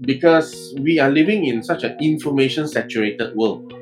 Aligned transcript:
because 0.00 0.74
we 0.80 0.98
are 0.98 1.10
living 1.10 1.46
in 1.46 1.62
such 1.62 1.84
an 1.84 1.96
information 2.00 2.68
saturated 2.68 3.34
world. 3.34 3.72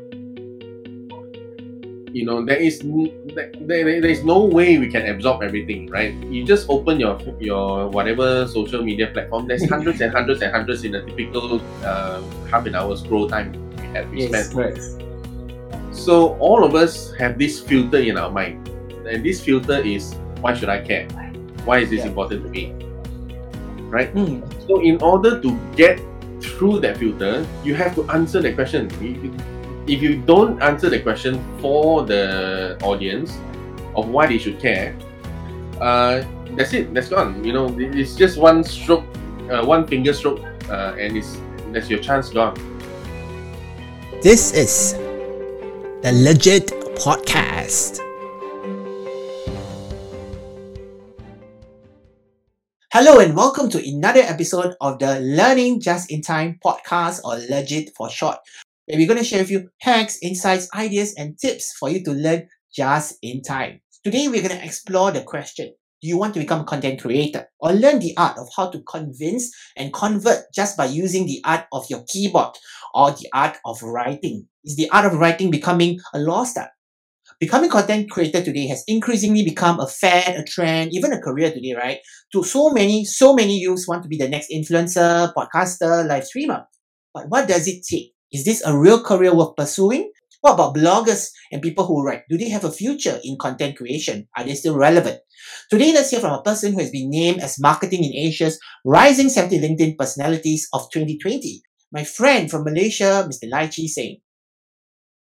You 2.12 2.24
know 2.24 2.44
there 2.44 2.56
is 2.56 2.80
there, 2.80 3.52
there, 3.60 4.00
there 4.00 4.10
is 4.10 4.24
no 4.24 4.44
way 4.44 4.78
we 4.78 4.88
can 4.88 5.06
absorb 5.06 5.42
everything 5.42 5.90
right? 5.90 6.14
You 6.30 6.44
just 6.46 6.66
open 6.70 6.98
your 6.98 7.20
your 7.38 7.88
whatever 7.88 8.46
social 8.48 8.82
media 8.82 9.08
platform 9.08 9.46
there's 9.46 9.68
hundreds 9.74 10.00
and 10.00 10.12
hundreds 10.12 10.40
and 10.40 10.50
hundreds 10.50 10.84
in 10.84 10.94
a 10.94 11.04
typical 11.04 11.60
uh, 11.84 12.22
half 12.50 12.64
an 12.64 12.74
hour 12.74 12.96
scroll 12.96 13.28
time 13.28 13.52
we 13.82 13.88
have 13.92 14.08
we 14.08 14.20
yes, 14.22 14.48
spend. 14.50 14.80
so 15.90 16.36
all 16.38 16.64
of 16.64 16.74
us 16.74 17.12
have 17.18 17.38
this 17.38 17.60
filter 17.60 17.98
in 17.98 18.16
our 18.16 18.30
mind 18.30 18.66
and 19.06 19.24
this 19.24 19.44
filter 19.44 19.78
is 19.80 20.20
why 20.40 20.54
should 20.54 20.68
i 20.70 20.80
care? 20.80 21.08
Why 21.64 21.80
is 21.80 21.90
this 21.90 22.04
Yeah. 22.04 22.08
important 22.08 22.44
to 22.44 22.48
me 22.48 22.74
right 23.90 24.12
Mm. 24.14 24.42
so 24.66 24.80
in 24.80 25.00
order 25.02 25.40
to 25.40 25.58
get 25.76 26.00
through 26.40 26.80
that 26.80 26.96
filter, 26.98 27.46
you 27.64 27.74
have 27.74 27.94
to 27.94 28.04
answer 28.10 28.40
the 28.40 28.52
question. 28.52 28.88
If 29.88 30.02
you 30.02 30.20
don't 30.26 30.60
answer 30.62 30.90
the 30.90 30.98
question 31.00 31.40
for 31.60 32.02
the 32.04 32.76
audience 32.82 33.38
of 33.94 34.08
why 34.10 34.26
they 34.26 34.38
should 34.38 34.58
care, 34.60 34.94
uh, 35.80 36.22
that's 36.56 36.72
it. 36.74 36.92
That's 36.92 37.08
gone. 37.08 37.42
You 37.44 37.52
know, 37.52 37.66
it's 37.78 38.14
just 38.14 38.36
one 38.38 38.64
stroke, 38.64 39.04
uh, 39.50 39.64
one 39.64 39.86
finger 39.86 40.12
stroke, 40.12 40.40
uh, 40.68 40.94
and 40.98 41.16
it's 41.16 41.38
that's 41.72 41.88
your 41.88 42.00
chance 42.00 42.30
gone. 42.30 42.54
This 44.22 44.52
is 44.52 44.94
the 46.02 46.12
Legit 46.12 46.68
Podcast. 46.96 48.05
Hello 52.98 53.18
and 53.18 53.36
welcome 53.36 53.68
to 53.68 53.86
another 53.86 54.22
episode 54.22 54.74
of 54.80 54.98
the 54.98 55.20
Learning 55.20 55.82
Just 55.82 56.10
in 56.10 56.22
Time 56.22 56.58
podcast 56.64 57.20
or 57.24 57.36
Legit 57.36 57.90
for 57.94 58.08
short. 58.08 58.38
Where 58.86 58.96
we're 58.96 59.06
going 59.06 59.18
to 59.18 59.22
share 59.22 59.40
with 59.40 59.50
you 59.50 59.68
hacks, 59.82 60.18
insights, 60.22 60.70
ideas, 60.74 61.14
and 61.18 61.38
tips 61.38 61.74
for 61.78 61.90
you 61.90 62.02
to 62.04 62.12
learn 62.12 62.48
just 62.74 63.18
in 63.20 63.42
time. 63.42 63.82
Today 64.02 64.28
we're 64.28 64.40
going 64.40 64.58
to 64.58 64.64
explore 64.64 65.12
the 65.12 65.20
question 65.20 65.74
Do 66.00 66.08
you 66.08 66.16
want 66.16 66.32
to 66.32 66.40
become 66.40 66.62
a 66.62 66.64
content 66.64 67.02
creator 67.02 67.46
or 67.60 67.74
learn 67.74 67.98
the 67.98 68.16
art 68.16 68.38
of 68.38 68.48
how 68.56 68.70
to 68.70 68.80
convince 68.84 69.54
and 69.76 69.92
convert 69.92 70.50
just 70.54 70.78
by 70.78 70.86
using 70.86 71.26
the 71.26 71.42
art 71.44 71.66
of 71.72 71.84
your 71.90 72.02
keyboard 72.08 72.54
or 72.94 73.10
the 73.10 73.28
art 73.34 73.58
of 73.66 73.82
writing? 73.82 74.48
Is 74.64 74.76
the 74.76 74.88
art 74.88 75.04
of 75.04 75.18
writing 75.18 75.50
becoming 75.50 76.00
a 76.14 76.18
lost 76.18 76.56
art? 76.56 76.70
Becoming 77.38 77.68
content 77.68 78.10
creator 78.10 78.42
today 78.42 78.66
has 78.68 78.82
increasingly 78.88 79.44
become 79.44 79.78
a 79.78 79.86
fad, 79.86 80.36
a 80.36 80.42
trend, 80.42 80.94
even 80.94 81.12
a 81.12 81.20
career 81.20 81.52
today, 81.52 81.74
right? 81.76 81.98
To 82.32 82.42
so 82.42 82.70
many, 82.70 83.04
so 83.04 83.34
many 83.34 83.58
youths 83.58 83.86
want 83.86 84.02
to 84.04 84.08
be 84.08 84.16
the 84.16 84.28
next 84.28 84.48
influencer, 84.50 85.34
podcaster, 85.34 86.06
live 86.08 86.24
streamer. 86.24 86.64
But 87.12 87.28
what 87.28 87.46
does 87.46 87.68
it 87.68 87.84
take? 87.86 88.12
Is 88.32 88.46
this 88.46 88.64
a 88.64 88.76
real 88.76 89.02
career 89.02 89.34
worth 89.34 89.54
pursuing? 89.54 90.10
What 90.40 90.54
about 90.54 90.76
bloggers 90.76 91.28
and 91.52 91.60
people 91.60 91.86
who 91.86 92.02
write? 92.02 92.22
Do 92.30 92.38
they 92.38 92.48
have 92.48 92.64
a 92.64 92.72
future 92.72 93.20
in 93.22 93.36
content 93.38 93.76
creation? 93.76 94.28
Are 94.34 94.44
they 94.44 94.54
still 94.54 94.78
relevant? 94.78 95.20
Today, 95.70 95.92
let's 95.92 96.10
hear 96.10 96.20
from 96.20 96.32
a 96.32 96.42
person 96.42 96.72
who 96.72 96.78
has 96.78 96.90
been 96.90 97.10
named 97.10 97.40
as 97.40 97.60
Marketing 97.60 98.02
in 98.02 98.14
Asia's 98.14 98.58
Rising 98.86 99.28
70 99.28 99.58
LinkedIn 99.58 99.98
Personalities 99.98 100.68
of 100.72 100.88
2020. 100.90 101.60
My 101.92 102.04
friend 102.04 102.50
from 102.50 102.64
Malaysia, 102.64 103.28
Mr. 103.28 103.50
Lai 103.50 103.66
Chee 103.66 103.88
Seng. 103.88 104.16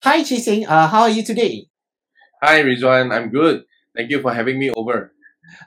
Hi, 0.02 0.22
Chee 0.22 0.40
Seng. 0.40 0.66
Uh, 0.66 0.86
how 0.88 1.02
are 1.02 1.10
you 1.10 1.24
today? 1.24 1.68
Hi 2.44 2.60
Rizwan, 2.62 3.08
I'm 3.08 3.30
good. 3.30 3.64
Thank 3.96 4.10
you 4.10 4.20
for 4.20 4.32
having 4.32 4.58
me 4.58 4.68
over. 4.76 5.12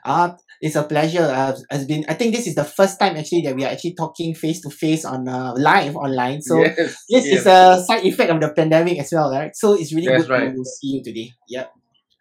Uh, 0.04 0.30
it's 0.60 0.76
a 0.76 0.82
pleasure. 0.84 1.22
Uh, 1.26 1.56
it's 1.70 1.84
been, 1.84 2.04
I 2.08 2.14
think 2.14 2.34
this 2.34 2.46
is 2.46 2.54
the 2.54 2.64
first 2.64 3.00
time 3.00 3.16
actually 3.16 3.42
that 3.42 3.56
we 3.56 3.64
are 3.64 3.70
actually 3.74 3.94
talking 3.94 4.34
face 4.34 4.60
to 4.62 4.70
face 4.70 5.04
on 5.04 5.26
uh, 5.28 5.54
live 5.56 5.96
online. 5.96 6.40
So 6.42 6.58
yes, 6.60 6.76
this 6.76 7.26
yes. 7.26 7.26
is 7.26 7.46
a 7.46 7.82
side 7.86 8.04
effect 8.04 8.30
of 8.30 8.40
the 8.40 8.52
pandemic 8.54 8.98
as 9.00 9.10
well, 9.12 9.30
right? 9.30 9.50
So 9.54 9.74
it's 9.74 9.92
really 9.92 10.06
That's 10.06 10.26
good 10.26 10.30
right. 10.30 10.54
to 10.54 10.64
see 10.64 10.88
you 10.98 11.02
today. 11.02 11.30
Yep. 11.48 11.72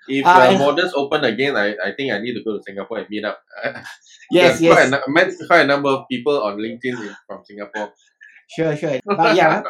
If 0.07 0.25
Uh, 0.25 0.29
uh, 0.29 0.47
and- 0.49 0.57
borders 0.57 0.93
open 0.95 1.23
again, 1.23 1.55
I, 1.55 1.75
I 1.83 1.91
think 1.95 2.11
I 2.13 2.17
need 2.19 2.33
to 2.33 2.43
go 2.43 2.57
to 2.57 2.63
Singapore 2.65 2.99
and 2.99 3.09
meet 3.09 3.25
up. 3.25 3.37
Yes, 4.29 4.59
There's 4.59 4.73
Quite 4.73 4.83
yes. 4.83 4.87
a, 4.87 4.91
nu- 4.91 5.13
met 5.13 5.27
quite 5.47 5.61
a 5.61 5.67
number 5.67 5.89
of 5.89 6.05
people 6.11 6.41
on 6.43 6.57
LinkedIn 6.57 6.99
in- 6.99 7.15
from 7.27 7.43
Singapore. 7.45 7.93
Sure, 8.47 8.75
sure. 8.75 8.95
But 9.05 9.35
yeah, 9.35 9.61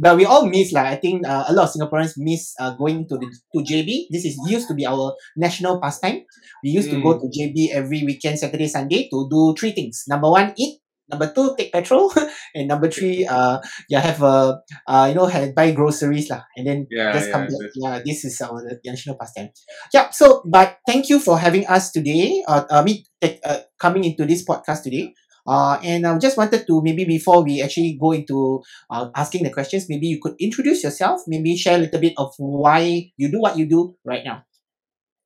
but 0.00 0.16
we 0.16 0.24
all 0.24 0.48
miss 0.48 0.72
like 0.72 0.86
I 0.86 0.96
think 0.96 1.26
uh, 1.26 1.44
a 1.48 1.52
lot 1.52 1.68
of 1.68 1.72
Singaporeans 1.76 2.16
miss 2.16 2.56
uh, 2.58 2.72
going 2.74 3.06
to 3.08 3.20
the 3.20 3.28
to 3.28 3.60
JB. 3.60 4.08
This 4.10 4.24
is 4.24 4.40
used 4.48 4.68
to 4.68 4.74
be 4.74 4.86
our 4.86 5.14
national 5.36 5.80
pastime. 5.80 6.24
We 6.64 6.70
used 6.70 6.88
to 6.90 7.00
go 7.02 7.20
to 7.20 7.26
JB 7.28 7.76
every 7.76 8.04
weekend, 8.04 8.38
Saturday, 8.38 8.68
Sunday 8.68 9.08
to 9.12 9.28
do 9.28 9.54
three 9.58 9.72
things. 9.72 10.04
Number 10.08 10.30
one, 10.30 10.56
eat. 10.56 10.80
Number 11.06 11.30
two, 11.30 11.54
take 11.54 11.70
petrol, 11.70 12.10
and 12.56 12.66
number 12.66 12.90
three, 12.90 13.22
uh, 13.22 13.62
yeah, 13.88 14.00
have 14.00 14.26
a 14.26 14.58
uh, 14.90 15.06
you 15.06 15.14
know, 15.14 15.26
have, 15.30 15.54
buy 15.54 15.70
groceries 15.70 16.26
lah, 16.26 16.42
and 16.58 16.66
then 16.66 16.90
Yeah, 16.90 17.14
just 17.14 17.30
come 17.30 17.46
back. 17.46 17.70
Yeah, 17.78 18.02
this 18.02 18.26
is 18.26 18.34
our 18.42 18.58
national 18.82 19.14
pastime. 19.14 19.54
Yeah. 19.94 20.10
So, 20.10 20.42
but 20.50 20.82
thank 20.82 21.06
you 21.06 21.22
for 21.22 21.38
having 21.38 21.62
us 21.70 21.94
today. 21.94 22.42
Uh, 22.42 22.66
uh 22.66 22.82
me 22.82 23.06
uh, 23.22 23.62
coming 23.78 24.02
into 24.02 24.26
this 24.26 24.42
podcast 24.42 24.82
today. 24.82 25.14
Uh, 25.46 25.78
and 25.82 26.06
I 26.06 26.18
just 26.18 26.36
wanted 26.36 26.66
to 26.66 26.82
maybe 26.82 27.04
before 27.04 27.42
we 27.44 27.62
actually 27.62 27.98
go 28.00 28.12
into 28.12 28.62
uh, 28.90 29.10
asking 29.14 29.44
the 29.44 29.50
questions, 29.50 29.86
maybe 29.88 30.06
you 30.06 30.20
could 30.20 30.34
introduce 30.40 30.82
yourself, 30.82 31.22
maybe 31.26 31.56
share 31.56 31.76
a 31.76 31.78
little 31.78 32.00
bit 32.00 32.14
of 32.16 32.34
why 32.38 33.12
you 33.16 33.30
do 33.30 33.40
what 33.40 33.56
you 33.56 33.66
do 33.66 33.96
right 34.04 34.24
now. 34.24 34.44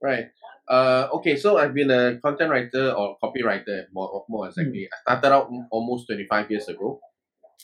Right. 0.03 0.27
Uh, 0.69 1.09
okay, 1.15 1.37
so 1.37 1.59
I've 1.59 1.75
been 1.75 1.91
a 1.91 2.19
content 2.21 2.51
writer 2.51 2.93
or 2.93 3.17
copywriter 3.23 3.87
more, 3.93 4.25
more 4.29 4.47
exactly. 4.47 4.89
I 4.93 5.17
started 5.19 5.35
out 5.35 5.51
almost 5.71 6.07
25 6.07 6.51
years 6.51 6.69
ago. 6.69 7.01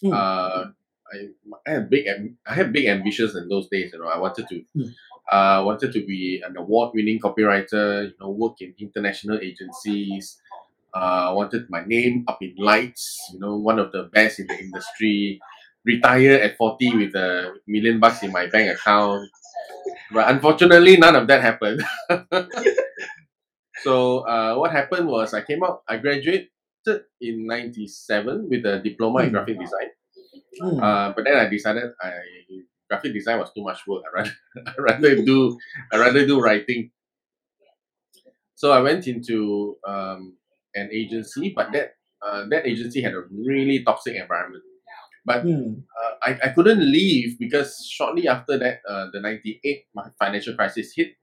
Mm. 0.03 0.12
Uh, 0.12 0.65
I, 1.12 1.28
I 1.66 1.71
had 1.71 1.89
big 1.89 2.06
I 2.47 2.55
had 2.55 2.72
big 2.72 2.87
ambitions 2.87 3.37
in 3.37 3.49
those 3.49 3.69
days. 3.69 3.93
You 3.93 4.00
know, 4.00 4.09
I 4.09 4.19
wanted 4.19 4.49
to 4.49 4.62
Mm. 4.77 4.89
uh, 5.31 5.62
wanted 5.65 5.93
to 5.93 6.05
be 6.05 6.43
an 6.45 6.56
award-winning 6.56 7.21
copywriter. 7.21 8.06
You 8.06 8.15
know, 8.21 8.31
work 8.31 8.61
in 8.61 8.75
international 8.81 9.39
agencies. 9.39 10.37
Uh, 10.97 11.33
wanted 11.37 11.69
my 11.69 11.84
name 11.84 12.25
up 12.27 12.39
in 12.41 12.55
lights. 12.57 13.05
You 13.33 13.41
know, 13.41 13.57
one 13.57 13.79
of 13.79 13.93
the 13.93 14.05
best 14.17 14.41
in 14.41 14.47
the 14.49 14.59
industry. 14.59 15.39
Retire 15.84 16.41
at 16.43 16.57
40 16.57 16.97
with 16.97 17.15
a 17.15 17.55
million 17.69 18.01
bucks 18.01 18.23
in 18.25 18.33
my 18.33 18.47
bank 18.49 18.73
account. 18.75 19.29
But 20.12 20.31
unfortunately, 20.31 20.97
none 20.97 21.15
of 21.15 21.27
that 21.29 21.43
happened. 21.43 21.83
so 23.83 24.21
uh, 24.27 24.57
what 24.57 24.73
happened 24.73 25.07
was 25.09 25.34
I 25.34 25.43
came 25.43 25.62
out, 25.62 25.83
I 25.89 25.99
graduated 25.99 26.49
in 27.21 27.47
97 27.47 28.49
with 28.49 28.65
a 28.65 28.81
diploma 28.81 29.21
in 29.25 29.28
Mm. 29.31 29.33
graphic 29.33 29.59
design. 29.61 29.91
Mm. 30.63 30.83
Uh, 30.83 31.13
but 31.15 31.25
then 31.25 31.37
I 31.37 31.47
decided 31.49 31.93
I 32.01 32.13
graphic 32.89 33.13
design 33.13 33.39
was 33.39 33.53
too 33.53 33.63
much 33.63 33.87
work. 33.87 34.03
I 34.07 34.11
rather, 34.19 34.34
I 34.67 34.75
rather 34.78 35.13
do 35.23 35.59
I 35.93 35.97
rather 35.99 36.27
do 36.27 36.41
writing. 36.41 36.91
So 38.55 38.73
I 38.73 38.81
went 38.81 39.07
into 39.07 39.77
um, 39.87 40.37
an 40.76 40.91
agency, 40.92 41.53
but 41.56 41.72
that 41.72 41.97
uh, 42.20 42.44
that 42.50 42.66
agency 42.66 43.00
had 43.03 43.14
a 43.14 43.25
really 43.32 43.82
toxic 43.84 44.14
environment. 44.16 44.62
But 45.26 45.42
Mm. 45.42 45.82
uh, 45.82 46.12
I, 46.22 46.31
I 46.44 46.48
couldn't 46.54 46.78
leave 46.81 47.34
because 47.38 47.82
shortly 47.91 48.28
after 48.28 48.56
that, 48.59 48.78
uh, 48.88 49.10
the 49.12 49.20
98 49.20 49.86
financial 50.20 50.54
crisis 50.54 50.92
hit. 50.94 51.19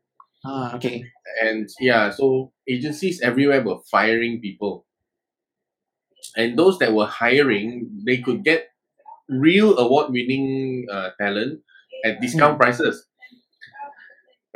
Ah, 0.45 0.75
okay. 0.75 1.05
And 1.41 1.69
yeah, 1.79 2.09
so 2.11 2.51
agencies 2.67 3.21
everywhere 3.23 3.63
were 3.63 3.79
firing 3.89 4.41
people. 4.41 4.85
And 6.35 6.57
those 6.59 6.79
that 6.79 6.93
were 6.93 7.05
hiring, 7.07 7.89
they 8.05 8.17
could 8.17 8.43
get 8.43 8.67
real 9.29 9.77
award 9.77 10.11
winning 10.11 10.87
uh, 10.91 11.11
talent 11.19 11.61
at 12.05 12.19
discount 12.21 12.59
prices. 12.59 13.07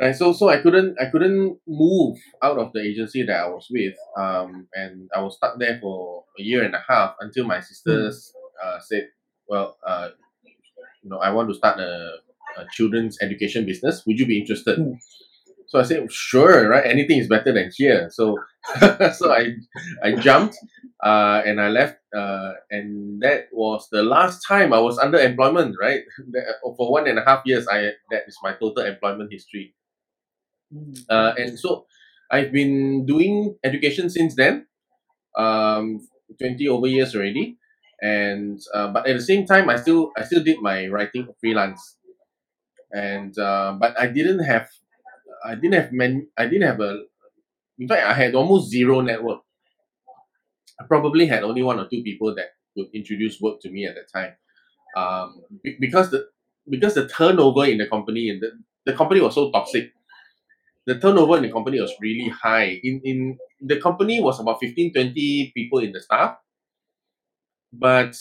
Right, 0.00 0.14
so 0.14 0.32
so 0.32 0.48
I 0.48 0.58
couldn't 0.58 0.96
I 1.00 1.06
couldn't 1.06 1.58
move 1.66 2.18
out 2.40 2.56
of 2.58 2.72
the 2.72 2.80
agency 2.80 3.24
that 3.24 3.36
I 3.36 3.48
was 3.48 3.66
with, 3.68 3.94
um, 4.16 4.68
and 4.72 5.10
I 5.12 5.20
was 5.20 5.34
stuck 5.36 5.58
there 5.58 5.78
for 5.82 6.24
a 6.38 6.42
year 6.42 6.62
and 6.62 6.72
a 6.72 6.84
half 6.88 7.16
until 7.18 7.44
my 7.46 7.58
sisters 7.58 8.32
uh, 8.62 8.78
said, 8.78 9.08
"Well, 9.48 9.76
uh, 9.84 10.10
you 11.02 11.10
know, 11.10 11.18
I 11.18 11.30
want 11.30 11.48
to 11.48 11.54
start 11.54 11.80
a, 11.80 12.12
a 12.56 12.66
children's 12.72 13.18
education 13.20 13.66
business. 13.66 14.04
Would 14.06 14.20
you 14.20 14.26
be 14.26 14.38
interested?" 14.38 14.78
Mm. 14.78 14.98
So 15.66 15.80
I 15.80 15.82
said, 15.82 16.12
"Sure, 16.12 16.68
right? 16.68 16.86
Anything 16.86 17.18
is 17.18 17.26
better 17.28 17.52
than 17.52 17.70
here." 17.76 18.08
So 18.10 18.36
so 19.14 19.32
I 19.32 19.54
I 20.04 20.12
jumped, 20.14 20.56
uh, 21.02 21.42
and 21.44 21.60
I 21.60 21.70
left, 21.70 21.98
uh, 22.16 22.52
and 22.70 23.20
that 23.22 23.48
was 23.52 23.88
the 23.90 24.04
last 24.04 24.46
time 24.46 24.72
I 24.72 24.78
was 24.78 24.96
under 24.98 25.18
employment. 25.18 25.74
Right, 25.80 26.02
for 26.76 26.92
one 26.92 27.08
and 27.08 27.18
a 27.18 27.24
half 27.24 27.42
years, 27.46 27.66
I 27.66 27.92
that 28.12 28.22
is 28.28 28.38
my 28.44 28.52
total 28.52 28.84
employment 28.84 29.32
history. 29.32 29.74
Mm. 30.74 31.04
Uh, 31.08 31.32
and 31.36 31.58
so 31.58 31.86
I've 32.30 32.52
been 32.52 33.06
doing 33.06 33.56
education 33.64 34.10
since 34.10 34.34
then, 34.34 34.66
um, 35.36 36.00
20 36.38 36.68
over 36.68 36.86
years 36.86 37.14
already. 37.16 37.58
And 38.02 38.60
uh, 38.74 38.88
but 38.92 39.06
at 39.08 39.16
the 39.16 39.22
same 39.22 39.46
time, 39.46 39.68
I 39.70 39.76
still 39.76 40.12
I 40.16 40.24
still 40.24 40.42
did 40.44 40.62
my 40.62 40.86
writing 40.88 41.28
freelance, 41.40 41.96
and 42.92 43.38
uh, 43.38 43.76
but 43.80 43.98
I 43.98 44.06
didn't 44.08 44.40
have 44.40 44.68
I 45.44 45.54
didn't 45.56 45.74
have 45.74 45.92
man 45.92 46.28
I 46.38 46.46
didn't 46.46 46.68
have 46.68 46.80
a 46.80 47.04
in 47.78 47.88
fact 47.88 48.04
I 48.06 48.14
had 48.14 48.34
almost 48.34 48.70
zero 48.70 49.00
network. 49.00 49.40
I 50.80 50.84
probably 50.86 51.26
had 51.26 51.42
only 51.42 51.62
one 51.62 51.78
or 51.78 51.88
two 51.88 52.02
people 52.02 52.34
that 52.34 52.46
could 52.74 52.86
introduce 52.94 53.40
work 53.40 53.60
to 53.60 53.70
me 53.70 53.86
at 53.86 53.94
that 53.94 54.08
time. 54.12 54.34
Um, 54.96 55.42
be- 55.62 55.78
because 55.80 56.10
the 56.10 56.28
because 56.68 56.94
the 56.94 57.08
turnover 57.08 57.66
in 57.66 57.78
the 57.78 57.86
company 57.88 58.30
and 58.30 58.42
the, 58.42 58.52
the 58.86 58.94
company 58.94 59.20
was 59.20 59.34
so 59.34 59.50
toxic. 59.52 59.92
The 60.88 60.96
turnover 60.98 61.36
in 61.36 61.42
the 61.44 61.52
company 61.52 61.80
was 61.80 61.92
really 62.00 62.32
high. 62.32 62.80
In 62.82 63.00
in 63.04 63.18
the 63.60 63.76
company 63.76 64.20
was 64.24 64.40
about 64.40 64.56
15, 64.60 64.92
20 64.96 65.52
people 65.54 65.80
in 65.84 65.92
the 65.92 66.00
staff. 66.00 66.38
But 67.72 68.16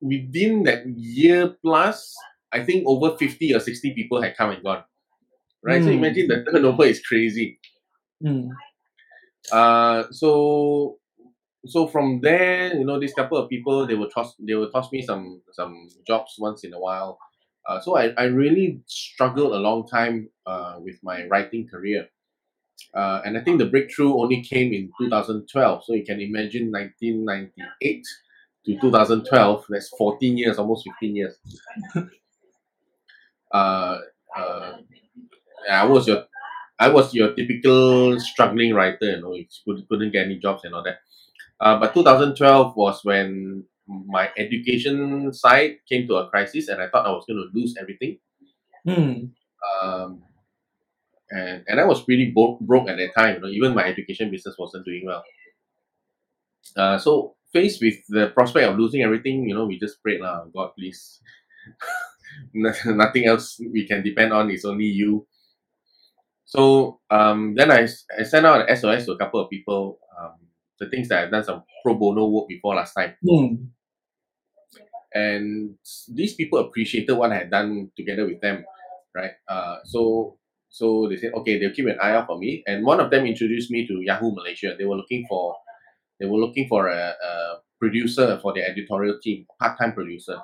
within 0.00 0.62
that 0.64 0.88
year 0.96 1.52
plus, 1.60 2.14
I 2.52 2.64
think 2.64 2.84
over 2.86 3.16
50 3.16 3.52
or 3.54 3.60
60 3.60 3.92
people 3.92 4.22
had 4.22 4.36
come 4.36 4.50
and 4.56 4.62
gone. 4.64 4.84
Right? 5.62 5.82
So 5.84 5.90
Mm. 5.90 5.98
imagine 6.00 6.28
the 6.28 6.44
turnover 6.48 6.84
is 6.88 7.04
crazy. 7.04 7.60
Mm. 8.24 8.50
Uh, 9.52 10.04
so 10.10 10.98
so 11.66 11.88
from 11.88 12.20
there, 12.22 12.72
you 12.72 12.84
know, 12.86 12.98
this 12.98 13.12
couple 13.12 13.36
of 13.36 13.50
people 13.50 13.86
they 13.86 13.94
will 13.94 14.08
toss 14.08 14.34
they 14.40 14.54
will 14.54 14.70
toss 14.70 14.90
me 14.92 15.02
some 15.02 15.42
some 15.52 15.88
jobs 16.06 16.36
once 16.38 16.64
in 16.64 16.72
a 16.72 16.80
while. 16.80 17.18
Uh, 17.68 17.80
so 17.80 17.96
I, 17.96 18.12
I 18.18 18.24
really 18.24 18.80
struggled 18.86 19.52
a 19.52 19.58
long 19.58 19.86
time 19.88 20.28
uh, 20.46 20.76
with 20.80 20.96
my 21.02 21.26
writing 21.26 21.68
career. 21.68 22.08
Uh, 22.94 23.22
and 23.24 23.38
I 23.38 23.42
think 23.42 23.58
the 23.58 23.66
breakthrough 23.66 24.14
only 24.20 24.42
came 24.42 24.72
in 24.72 24.90
2012. 25.00 25.84
So 25.84 25.94
you 25.94 26.04
can 26.04 26.20
imagine 26.20 26.70
1998 26.70 28.06
to 28.66 28.78
2012, 28.80 29.66
that's 29.68 29.90
14 29.98 30.38
years, 30.38 30.58
almost 30.58 30.84
15 30.88 31.16
years. 31.16 31.36
uh, 33.52 33.98
uh, 34.36 34.72
I 35.70 35.84
was 35.86 36.06
your 36.08 36.24
I 36.78 36.88
was 36.90 37.14
your 37.14 37.34
typical 37.34 38.20
struggling 38.20 38.74
writer, 38.74 39.12
you 39.12 39.20
know, 39.22 39.34
you 39.34 39.46
could- 39.66 39.88
couldn't 39.88 40.12
get 40.12 40.26
any 40.26 40.38
jobs 40.38 40.64
and 40.64 40.74
all 40.74 40.84
that. 40.84 40.98
Uh, 41.60 41.78
but 41.80 41.94
2012 41.94 42.76
was 42.76 43.04
when 43.04 43.64
my 43.88 44.30
education 44.36 45.32
side 45.32 45.76
came 45.88 46.06
to 46.08 46.16
a 46.16 46.28
crisis, 46.28 46.68
and 46.68 46.82
I 46.82 46.88
thought 46.88 47.06
I 47.06 47.10
was 47.10 47.24
going 47.26 47.38
to 47.38 47.58
lose 47.58 47.74
everything. 47.80 48.18
Mm. 48.86 49.30
Um, 49.82 50.22
and 51.30 51.64
and 51.66 51.80
I 51.80 51.84
was 51.84 52.02
pretty 52.02 52.30
bo- 52.34 52.58
broke 52.60 52.88
at 52.88 52.96
that 52.98 53.14
time. 53.14 53.36
You 53.36 53.40
know, 53.40 53.48
even 53.48 53.74
my 53.74 53.84
education 53.84 54.30
business 54.30 54.56
wasn't 54.58 54.84
doing 54.84 55.02
well. 55.06 55.24
Uh, 56.76 56.98
so 56.98 57.36
faced 57.52 57.80
with 57.80 57.96
the 58.08 58.28
prospect 58.28 58.68
of 58.68 58.78
losing 58.78 59.02
everything, 59.02 59.48
you 59.48 59.54
know, 59.54 59.66
we 59.66 59.78
just 59.78 60.02
prayed, 60.02 60.20
lah, 60.20 60.44
God, 60.54 60.70
please. 60.78 61.20
Nothing 62.54 63.26
else 63.26 63.58
we 63.72 63.86
can 63.86 64.02
depend 64.02 64.32
on. 64.32 64.50
It's 64.50 64.64
only 64.64 64.84
you. 64.84 65.26
So 66.44 67.00
um, 67.10 67.54
then 67.56 67.70
I, 67.70 67.88
I 68.18 68.22
sent 68.22 68.46
out 68.46 68.68
an 68.68 68.76
SOS 68.76 69.06
to 69.06 69.12
a 69.12 69.18
couple 69.18 69.40
of 69.40 69.50
people. 69.50 69.98
Um, 70.18 70.34
the 70.78 70.88
things 70.88 71.08
that 71.08 71.24
I've 71.24 71.30
done 71.30 71.44
some 71.44 71.64
pro 71.82 71.94
bono 71.94 72.26
work 72.28 72.48
before 72.48 72.74
last 72.74 72.94
time. 72.94 73.14
Mm. 73.24 73.68
And 75.16 75.74
these 76.12 76.34
people 76.34 76.58
appreciated 76.58 77.14
what 77.14 77.32
I 77.32 77.38
had 77.38 77.50
done 77.50 77.90
together 77.96 78.26
with 78.26 78.40
them, 78.40 78.64
right? 79.14 79.32
Uh, 79.48 79.76
so 79.84 80.36
so 80.68 81.08
they 81.08 81.16
said, 81.16 81.32
okay, 81.32 81.58
they'll 81.58 81.72
keep 81.72 81.86
an 81.86 81.98
eye 82.02 82.10
out 82.10 82.26
for 82.26 82.38
me. 82.38 82.62
And 82.66 82.84
one 82.84 83.00
of 83.00 83.10
them 83.10 83.24
introduced 83.24 83.70
me 83.70 83.86
to 83.86 84.02
Yahoo 84.02 84.34
Malaysia. 84.34 84.74
They 84.76 84.84
were 84.84 84.96
looking 84.96 85.24
for 85.26 85.56
they 86.20 86.26
were 86.26 86.38
looking 86.38 86.68
for 86.68 86.88
a, 86.88 87.14
a 87.28 87.32
producer 87.80 88.38
for 88.42 88.52
their 88.52 88.68
editorial 88.68 89.18
team, 89.22 89.46
part 89.58 89.78
time 89.78 89.92
producer. 89.94 90.38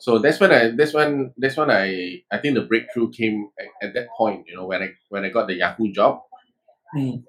So 0.00 0.18
that's 0.18 0.40
when 0.40 0.50
I 0.50 0.72
that's 0.74 0.92
when 0.92 1.32
that's 1.38 1.56
when 1.56 1.70
I 1.70 2.22
I 2.32 2.38
think 2.38 2.54
the 2.56 2.62
breakthrough 2.62 3.10
came 3.12 3.50
at, 3.60 3.88
at 3.88 3.94
that 3.94 4.08
point. 4.18 4.46
You 4.48 4.56
know 4.56 4.66
when 4.66 4.82
I 4.82 4.88
when 5.08 5.24
I 5.24 5.30
got 5.30 5.46
the 5.46 5.54
Yahoo 5.54 5.92
job. 5.92 6.20
Mm. 6.96 7.22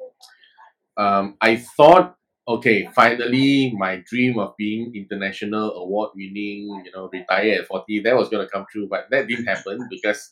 Um, 0.98 1.38
I 1.42 1.58
thought 1.58 2.18
okay, 2.48 2.88
finally 2.94 3.74
my 3.78 4.04
dream 4.08 4.38
of 4.40 4.56
being 4.58 4.92
international 4.96 5.72
award 5.74 6.12
winning, 6.16 6.84
you 6.86 6.92
know, 6.94 7.10
retire 7.12 7.62
at 7.62 7.68
40, 7.68 8.02
that 8.02 8.16
was 8.16 8.30
going 8.30 8.46
to 8.46 8.52
come 8.52 8.66
true. 8.72 8.88
But 8.90 9.08
that 9.12 9.28
didn't 9.28 9.46
happen 9.48 9.80
because 9.90 10.32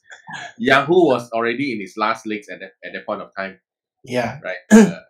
Yahoo 0.59 1.07
was 1.07 1.29
already 1.31 1.73
in 1.73 1.81
its 1.81 1.97
last 1.97 2.27
legs 2.27 2.49
at 2.49 2.59
that, 2.59 2.73
at 2.85 2.93
that 2.93 3.05
point 3.05 3.21
of 3.21 3.31
time, 3.35 3.59
Yeah. 4.03 4.39
right? 4.43 4.57
uh, 4.71 5.01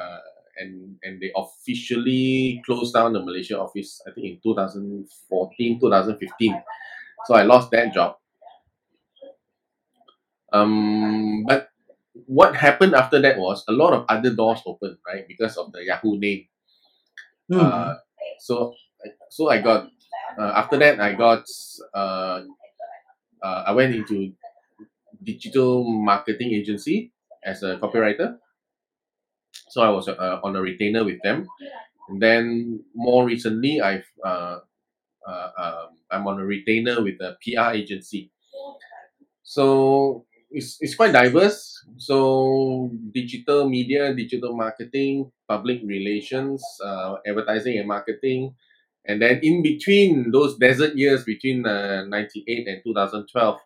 uh, 0.00 0.18
and, 0.58 0.96
and 1.02 1.20
they 1.22 1.32
officially 1.36 2.62
closed 2.66 2.92
down 2.94 3.14
the 3.14 3.20
Malaysia 3.24 3.58
office, 3.58 4.00
I 4.06 4.12
think 4.12 4.26
in 4.26 4.40
2014, 4.42 5.80
2015. 5.80 6.62
So 7.26 7.34
I 7.34 7.42
lost 7.42 7.70
that 7.72 7.94
job. 7.94 8.16
Um, 10.52 11.44
but 11.46 11.68
what 12.26 12.56
happened 12.56 12.94
after 12.94 13.20
that 13.20 13.38
was 13.38 13.64
a 13.68 13.72
lot 13.72 13.92
of 13.92 14.04
other 14.08 14.34
doors 14.34 14.60
opened, 14.66 14.98
right? 15.06 15.26
Because 15.28 15.56
of 15.56 15.72
the 15.72 15.84
Yahoo 15.84 16.18
name. 16.18 16.46
Mm. 17.50 17.60
Uh, 17.60 17.94
so 18.38 18.74
so 19.28 19.50
I 19.50 19.60
got 19.60 19.90
uh, 20.38 20.52
after 20.54 20.78
that 20.78 21.00
I 21.00 21.14
got 21.14 21.44
uh, 21.94 22.42
uh, 23.42 23.62
I 23.66 23.72
went 23.72 23.94
into 23.94 24.32
digital 25.22 25.84
marketing 25.84 26.52
agency 26.52 27.12
as 27.44 27.62
a 27.62 27.76
copywriter. 27.78 28.38
So 29.68 29.82
I 29.82 29.90
was 29.90 30.08
uh, 30.08 30.40
on 30.42 30.56
a 30.56 30.60
retainer 30.60 31.04
with 31.04 31.20
them, 31.22 31.46
and 32.08 32.22
then 32.22 32.84
more 32.94 33.24
recently 33.24 33.80
I've 33.80 34.06
uh, 34.24 34.58
uh, 35.26 35.50
um, 35.58 35.88
I'm 36.10 36.26
on 36.26 36.40
a 36.40 36.44
retainer 36.44 37.02
with 37.02 37.20
a 37.20 37.36
PR 37.42 37.74
agency. 37.74 38.30
So 39.42 40.26
it's, 40.50 40.76
it's 40.80 40.94
quite 40.94 41.12
diverse. 41.12 41.84
So 41.96 42.90
digital 43.12 43.68
media, 43.68 44.14
digital 44.14 44.56
marketing, 44.56 45.30
public 45.48 45.80
relations, 45.84 46.62
uh, 46.84 47.16
advertising 47.26 47.78
and 47.78 47.88
marketing, 47.88 48.54
and 49.06 49.20
then 49.22 49.40
in 49.42 49.62
between 49.62 50.30
those 50.30 50.56
desert 50.58 50.94
years 50.96 51.24
between 51.24 51.66
uh, 51.66 52.04
98 52.04 52.68
and 52.68 52.82
2012, 52.84 53.58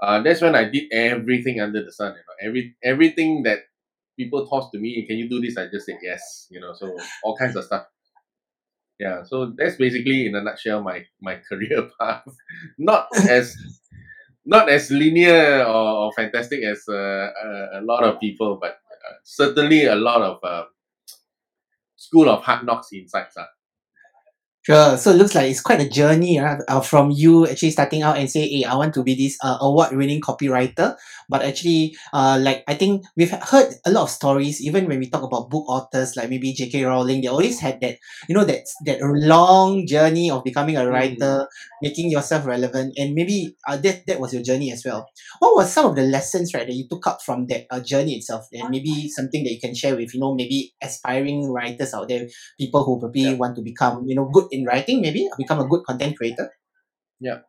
uh, 0.00 0.22
that's 0.22 0.40
when 0.40 0.54
I 0.54 0.64
did 0.64 0.90
everything 0.92 1.60
under 1.60 1.84
the 1.84 1.92
sun. 1.92 2.12
You 2.12 2.18
know, 2.18 2.48
every 2.48 2.76
everything 2.82 3.42
that 3.44 3.60
people 4.18 4.46
tossed 4.46 4.72
to 4.72 4.78
me, 4.78 5.04
can 5.06 5.18
you 5.18 5.28
do 5.28 5.40
this? 5.40 5.56
I 5.56 5.68
just 5.68 5.86
said 5.86 5.98
yes. 6.02 6.46
You 6.50 6.60
know, 6.60 6.72
so 6.74 6.96
all 7.22 7.36
kinds 7.36 7.56
of 7.56 7.64
stuff. 7.64 7.86
Yeah, 8.98 9.24
so 9.24 9.52
that's 9.56 9.76
basically 9.76 10.26
in 10.26 10.34
a 10.36 10.42
nutshell 10.42 10.82
my 10.82 11.04
my 11.20 11.36
career 11.48 11.88
path. 12.00 12.24
Not 12.78 13.08
as 13.28 13.56
not 14.44 14.68
as 14.68 14.90
linear 14.90 15.64
or, 15.64 16.06
or 16.06 16.12
fantastic 16.12 16.62
as 16.64 16.82
uh, 16.88 16.94
a, 16.94 17.80
a 17.80 17.82
lot 17.82 18.04
of 18.04 18.20
people, 18.20 18.58
but 18.60 18.72
uh, 18.72 19.14
certainly 19.22 19.86
a 19.86 19.94
lot 19.94 20.22
of 20.22 20.38
uh, 20.42 20.64
school 21.96 22.28
of 22.28 22.42
hard 22.42 22.66
knocks 22.66 22.92
insights. 22.92 23.36
Uh. 23.36 23.44
Sure. 24.64 24.96
So 24.96 25.10
it 25.10 25.16
looks 25.16 25.34
like 25.34 25.50
it's 25.50 25.60
quite 25.60 25.80
a 25.80 25.88
journey 25.88 26.38
uh, 26.38 26.58
uh, 26.68 26.80
from 26.80 27.10
you 27.10 27.48
actually 27.48 27.72
starting 27.72 28.02
out 28.02 28.16
and 28.16 28.30
say, 28.30 28.46
hey, 28.46 28.62
I 28.62 28.76
want 28.76 28.94
to 28.94 29.02
be 29.02 29.16
this 29.16 29.36
uh, 29.42 29.58
award-winning 29.60 30.20
copywriter. 30.20 30.94
But 31.28 31.42
actually, 31.42 31.96
uh, 32.12 32.38
like 32.40 32.62
I 32.68 32.74
think 32.74 33.02
we've 33.16 33.30
heard 33.32 33.74
a 33.84 33.90
lot 33.90 34.02
of 34.04 34.10
stories, 34.10 34.62
even 34.62 34.86
when 34.86 35.00
we 35.00 35.10
talk 35.10 35.24
about 35.24 35.50
book 35.50 35.66
authors 35.68 36.14
like 36.14 36.30
maybe 36.30 36.52
J.K. 36.52 36.84
Rowling, 36.84 37.22
they 37.22 37.26
always 37.26 37.58
had 37.58 37.80
that, 37.80 37.98
you 38.28 38.36
know, 38.36 38.44
that 38.44 38.62
that 38.86 38.98
long 39.02 39.84
journey 39.84 40.30
of 40.30 40.44
becoming 40.44 40.76
a 40.76 40.86
writer, 40.88 41.48
making 41.80 42.10
yourself 42.12 42.46
relevant, 42.46 42.94
and 42.96 43.14
maybe 43.14 43.56
uh, 43.66 43.76
that 43.78 44.06
that 44.06 44.20
was 44.20 44.32
your 44.32 44.42
journey 44.44 44.70
as 44.70 44.84
well. 44.84 45.08
What 45.40 45.56
was 45.56 45.72
some 45.72 45.86
of 45.86 45.96
the 45.96 46.02
lessons 46.02 46.54
right 46.54 46.66
that 46.66 46.74
you 46.74 46.86
took 46.88 47.06
up 47.08 47.22
from 47.22 47.46
that 47.48 47.66
uh, 47.70 47.80
journey 47.80 48.14
itself, 48.14 48.46
and 48.52 48.68
maybe 48.70 49.08
something 49.08 49.42
that 49.42 49.50
you 49.50 49.58
can 49.60 49.74
share 49.74 49.96
with 49.96 50.14
you 50.14 50.20
know 50.20 50.34
maybe 50.34 50.74
aspiring 50.82 51.50
writers 51.50 51.94
out 51.94 52.08
there, 52.08 52.28
people 52.58 52.84
who 52.84 53.00
probably 53.00 53.22
Yeah. 53.22 53.34
want 53.34 53.56
to 53.56 53.62
become 53.62 54.04
you 54.06 54.14
know 54.16 54.28
good 54.32 54.46
in 54.52 54.64
writing, 54.66 55.02
maybe 55.02 55.28
become 55.38 55.60
a 55.60 55.68
good 55.68 55.84
content 55.86 56.16
creator. 56.18 56.50
Yeah. 57.20 57.40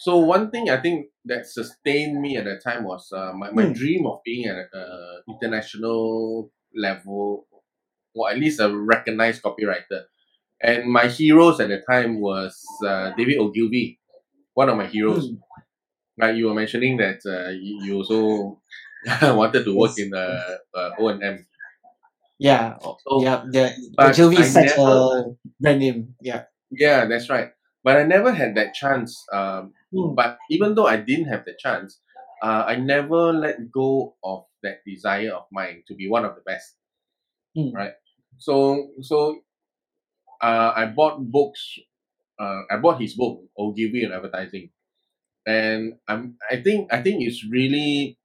So 0.00 0.18
one 0.18 0.50
thing 0.50 0.70
I 0.70 0.80
think 0.80 1.08
that 1.26 1.46
sustained 1.46 2.20
me 2.20 2.36
at 2.36 2.44
that 2.46 2.62
time 2.64 2.84
was 2.84 3.12
uh, 3.12 3.32
my, 3.34 3.50
my 3.52 3.66
Hmm. 3.66 3.72
dream 3.72 4.06
of 4.06 4.20
being 4.24 4.46
at 4.46 4.68
an 4.72 5.22
international 5.28 6.50
level, 6.76 7.46
or 8.14 8.30
at 8.30 8.38
least 8.38 8.60
a 8.60 8.74
recognized 8.74 9.42
copywriter. 9.42 10.04
And 10.62 10.90
my 10.90 11.08
heroes 11.08 11.60
at 11.60 11.68
the 11.68 11.82
time 11.88 12.20
was 12.20 12.60
uh, 12.86 13.12
David 13.16 13.38
Ogilvy, 13.38 14.00
one 14.54 14.68
of 14.70 14.76
my 14.76 14.86
heroes. 14.86 15.30
Right, 16.16 16.36
you 16.36 16.46
were 16.46 16.54
mentioning 16.54 16.96
that 16.98 17.20
uh, 17.26 17.50
you, 17.50 17.96
also 17.96 18.60
wanted 19.34 19.64
to 19.64 19.76
work 19.76 19.98
in 19.98 20.10
the 20.10 20.58
uh, 20.74 20.90
O 21.00 21.08
and 21.08 21.22
M. 21.24 21.46
Yeah, 22.38 22.76
So 22.82 23.22
yeah. 23.22 23.44
The 23.46 23.72
Ogilvy 23.98 24.42
is 24.42 24.52
such 24.52 24.74
never- 24.76 24.82
a 24.82 25.36
brand 25.60 25.78
name. 25.80 26.14
Yeah. 26.20 26.44
yeah, 26.70 27.06
that's 27.06 27.30
right. 27.30 27.50
But 27.84 27.96
I 27.96 28.04
never 28.04 28.32
had 28.32 28.54
that 28.56 28.74
chance. 28.74 29.14
Um, 29.32 29.72
Hmm. 29.94 30.14
but 30.18 30.38
even 30.50 30.74
though 30.74 30.86
I 30.90 30.96
didn't 30.98 31.30
have 31.30 31.44
the 31.46 31.54
chance, 31.54 32.00
uh, 32.42 32.64
I 32.66 32.74
never 32.76 33.30
let 33.32 33.70
go 33.70 34.16
of 34.24 34.46
that 34.66 34.82
desire 34.84 35.30
of 35.30 35.46
mine 35.52 35.84
to 35.86 35.94
be 35.94 36.08
one 36.10 36.24
of 36.24 36.34
the 36.34 36.42
best. 36.42 36.74
Hmm. 37.54 37.70
Right. 37.70 37.94
So 38.38 38.90
so 39.02 39.38
uh, 40.42 40.72
I 40.74 40.86
bought 40.90 41.22
books. 41.30 41.78
Uh, 42.40 42.62
I 42.70 42.76
bought 42.82 43.00
his 43.00 43.14
book 43.14 43.46
Ogilvy 43.56 44.04
on 44.06 44.12
Advertising, 44.12 44.70
and 45.46 45.94
I'm 46.10 46.34
I 46.50 46.58
think 46.58 46.90
I 46.92 46.98
think 47.02 47.22
it's 47.22 47.46
really 47.46 48.18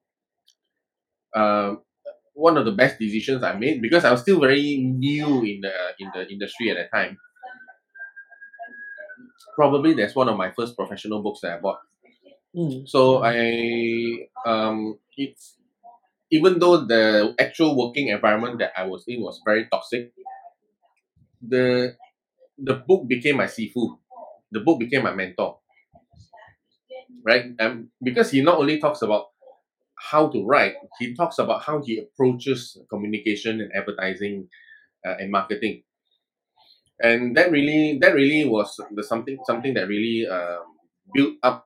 uh, 1.35 1.75
one 2.39 2.57
of 2.57 2.65
the 2.65 2.71
best 2.71 2.97
decisions 2.99 3.43
I 3.43 3.53
made 3.53 3.81
because 3.81 4.05
I 4.05 4.11
was 4.11 4.21
still 4.21 4.39
very 4.39 4.77
new 4.77 5.43
in 5.43 5.61
the 5.61 5.75
in 5.99 6.07
the 6.13 6.27
industry 6.31 6.71
at 6.71 6.77
that 6.77 6.91
time. 6.95 7.17
probably 9.59 9.93
that's 9.93 10.15
one 10.15 10.29
of 10.29 10.37
my 10.37 10.51
first 10.55 10.71
professional 10.77 11.21
books 11.21 11.41
that 11.41 11.57
I 11.57 11.59
bought. 11.59 11.79
Mm. 12.55 12.87
So 12.87 13.19
I 13.21 13.35
um 14.47 14.97
it's 15.17 15.59
even 16.31 16.59
though 16.59 16.85
the 16.85 17.35
actual 17.37 17.75
working 17.75 18.07
environment 18.07 18.59
that 18.59 18.71
I 18.77 18.87
was 18.87 19.03
in 19.05 19.19
was 19.21 19.41
very 19.43 19.67
toxic, 19.67 20.13
the 21.43 21.95
the 22.57 22.75
book 22.75 23.03
became 23.07 23.35
my 23.35 23.51
sifu. 23.51 23.99
The 24.49 24.61
book 24.61 24.79
became 24.79 25.03
my 25.03 25.13
mentor. 25.13 25.59
Right? 27.19 27.51
Um, 27.59 27.91
because 28.01 28.31
he 28.31 28.41
not 28.41 28.59
only 28.59 28.79
talks 28.79 29.01
about 29.01 29.35
how 29.99 30.29
to 30.29 30.45
write, 30.45 30.75
he 30.99 31.15
talks 31.15 31.39
about 31.39 31.63
how 31.63 31.81
he 31.83 31.99
approaches 31.99 32.77
communication 32.89 33.61
and 33.61 33.71
advertising 33.75 34.47
uh, 35.07 35.15
and 35.19 35.31
marketing. 35.31 35.83
And 37.01 37.35
that 37.37 37.51
really 37.51 37.97
that 38.01 38.13
really 38.13 38.47
was 38.47 38.79
the 38.91 39.03
something 39.03 39.37
something 39.45 39.73
that 39.75 39.87
really 39.87 40.27
um, 40.27 40.63
built 41.13 41.35
up 41.43 41.65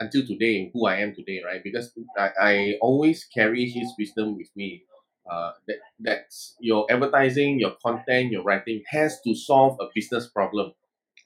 until 0.00 0.26
today 0.26 0.70
who 0.74 0.86
I 0.86 0.96
am 0.96 1.14
today, 1.14 1.42
right? 1.44 1.62
Because 1.62 1.92
I, 2.18 2.30
I 2.40 2.74
always 2.80 3.24
carry 3.24 3.66
his 3.68 3.92
wisdom 3.98 4.36
with 4.36 4.50
me. 4.56 4.84
Uh, 5.30 5.52
that 5.68 5.76
that's 6.00 6.56
your 6.60 6.86
advertising, 6.90 7.60
your 7.60 7.74
content, 7.84 8.32
your 8.32 8.42
writing 8.44 8.82
has 8.90 9.20
to 9.22 9.34
solve 9.34 9.78
a 9.80 9.86
business 9.94 10.28
problem, 10.28 10.72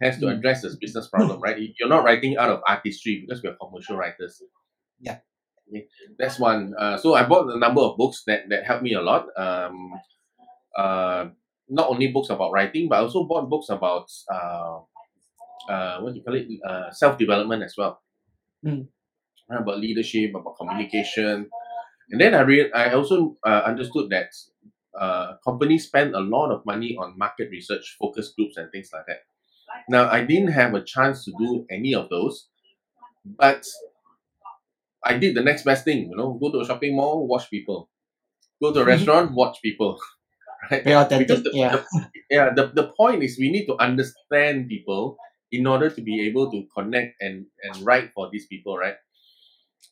has 0.02 0.18
to 0.20 0.26
Mm. 0.26 0.38
address 0.38 0.62
this 0.62 0.76
business 0.76 1.08
problem, 1.12 1.40
right? 1.40 1.58
You're 1.80 1.88
not 1.88 2.04
writing 2.04 2.36
out 2.36 2.50
of 2.50 2.62
artistry 2.68 3.24
because 3.26 3.42
we're 3.42 3.56
commercial 3.56 3.96
writers. 3.96 4.42
Yeah. 5.00 5.18
Okay. 5.68 5.86
That's 6.18 6.38
one. 6.38 6.74
Uh, 6.78 6.96
so 6.96 7.14
I 7.14 7.24
bought 7.24 7.48
a 7.50 7.58
number 7.58 7.80
of 7.80 7.96
books 7.96 8.22
that 8.26 8.48
that 8.50 8.64
helped 8.64 8.82
me 8.82 8.94
a 8.94 9.00
lot. 9.00 9.26
Um, 9.36 9.92
uh, 10.76 11.26
not 11.68 11.88
only 11.88 12.08
books 12.08 12.30
about 12.30 12.52
writing, 12.52 12.88
but 12.88 12.96
I 12.98 13.02
also 13.02 13.24
bought 13.24 13.48
books 13.48 13.68
about 13.70 14.10
uh, 14.32 14.80
uh, 15.68 16.00
what 16.00 16.12
do 16.14 16.18
you 16.18 16.24
call 16.24 16.34
it, 16.36 16.48
uh, 16.68 16.90
self 16.92 17.18
development 17.18 17.62
as 17.62 17.74
well 17.76 18.00
Mm. 18.64 18.88
about 19.50 19.78
leadership, 19.78 20.34
about 20.34 20.56
communication. 20.58 21.48
And 22.10 22.20
then 22.20 22.34
I 22.34 22.40
re- 22.42 22.72
I 22.72 22.92
also 22.94 23.36
uh, 23.46 23.62
understood 23.66 24.10
that 24.10 24.30
uh, 24.98 25.36
companies 25.44 25.86
spend 25.86 26.14
a 26.14 26.20
lot 26.20 26.50
of 26.50 26.64
money 26.66 26.96
on 26.98 27.18
market 27.18 27.48
research, 27.50 27.96
focus 28.00 28.32
groups, 28.36 28.56
and 28.56 28.70
things 28.72 28.90
like 28.92 29.06
that. 29.06 29.20
Now, 29.88 30.08
I 30.10 30.24
didn't 30.24 30.52
have 30.52 30.74
a 30.74 30.82
chance 30.84 31.24
to 31.26 31.32
do 31.38 31.66
any 31.70 31.94
of 31.94 32.08
those, 32.10 32.48
but 33.24 33.64
I 35.04 35.18
did 35.18 35.34
the 35.36 35.42
next 35.42 35.64
best 35.64 35.84
thing. 35.84 36.10
You 36.10 36.16
know, 36.16 36.34
go 36.40 36.50
to 36.52 36.60
a 36.60 36.66
shopping 36.66 36.96
mall, 36.96 37.26
watch 37.28 37.50
people. 37.50 37.90
Go 38.62 38.72
to 38.72 38.80
a 38.82 38.84
restaurant, 38.94 39.32
watch 39.32 39.58
people. 39.62 39.98
Right? 40.70 40.82
Very 40.84 40.96
authentic. 40.96 41.28
Because 41.28 41.42
the, 41.44 41.50
yeah. 41.54 41.76
the- 41.76 42.10
yeah, 42.30 42.50
the, 42.54 42.72
the 42.74 42.88
point 42.96 43.22
is 43.22 43.38
we 43.38 43.50
need 43.50 43.66
to 43.66 43.76
understand 43.78 44.68
people 44.68 45.16
in 45.52 45.66
order 45.66 45.90
to 45.90 46.00
be 46.02 46.26
able 46.26 46.50
to 46.50 46.64
connect 46.76 47.20
and, 47.20 47.46
and 47.62 47.84
write 47.86 48.12
for 48.14 48.30
these 48.32 48.46
people, 48.46 48.76
right? 48.78 48.96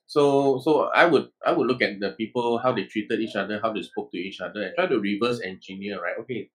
So 0.07 0.61
so 0.65 0.91
I 0.95 1.07
would 1.07 1.31
I 1.45 1.53
would 1.53 1.67
look 1.67 1.83
at 1.83 1.99
the 2.01 2.11
people 2.13 2.59
how 2.59 2.73
they 2.73 2.85
treated 2.85 3.21
each 3.21 3.37
other, 3.37 3.61
how 3.63 3.73
they 3.73 3.83
spoke 3.83 4.11
to 4.13 4.19
each 4.19 4.41
other, 4.41 4.63
and 4.63 4.75
try 4.75 4.87
to 4.87 4.99
reverse 5.01 5.41
engineer, 5.43 6.01
right? 6.03 6.19
Okay, 6.21 6.51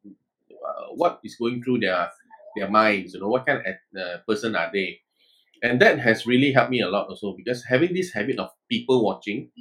uh, 0.51 0.87
what 0.95 1.19
is 1.23 1.35
going 1.35 1.63
through 1.63 1.79
their 1.79 2.09
their 2.55 2.69
minds? 2.69 3.13
You 3.13 3.21
know, 3.21 3.27
what 3.29 3.45
kind 3.45 3.59
of 3.65 3.75
uh, 4.01 4.17
person 4.27 4.55
are 4.55 4.69
they? 4.73 5.01
And 5.63 5.81
that 5.81 5.99
has 5.99 6.25
really 6.25 6.51
helped 6.51 6.71
me 6.71 6.81
a 6.81 6.89
lot 6.89 7.09
also 7.09 7.33
because 7.35 7.63
having 7.63 7.93
this 7.93 8.11
habit 8.13 8.39
of 8.39 8.49
people 8.69 9.03
watching, 9.03 9.51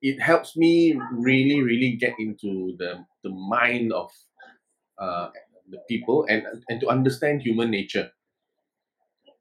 it 0.00 0.20
helps 0.20 0.56
me 0.56 0.98
really 1.12 1.62
really 1.62 1.92
get 1.96 2.14
into 2.18 2.74
the 2.78 3.04
the 3.22 3.30
mind 3.30 3.92
of 3.92 4.10
uh, 4.98 5.30
the 5.70 5.78
people 5.88 6.26
and 6.28 6.44
and 6.68 6.80
to 6.80 6.88
understand 6.88 7.42
human 7.42 7.70
nature. 7.70 8.10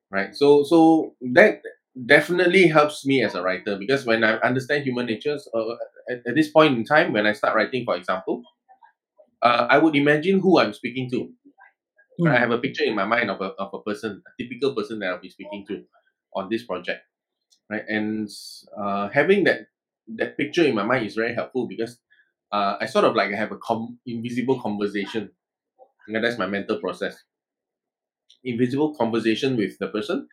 Right? 0.09 0.35
So 0.35 0.63
so 0.63 1.15
that 1.33 1.61
definitely 2.05 2.67
helps 2.67 3.05
me 3.05 3.23
as 3.23 3.35
a 3.35 3.41
writer 3.41 3.75
because 3.77 4.05
when 4.05 4.23
i 4.23 4.35
understand 4.39 4.85
human 4.85 5.05
nature 5.05 5.37
uh, 5.53 5.71
at, 6.09 6.25
at 6.25 6.35
this 6.35 6.49
point 6.49 6.77
in 6.77 6.85
time 6.85 7.11
when 7.11 7.27
i 7.27 7.33
start 7.33 7.53
writing 7.53 7.83
for 7.83 7.97
example 7.97 8.41
uh, 9.41 9.67
i 9.69 9.77
would 9.77 9.95
imagine 9.95 10.39
who 10.39 10.59
i'm 10.59 10.73
speaking 10.73 11.09
to 11.09 11.31
i 12.19 12.23
Mm. 12.23 12.39
have 12.39 12.51
a 12.51 12.57
picture 12.59 12.83
in 12.83 12.95
my 12.95 13.05
mind 13.05 13.29
of 13.31 13.41
a, 13.41 13.49
of 13.63 13.73
a 13.73 13.81
person 13.81 14.21
a 14.27 14.31
typical 14.43 14.75
person 14.75 14.99
that 14.99 15.09
i'll 15.09 15.21
be 15.21 15.29
speaking 15.29 15.65
to 15.67 15.83
on 16.35 16.49
this 16.49 16.63
project 16.65 17.01
right? 17.69 17.83
And 17.87 18.29
uh, 18.77 19.09
having 19.09 19.45
that 19.45 19.67
that 20.19 20.37
picture 20.37 20.65
in 20.65 20.75
my 20.75 20.83
mind 20.83 21.05
is 21.05 21.15
very 21.15 21.33
helpful 21.33 21.67
because 21.67 21.99
uh, 22.51 22.77
i 22.81 22.85
sort 22.85 23.05
of 23.05 23.15
like 23.15 23.31
have 23.31 23.51
a 23.51 23.57
com- 23.57 23.99
invisible 24.05 24.59
conversation. 24.61 25.31
And 26.07 26.23
that's 26.23 26.37
my 26.37 26.47
mental 26.47 26.79
process. 26.79 27.15
Invisible 28.43 28.95
conversation 28.95 29.55
with 29.55 29.77
the 29.79 29.87
person 29.87 30.27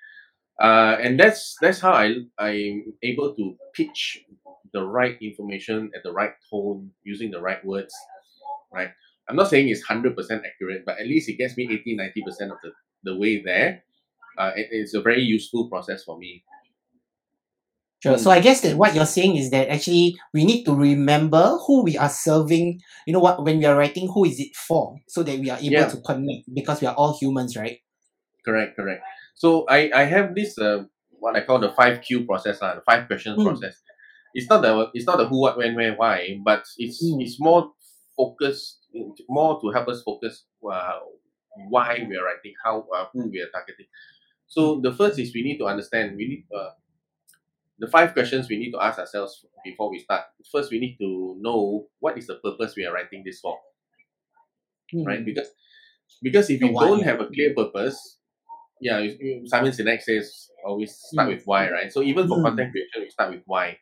uh, 0.63 0.97
and 1.03 1.19
that's 1.21 1.57
that's 1.61 1.81
how 1.81 1.93
i 1.93 2.15
i'm 2.39 2.95
able 3.03 3.35
to 3.37 3.57
pitch 3.75 4.25
the 4.73 4.83
right 4.85 5.17
information 5.23 5.91
at 5.97 6.03
the 6.05 6.13
right 6.13 6.33
tone 6.51 6.91
using 7.05 7.31
the 7.31 7.41
right 7.41 7.65
words 7.65 7.95
right 8.73 8.91
i'm 9.29 9.37
not 9.37 9.49
saying 9.49 9.69
it's 9.69 9.85
100% 9.89 10.15
accurate 10.45 10.83
but 10.87 10.99
at 10.99 11.07
least 11.07 11.29
it 11.29 11.37
gets 11.39 11.57
me 11.57 11.69
80 11.71 11.97
90% 11.97 12.51
of 12.51 12.59
the, 12.63 12.71
the 13.05 13.17
way 13.17 13.43
there 13.43 13.83
uh, 14.39 14.53
it, 14.57 14.69
it's 14.71 14.95
a 14.95 15.01
very 15.01 15.23
useful 15.23 15.69
process 15.69 16.05
for 16.05 16.19
me 16.19 16.45
Sure. 18.01 18.17
So 18.17 18.31
I 18.31 18.39
guess 18.39 18.61
that 18.61 18.77
what 18.77 18.95
you're 18.95 19.07
saying 19.07 19.35
is 19.35 19.51
that 19.51 19.69
actually 19.69 20.17
we 20.33 20.45
need 20.45 20.63
to 20.67 20.73
remember 20.73 21.59
who 21.67 21.83
we 21.83 21.99
are 21.99 22.09
serving. 22.09 22.79
You 23.09 23.13
know 23.13 23.19
what? 23.19 23.43
When 23.45 23.59
we 23.59 23.65
are 23.65 23.75
writing, 23.77 24.09
who 24.15 24.25
is 24.25 24.39
it 24.39 24.55
for? 24.55 25.01
So 25.09 25.25
that 25.25 25.37
we 25.41 25.51
are 25.51 25.59
able 25.59 25.71
Yeah. 25.73 25.89
to 25.89 26.01
connect 26.03 26.47
because 26.55 26.81
we 26.81 26.87
are 26.87 26.95
all 26.95 27.19
humans, 27.19 27.57
right? 27.57 27.79
correct 28.45 28.77
correct 28.77 29.03
so 29.35 29.67
i 29.69 29.91
i 29.93 30.05
have 30.05 30.35
this 30.35 30.57
uh, 30.59 30.85
what 31.11 31.37
i 31.37 31.41
call 31.45 31.59
the 31.59 31.71
five 31.73 32.01
q 32.01 32.25
process 32.25 32.63
uh, 32.63 32.75
the 32.77 32.81
five 32.83 33.07
questions 33.07 33.37
Mm. 33.39 33.45
process 33.45 33.83
it's 34.33 34.49
not 34.49 34.63
the 34.63 34.89
it's 34.95 35.07
not 35.07 35.19
the 35.19 35.27
who 35.27 35.41
what 35.41 35.59
when 35.59 35.75
where 35.75 35.95
why 35.95 36.39
but 36.45 36.65
it's 36.79 37.03
Mm. 37.05 37.21
it's 37.21 37.41
more 37.41 37.73
focused 38.17 38.78
more 39.28 39.61
to 39.61 39.71
help 39.71 39.88
us 39.88 40.02
focus 40.02 40.45
uh, 40.71 40.99
why 41.68 42.04
we 42.09 42.16
are 42.16 42.25
writing 42.25 42.54
how 42.64 42.87
uh, 42.95 43.07
who 43.12 43.28
we 43.28 43.40
are 43.40 43.50
targeting 43.52 43.87
so 44.47 44.80
the 44.80 44.92
first 44.92 45.18
is 45.18 45.35
we 45.35 45.42
need 45.42 45.59
to 45.59 45.66
understand 45.66 46.16
we 46.16 46.26
need 46.28 46.45
uh, 46.57 46.71
the 47.78 47.87
five 47.87 48.12
questions 48.12 48.49
we 48.49 48.59
need 48.59 48.71
to 48.73 48.80
ask 48.80 48.99
ourselves 48.99 49.45
before 49.64 49.90
we 49.90 49.99
start 49.99 50.25
first 50.50 50.71
we 50.71 50.78
need 50.80 50.97
to 50.99 51.37
know 51.40 51.87
what 52.00 52.16
is 52.18 52.26
the 52.26 52.37
purpose 52.37 52.75
we 52.76 52.85
are 52.87 52.92
writing 52.92 53.23
this 53.25 53.40
for 53.40 53.59
right 55.07 55.21
Mm. 55.21 55.25
because 55.25 55.50
because 56.23 56.50
if 56.50 56.61
The 56.61 56.66
you 56.68 56.73
why. 56.73 56.87
don't 56.88 57.02
have 57.04 57.21
a 57.21 57.26
clear 57.26 57.52
purpose 57.54 58.18
yeah 58.80 59.04
simon 59.47 59.73
sinek 59.73 60.00
says 60.02 60.50
always 60.64 60.95
start 60.97 61.28
Mm. 61.28 61.33
with 61.37 61.45
why 61.47 61.71
right 61.71 61.92
so 61.92 62.02
even 62.02 62.28
for 62.28 62.38
Mm. 62.38 62.45
content 62.49 62.73
creation 62.73 63.02
we 63.04 63.11
start 63.11 63.30
with 63.35 63.42
why 63.47 63.76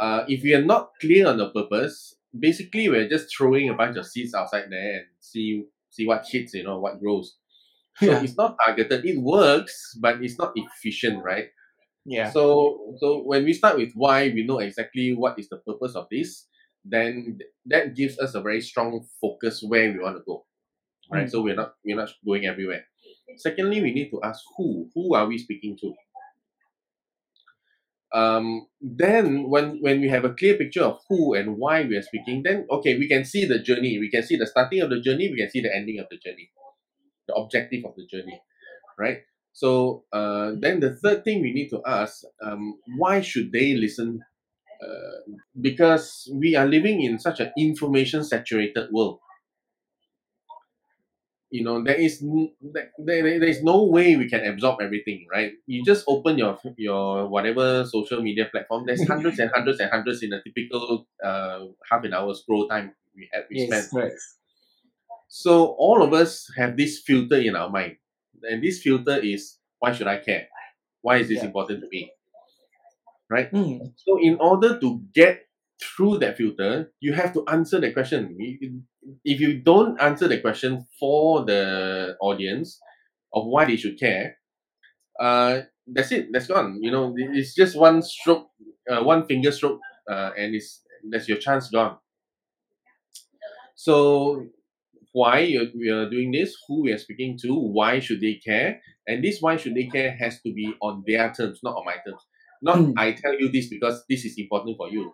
uh, 0.00 0.24
if 0.28 0.42
we 0.42 0.54
are 0.54 0.64
not 0.64 0.92
clear 1.00 1.28
on 1.28 1.36
the 1.36 1.50
purpose 1.50 2.16
basically 2.38 2.88
we're 2.88 3.08
just 3.08 3.34
throwing 3.36 3.68
a 3.68 3.74
bunch 3.74 3.96
of 3.96 4.06
seeds 4.06 4.34
outside 4.34 4.64
there 4.70 4.94
and 4.96 5.06
see 5.20 5.64
see 5.90 6.06
what 6.06 6.24
hits 6.28 6.54
you 6.54 6.64
know 6.64 6.78
what 6.78 7.00
grows 7.00 7.36
so 7.98 8.06
Yeah. 8.06 8.22
it's 8.22 8.36
not 8.36 8.56
targeted 8.64 9.04
it 9.04 9.20
works 9.20 9.96
but 10.00 10.22
it's 10.22 10.38
not 10.38 10.52
efficient 10.56 11.22
right 11.22 11.48
Yeah. 12.04 12.30
so 12.30 12.94
so 13.00 13.22
when 13.22 13.44
we 13.44 13.52
start 13.52 13.76
with 13.76 13.92
why 13.94 14.28
we 14.30 14.44
know 14.46 14.58
exactly 14.58 15.14
what 15.14 15.38
is 15.38 15.48
the 15.48 15.58
purpose 15.58 15.94
of 15.94 16.06
this 16.10 16.46
then 16.84 17.38
that 17.66 17.94
gives 17.94 18.18
us 18.18 18.34
a 18.34 18.40
very 18.40 18.60
strong 18.60 19.06
focus 19.20 19.62
where 19.62 19.92
we 19.92 19.98
want 20.00 20.16
to 20.16 20.22
go 20.26 20.44
right 21.12 21.26
Mm. 21.26 21.30
so 21.30 21.42
we're 21.42 21.54
not 21.54 21.74
we're 21.84 21.96
not 21.96 22.10
going 22.24 22.46
everywhere 22.46 22.84
secondly 23.36 23.82
we 23.82 23.92
need 23.92 24.10
to 24.10 24.20
ask 24.22 24.40
who 24.56 24.88
who 24.94 25.14
are 25.14 25.26
we 25.26 25.36
speaking 25.38 25.76
to 25.80 25.92
um 28.14 28.66
then 28.80 29.48
when 29.48 29.78
when 29.80 30.00
we 30.00 30.08
have 30.08 30.24
a 30.24 30.34
clear 30.34 30.56
picture 30.56 30.82
of 30.82 31.00
who 31.08 31.34
and 31.34 31.56
why 31.56 31.82
we 31.82 31.96
are 31.96 32.02
speaking 32.02 32.42
then 32.44 32.66
okay 32.70 32.98
we 32.98 33.08
can 33.08 33.24
see 33.24 33.44
the 33.46 33.58
journey. 33.58 33.98
We 33.98 34.10
can 34.10 34.22
see 34.22 34.36
the 34.36 34.46
starting 34.46 34.80
of 34.80 34.90
the 34.90 35.00
journey. 35.00 35.30
We 35.30 35.38
can 35.38 35.50
see 35.50 35.62
the 35.62 35.74
ending 35.74 35.98
of 35.98 36.06
the 36.10 36.18
journey. 36.18 36.50
The 37.28 37.34
objective 37.34 37.84
of 37.84 37.94
the 37.96 38.06
journey 38.06 38.40
right? 38.98 39.18
So 39.52 40.04
uh, 40.12 40.52
then 40.58 40.80
the 40.80 40.96
third 40.96 41.24
thing 41.24 41.42
we 41.42 41.52
need 41.52 41.68
to 41.70 41.80
ask 41.86 42.22
um, 42.42 42.78
why 42.96 43.20
should 43.20 43.52
they 43.52 43.74
listen? 43.74 44.20
Uh, 44.82 45.38
because 45.60 46.28
we 46.34 46.56
are 46.56 46.66
living 46.66 47.02
in 47.02 47.18
such 47.18 47.38
an 47.38 47.52
information 47.56 48.24
saturated 48.24 48.88
world 48.90 49.20
you 51.52 51.62
know 51.62 51.84
there 51.84 52.00
is 52.00 52.20
there, 52.20 52.90
there, 52.98 53.44
is 53.44 53.62
no 53.62 53.84
way 53.84 54.16
we 54.16 54.28
can 54.28 54.44
absorb 54.46 54.80
everything 54.80 55.26
right 55.30 55.52
you 55.66 55.84
just 55.84 56.04
open 56.08 56.38
your 56.38 56.58
your 56.78 57.28
whatever 57.28 57.84
social 57.84 58.22
media 58.22 58.46
platform 58.50 58.84
there's 58.86 59.06
hundreds 59.12 59.38
and 59.38 59.50
hundreds 59.54 59.78
and 59.80 59.90
hundreds 59.90 60.22
in 60.22 60.32
a 60.32 60.42
typical 60.42 61.06
uh, 61.22 61.60
half 61.90 62.04
an 62.04 62.14
hour 62.14 62.34
scroll 62.34 62.66
time 62.68 62.92
we 63.14 63.28
have 63.32 63.44
we 63.50 63.58
spend 63.58 63.84
Yes. 63.84 63.92
Right. 63.92 64.12
so 65.28 65.74
all 65.78 66.02
of 66.02 66.12
us 66.12 66.50
have 66.56 66.76
this 66.76 67.00
filter 67.00 67.36
in 67.36 67.56
our 67.56 67.68
mind, 67.70 67.96
and 68.44 68.62
this 68.62 68.82
filter 68.82 69.16
is 69.18 69.58
why 69.78 69.92
should 69.92 70.06
I 70.06 70.18
care? 70.18 70.48
Why 71.00 71.18
is 71.18 71.28
this 71.28 71.38
Yeah. 71.38 71.46
important 71.50 71.80
to 71.82 71.88
me? 71.90 72.12
Right. 73.30 73.50
Mm. 73.50 73.92
So 73.96 74.18
in 74.20 74.36
order 74.40 74.78
to 74.78 75.00
get 75.14 75.48
through 75.82 76.18
that 76.18 76.36
filter, 76.38 76.92
you 77.00 77.12
have 77.14 77.32
to 77.34 77.44
answer 77.48 77.80
the 77.80 77.92
question. 77.92 78.36
If 79.24 79.40
you 79.40 79.60
don't 79.60 80.00
answer 80.00 80.28
the 80.28 80.40
question 80.40 80.86
for 80.98 81.44
the 81.44 82.16
audience, 82.20 82.80
of 83.34 83.46
why 83.46 83.64
they 83.64 83.76
should 83.76 83.98
care, 83.98 84.36
uh, 85.20 85.62
that's 85.86 86.12
it. 86.12 86.28
That's 86.32 86.46
gone. 86.46 86.78
You 86.82 86.90
know, 86.90 87.14
it's 87.16 87.54
just 87.54 87.76
one 87.78 88.02
stroke, 88.02 88.48
uh, 88.90 89.02
one 89.02 89.26
finger 89.26 89.52
stroke, 89.52 89.80
uh, 90.10 90.30
and 90.36 90.54
it's 90.54 90.82
that's 91.10 91.28
your 91.28 91.38
chance 91.38 91.68
gone. 91.70 91.96
So 93.74 94.46
why 95.12 95.40
we 95.74 95.88
are 95.90 96.08
doing 96.08 96.32
this, 96.32 96.56
who 96.68 96.82
we 96.82 96.92
are 96.92 96.98
speaking 96.98 97.38
to, 97.42 97.54
why 97.54 98.00
should 98.00 98.20
they 98.20 98.34
care, 98.34 98.80
and 99.06 99.22
this 99.24 99.38
why 99.40 99.56
should 99.56 99.74
they 99.74 99.86
care 99.86 100.16
has 100.18 100.40
to 100.42 100.52
be 100.52 100.74
on 100.80 101.04
their 101.06 101.32
terms, 101.32 101.60
not 101.62 101.76
on 101.76 101.84
my 101.84 101.96
terms. 102.06 102.22
Not 102.62 102.78
Mm. 102.78 102.94
I 102.96 103.12
tell 103.12 103.34
you 103.38 103.50
this 103.50 103.68
because 103.68 104.04
this 104.08 104.24
is 104.24 104.38
important 104.38 104.76
for 104.76 104.88
you. 104.88 105.12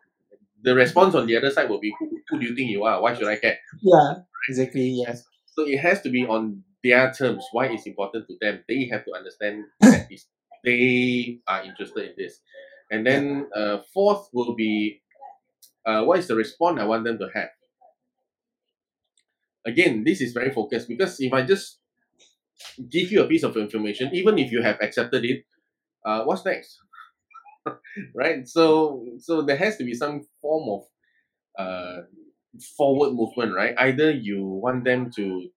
The 0.63 0.75
response 0.75 1.15
on 1.15 1.27
the 1.27 1.37
other 1.37 1.51
side 1.51 1.69
will 1.69 1.81
be 1.81 1.95
who, 1.99 2.21
who 2.29 2.41
do 2.41 2.47
you 2.47 2.55
think 2.55 2.71
you 2.71 2.85
are? 2.85 3.01
Why 3.01 3.15
should 3.15 3.29
I 3.29 3.37
care? 3.37 3.59
Yeah, 3.81 4.15
exactly. 4.49 4.89
Yes. 5.07 5.25
So 5.47 5.67
it 5.67 5.79
has 5.79 6.03
to 6.03 6.11
be 6.11 6.27
on 6.27 6.63
their 6.83 7.13
terms. 7.13 7.45
Why 7.53 7.67
it's 7.67 7.87
important 7.87 8.27
to 8.29 8.37
them. 8.41 8.65
They 8.69 8.89
have 8.93 9.05
to 9.05 9.13
understand 9.15 9.65
that 9.81 10.09
they 10.65 11.41
are 11.47 11.63
interested 11.63 12.11
in 12.11 12.15
this. 12.17 12.41
And 12.91 13.07
then 13.07 13.49
uh, 13.55 13.79
fourth 13.93 14.29
will 14.33 14.55
be 14.55 15.03
uh, 15.87 16.05
what 16.05 16.19
is 16.19 16.27
the 16.29 16.35
response 16.37 16.81
I 16.81 16.85
want 16.85 17.05
them 17.05 17.19
to 17.19 17.29
have. 17.35 17.51
Again, 19.67 20.05
this 20.05 20.21
is 20.21 20.33
very 20.33 20.51
focused 20.51 20.89
because 20.89 21.21
if 21.21 21.33
I 21.33 21.43
just 21.43 21.79
give 22.89 23.13
you 23.13 23.23
a 23.23 23.27
piece 23.27 23.43
of 23.43 23.57
information, 23.57 24.11
even 24.15 24.39
if 24.39 24.51
you 24.51 24.63
have 24.63 24.79
accepted 24.81 25.25
it, 25.25 25.45
uh, 26.05 26.25
what's 26.25 26.45
next? 26.45 26.79
right? 28.15 28.47
So 28.47 29.07
so 29.19 29.43
there 29.43 29.57
has 29.57 29.77
to 29.79 29.85
be 29.85 29.95
some 29.95 30.27
form 30.41 30.69
of 30.69 30.83
uh, 31.59 32.03
forward 32.77 33.15
movement, 33.15 33.55
right? 33.55 33.75
Either 33.79 34.11
you 34.11 34.45
want 34.45 34.85
them 34.85 35.11
to 35.17 35.49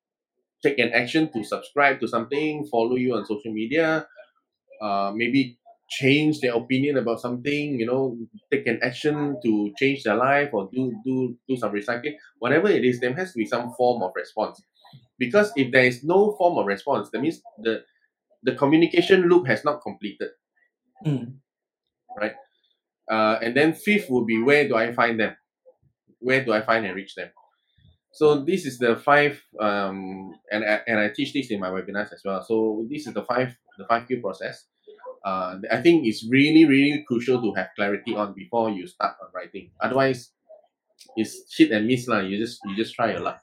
take 0.63 0.79
an 0.79 0.91
action 0.93 1.31
to 1.33 1.43
subscribe 1.43 1.99
to 1.99 2.07
something, 2.07 2.67
follow 2.71 2.95
you 2.95 3.15
on 3.15 3.25
social 3.25 3.51
media, 3.53 4.07
uh, 4.81 5.11
maybe 5.15 5.57
change 5.89 6.39
their 6.39 6.55
opinion 6.55 6.97
about 6.97 7.19
something, 7.19 7.79
you 7.79 7.85
know, 7.85 8.17
take 8.51 8.65
an 8.67 8.79
action 8.81 9.37
to 9.43 9.73
change 9.77 10.03
their 10.03 10.15
life 10.15 10.49
or 10.53 10.69
do 10.73 10.93
do 11.03 11.37
do 11.47 11.57
some 11.57 11.71
recycling, 11.71 12.15
whatever 12.39 12.69
it 12.69 12.85
is, 12.85 12.99
there 12.99 13.13
has 13.13 13.33
to 13.33 13.37
be 13.37 13.45
some 13.45 13.73
form 13.77 14.01
of 14.01 14.11
response. 14.15 14.63
Because 15.19 15.51
if 15.55 15.71
there 15.71 15.83
is 15.83 16.03
no 16.03 16.35
form 16.37 16.57
of 16.57 16.65
response, 16.65 17.09
that 17.11 17.21
means 17.21 17.41
the 17.61 17.83
the 18.43 18.55
communication 18.55 19.27
loop 19.29 19.47
has 19.47 19.63
not 19.63 19.81
completed. 19.81 20.29
Mm. 21.05 21.40
Uh, 23.09 23.39
and 23.41 23.55
then 23.55 23.73
fifth 23.73 24.09
would 24.09 24.25
be 24.25 24.41
where 24.41 24.67
do 24.67 24.75
I 24.75 24.93
find 24.93 25.19
them? 25.19 25.35
Where 26.19 26.43
do 26.45 26.53
I 26.53 26.61
find 26.61 26.85
and 26.85 26.95
reach 26.95 27.15
them? 27.15 27.29
So 28.13 28.43
this 28.43 28.65
is 28.65 28.77
the 28.77 28.95
five, 28.95 29.41
um, 29.59 30.33
and 30.51 30.63
I, 30.63 30.81
and 30.87 30.99
I 30.99 31.09
teach 31.09 31.33
this 31.33 31.49
in 31.51 31.59
my 31.59 31.69
webinars 31.69 32.13
as 32.13 32.21
well. 32.25 32.43
So 32.43 32.85
this 32.89 33.07
is 33.07 33.13
the 33.13 33.23
five 33.23 33.55
the 33.77 33.85
five 33.87 34.07
Q 34.07 34.21
process. 34.21 34.65
Uh, 35.25 35.57
I 35.71 35.81
think 35.81 36.05
it's 36.05 36.25
really 36.29 36.65
really 36.65 37.03
crucial 37.07 37.41
to 37.41 37.53
have 37.55 37.69
clarity 37.75 38.15
on 38.15 38.33
before 38.33 38.69
you 38.69 38.87
start 38.87 39.15
on 39.21 39.29
writing. 39.33 39.71
Otherwise, 39.79 40.31
it's 41.15 41.45
hit 41.55 41.71
and 41.71 41.87
miss 41.87 42.07
lah. 42.07 42.19
You 42.19 42.37
just 42.37 42.59
you 42.65 42.75
just 42.75 42.93
try 42.95 43.11
your 43.11 43.21
luck. 43.21 43.39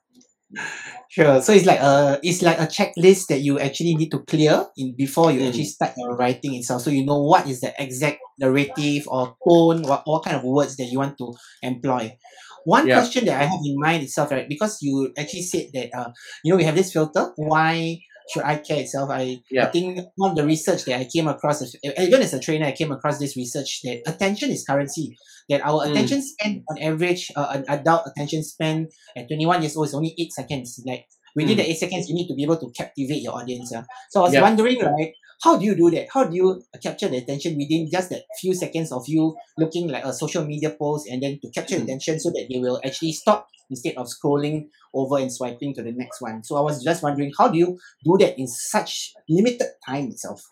Sure. 1.08 1.40
So 1.40 1.52
it's 1.52 1.66
like 1.66 1.80
a 1.80 2.20
it's 2.22 2.42
like 2.42 2.60
a 2.60 2.66
checklist 2.66 3.28
that 3.28 3.40
you 3.40 3.58
actually 3.58 3.96
need 3.96 4.10
to 4.10 4.20
clear 4.20 4.66
in 4.76 4.94
before 4.96 5.32
you 5.32 5.40
Mm. 5.40 5.48
actually 5.48 5.64
start 5.64 5.92
your 5.96 6.16
writing 6.16 6.54
itself. 6.54 6.82
So 6.82 6.90
you 6.90 7.04
know 7.04 7.20
what 7.22 7.46
is 7.48 7.60
the 7.60 7.72
exact 7.80 8.20
narrative 8.38 9.04
or 9.08 9.36
tone, 9.46 9.82
what, 9.82 10.02
what 10.06 10.24
kind 10.24 10.36
of 10.36 10.44
words 10.44 10.76
that 10.76 10.84
you 10.86 10.98
want 10.98 11.16
to 11.18 11.34
employ. 11.62 12.16
One 12.64 12.86
Yeah. 12.86 12.94
question 13.00 13.24
that 13.26 13.40
I 13.40 13.44
have 13.44 13.60
in 13.64 13.76
mind 13.78 14.02
itself, 14.02 14.30
right? 14.30 14.48
Because 14.48 14.78
you 14.82 15.12
actually 15.16 15.42
said 15.42 15.66
that 15.74 15.90
uh, 15.96 16.10
you 16.44 16.52
know, 16.52 16.56
we 16.56 16.64
have 16.64 16.74
this 16.76 16.92
filter. 16.92 17.32
Why 17.36 17.98
should 18.30 18.42
I 18.44 18.56
care 18.56 18.80
itself? 18.80 19.08
I, 19.10 19.40
I 19.58 19.66
think 19.66 20.00
one 20.16 20.32
of 20.32 20.36
the 20.36 20.44
research 20.44 20.84
that 20.84 21.00
I 21.00 21.04
came 21.04 21.28
across, 21.28 21.62
even 21.82 22.20
as 22.20 22.34
a 22.34 22.40
trainer, 22.40 22.66
I 22.66 22.72
came 22.72 22.92
across 22.92 23.18
this 23.18 23.36
research 23.36 23.80
that 23.84 24.02
attention 24.06 24.50
is 24.50 24.64
currency. 24.68 25.16
That 25.48 25.62
our 25.64 25.86
Mm. 25.86 25.90
attention 25.92 26.20
span, 26.22 26.62
on 26.68 26.76
average, 26.78 27.32
uh, 27.34 27.46
an 27.56 27.64
adult 27.68 28.02
attention 28.06 28.42
span 28.44 28.88
at 29.16 29.28
21 29.28 29.62
years 29.62 29.76
old 29.78 29.86
is 29.88 29.94
only 29.94 30.14
8 30.18 30.30
seconds. 30.32 30.78
Like 30.84 31.06
within 31.34 31.54
Mm. 31.56 31.60
the 31.64 31.70
8 31.70 31.78
seconds, 31.78 32.08
you 32.10 32.14
need 32.14 32.28
to 32.28 32.34
be 32.34 32.42
able 32.42 32.58
to 32.58 32.70
captivate 32.76 33.22
your 33.22 33.32
audience. 33.32 33.70
Yeah? 33.72 33.84
So 34.10 34.20
I 34.20 34.24
was 34.24 34.34
Yeah. 34.34 34.42
wondering, 34.42 34.78
right, 34.84 35.12
how 35.42 35.56
do 35.56 35.64
you 35.64 35.74
do 35.76 35.90
that? 35.90 36.08
How 36.12 36.24
do 36.24 36.34
you 36.34 36.62
capture 36.82 37.08
the 37.08 37.18
attention 37.18 37.56
within 37.56 37.88
just 37.90 38.10
that 38.10 38.22
few 38.40 38.54
seconds 38.54 38.90
of 38.92 39.04
you 39.06 39.36
looking 39.56 39.88
like 39.88 40.04
a 40.04 40.12
social 40.12 40.44
media 40.44 40.70
post 40.70 41.08
and 41.08 41.22
then 41.22 41.38
to 41.42 41.50
capture 41.50 41.76
Mm. 41.76 41.84
attention 41.84 42.20
so 42.20 42.30
that 42.30 42.46
they 42.50 42.58
will 42.58 42.80
actually 42.84 43.12
stop 43.12 43.48
instead 43.70 43.94
of 43.96 44.06
scrolling 44.06 44.66
over 44.94 45.18
and 45.18 45.32
swiping 45.32 45.74
to 45.74 45.82
the 45.82 45.92
next 45.92 46.20
one. 46.20 46.42
So 46.42 46.56
I 46.56 46.60
was 46.60 46.82
just 46.82 47.02
wondering, 47.02 47.32
how 47.38 47.48
do 47.48 47.58
you 47.58 47.78
do 48.04 48.16
that 48.18 48.38
in 48.38 48.46
such 48.48 49.12
limited 49.28 49.68
time 49.86 50.08
itself? 50.08 50.42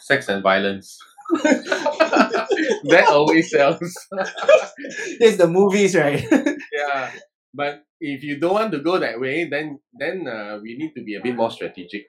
Sex 0.00 0.28
and 0.28 0.42
violence. 0.42 0.98
that 1.42 3.06
always 3.08 3.50
sells. 3.50 3.80
There's 5.18 5.36
the 5.38 5.48
movies, 5.48 5.94
right? 5.96 6.24
yeah 6.72 7.10
but 7.54 7.84
if 8.00 8.22
you 8.24 8.38
don't 8.40 8.52
want 8.54 8.72
to 8.72 8.80
go 8.80 8.98
that 8.98 9.20
way 9.20 9.48
then 9.48 9.78
then 9.98 10.26
uh, 10.26 10.58
we 10.60 10.76
need 10.76 10.92
to 10.94 11.02
be 11.04 11.14
a 11.14 11.20
bit 11.22 11.34
more 11.36 11.50
strategic 11.50 12.06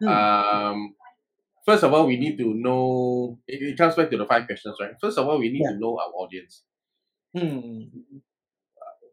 Hmm. 0.00 0.08
um 0.08 0.94
first 1.68 1.84
of 1.84 1.92
all 1.92 2.06
we 2.06 2.16
need 2.16 2.38
to 2.38 2.54
know 2.54 3.38
it, 3.46 3.60
it 3.60 3.76
comes 3.76 3.94
back 3.94 4.08
to 4.10 4.16
the 4.16 4.24
five 4.24 4.46
questions 4.46 4.76
right? 4.80 4.94
First 5.00 5.18
of 5.18 5.28
all 5.28 5.38
we 5.38 5.50
need 5.50 5.62
Yeah. 5.64 5.72
to 5.72 5.78
know 5.78 5.98
our 6.02 6.12
audience. 6.22 6.62
Hmm. 7.36 7.82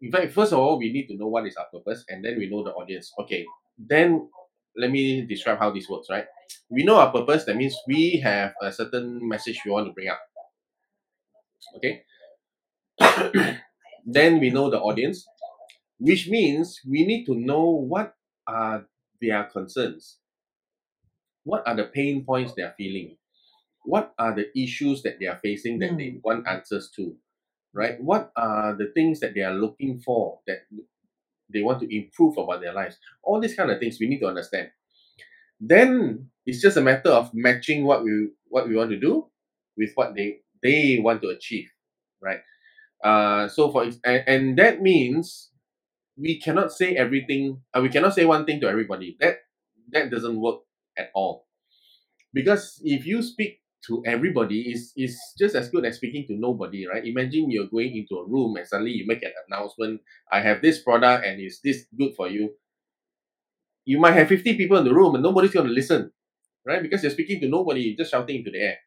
in 0.01 0.09
fact 0.11 0.31
first 0.31 0.53
of 0.53 0.59
all 0.59 0.77
we 0.79 0.89
need 0.93 1.07
to 1.07 1.17
know 1.17 1.27
what 1.27 1.45
is 1.45 1.57
our 1.57 1.65
purpose 1.73 2.05
and 2.07 2.23
then 2.23 2.37
we 2.37 2.49
know 2.49 2.63
the 2.63 2.71
audience. 2.71 3.11
Okay 3.19 3.45
then 3.77 4.29
let 4.77 4.89
me 4.89 5.25
describe 5.25 5.59
how 5.59 5.69
this 5.71 5.89
works 5.89 6.07
right? 6.09 6.27
We 6.69 6.83
know 6.83 6.95
our 6.95 7.11
purpose 7.11 7.43
that 7.45 7.57
means 7.57 7.75
we 7.87 8.21
have 8.23 8.53
a 8.61 8.71
certain 8.71 9.27
message 9.27 9.59
we 9.65 9.71
want 9.71 9.87
to 9.87 9.93
bring 9.93 10.07
up 10.07 10.21
okay? 11.75 12.03
Then 14.07 14.39
we 14.39 14.49
know 14.51 14.69
the 14.69 14.79
audience 14.79 15.25
which 15.99 16.29
means 16.29 16.79
we 16.87 17.05
need 17.05 17.25
to 17.25 17.35
know 17.35 17.65
what 17.69 18.13
are 18.47 18.85
their 19.21 19.43
concerns 19.45 20.19
what 21.45 21.67
are 21.67 21.75
the 21.77 21.85
pain 21.85 22.25
points 22.25 22.53
they 22.55 22.63
are 22.63 22.75
feeling? 22.77 23.17
What 23.85 24.13
are 24.19 24.35
the 24.35 24.47
issues 24.59 25.03
that 25.03 25.19
they 25.19 25.27
are 25.27 25.39
facing 25.43 25.79
that 25.79 25.97
they 25.97 26.19
want 26.23 26.47
answers 26.47 26.91
to 26.97 27.15
right? 27.73 28.01
What 28.01 28.31
are 28.35 28.75
the 28.75 28.91
things 28.95 29.19
that 29.21 29.35
they 29.35 29.41
are 29.41 29.53
looking 29.53 29.99
for 29.99 30.39
that 30.47 30.59
they 31.53 31.61
want 31.61 31.79
to 31.81 31.95
improve 31.95 32.37
about 32.37 32.61
their 32.61 32.73
lives? 32.73 32.97
All 33.23 33.39
these 33.39 33.55
kind 33.55 33.71
of 33.71 33.79
things 33.79 33.99
we 33.99 34.07
need 34.07 34.19
to 34.19 34.27
understand. 34.27 34.69
Then 35.59 36.29
it's 36.45 36.61
just 36.61 36.77
a 36.77 36.81
matter 36.81 37.09
of 37.09 37.33
matching 37.33 37.85
what 37.85 38.03
we 38.03 38.29
what 38.47 38.67
we 38.67 38.75
want 38.75 38.91
to 38.91 38.99
do 38.99 39.27
with 39.77 39.91
what 39.95 40.15
they 40.15 40.39
they 40.63 40.99
want 41.01 41.21
to 41.23 41.29
achieve 41.29 41.69
right? 42.21 42.41
Uh 43.03 43.47
so 43.49 43.71
for 43.71 43.83
and, 43.83 44.23
and 44.27 44.59
that 44.59 44.81
means 44.81 45.51
we 46.17 46.39
cannot 46.39 46.71
say 46.73 46.95
everything 46.95 47.61
uh, 47.73 47.81
we 47.81 47.89
cannot 47.89 48.15
say 48.15 48.25
one 48.25 48.45
thing 48.45 48.61
to 48.61 48.69
everybody. 48.69 49.17
That 49.21 49.39
that 49.91 50.11
doesn't 50.11 50.39
work 50.41 50.61
at 50.97 51.09
all 51.13 51.47
because 52.33 52.81
if 52.83 53.05
you 53.05 53.21
speak 53.21 53.61
to 53.87 54.01
everybody 54.05 54.71
is 54.71 54.93
is 54.97 55.19
just 55.37 55.55
as 55.55 55.69
good 55.69 55.85
as 55.85 55.97
speaking 55.97 56.25
to 56.27 56.33
nobody 56.33 56.87
right 56.87 57.05
imagine 57.05 57.51
you're 57.51 57.67
going 57.67 57.95
into 57.95 58.15
a 58.15 58.27
room 58.27 58.55
and 58.57 58.67
suddenly 58.67 58.91
you 58.91 59.05
make 59.07 59.23
an 59.23 59.31
announcement 59.47 60.01
i 60.31 60.39
have 60.41 60.61
this 60.61 60.81
product 60.81 61.25
and 61.25 61.39
is 61.39 61.59
this 61.63 61.85
good 61.97 62.13
for 62.15 62.27
you 62.27 62.51
you 63.85 63.99
might 63.99 64.13
have 64.13 64.27
50 64.27 64.57
people 64.57 64.77
in 64.77 64.85
the 64.85 64.93
room 64.93 65.13
and 65.13 65.23
nobody's 65.23 65.51
going 65.51 65.67
to 65.67 65.73
listen 65.73 66.11
right 66.65 66.81
because 66.81 67.03
you're 67.03 67.11
speaking 67.11 67.39
to 67.41 67.47
nobody 67.47 67.81
you're 67.81 67.97
just 67.97 68.11
shouting 68.11 68.37
into 68.37 68.51
the 68.51 68.59
air 68.59 68.77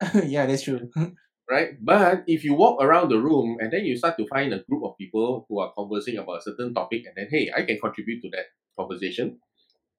yeah, 0.26 0.46
that's 0.46 0.62
true. 0.62 0.90
right? 1.50 1.70
But 1.82 2.24
if 2.26 2.44
you 2.44 2.54
walk 2.54 2.82
around 2.82 3.08
the 3.08 3.18
room 3.18 3.56
and 3.60 3.72
then 3.72 3.84
you 3.84 3.96
start 3.96 4.16
to 4.18 4.26
find 4.28 4.52
a 4.52 4.62
group 4.68 4.84
of 4.84 4.96
people 4.98 5.46
who 5.48 5.60
are 5.60 5.72
conversing 5.72 6.18
about 6.18 6.38
a 6.38 6.42
certain 6.42 6.74
topic, 6.74 7.04
and 7.06 7.14
then 7.16 7.28
hey, 7.30 7.50
I 7.56 7.62
can 7.62 7.78
contribute 7.80 8.20
to 8.22 8.30
that 8.30 8.46
conversation. 8.78 9.38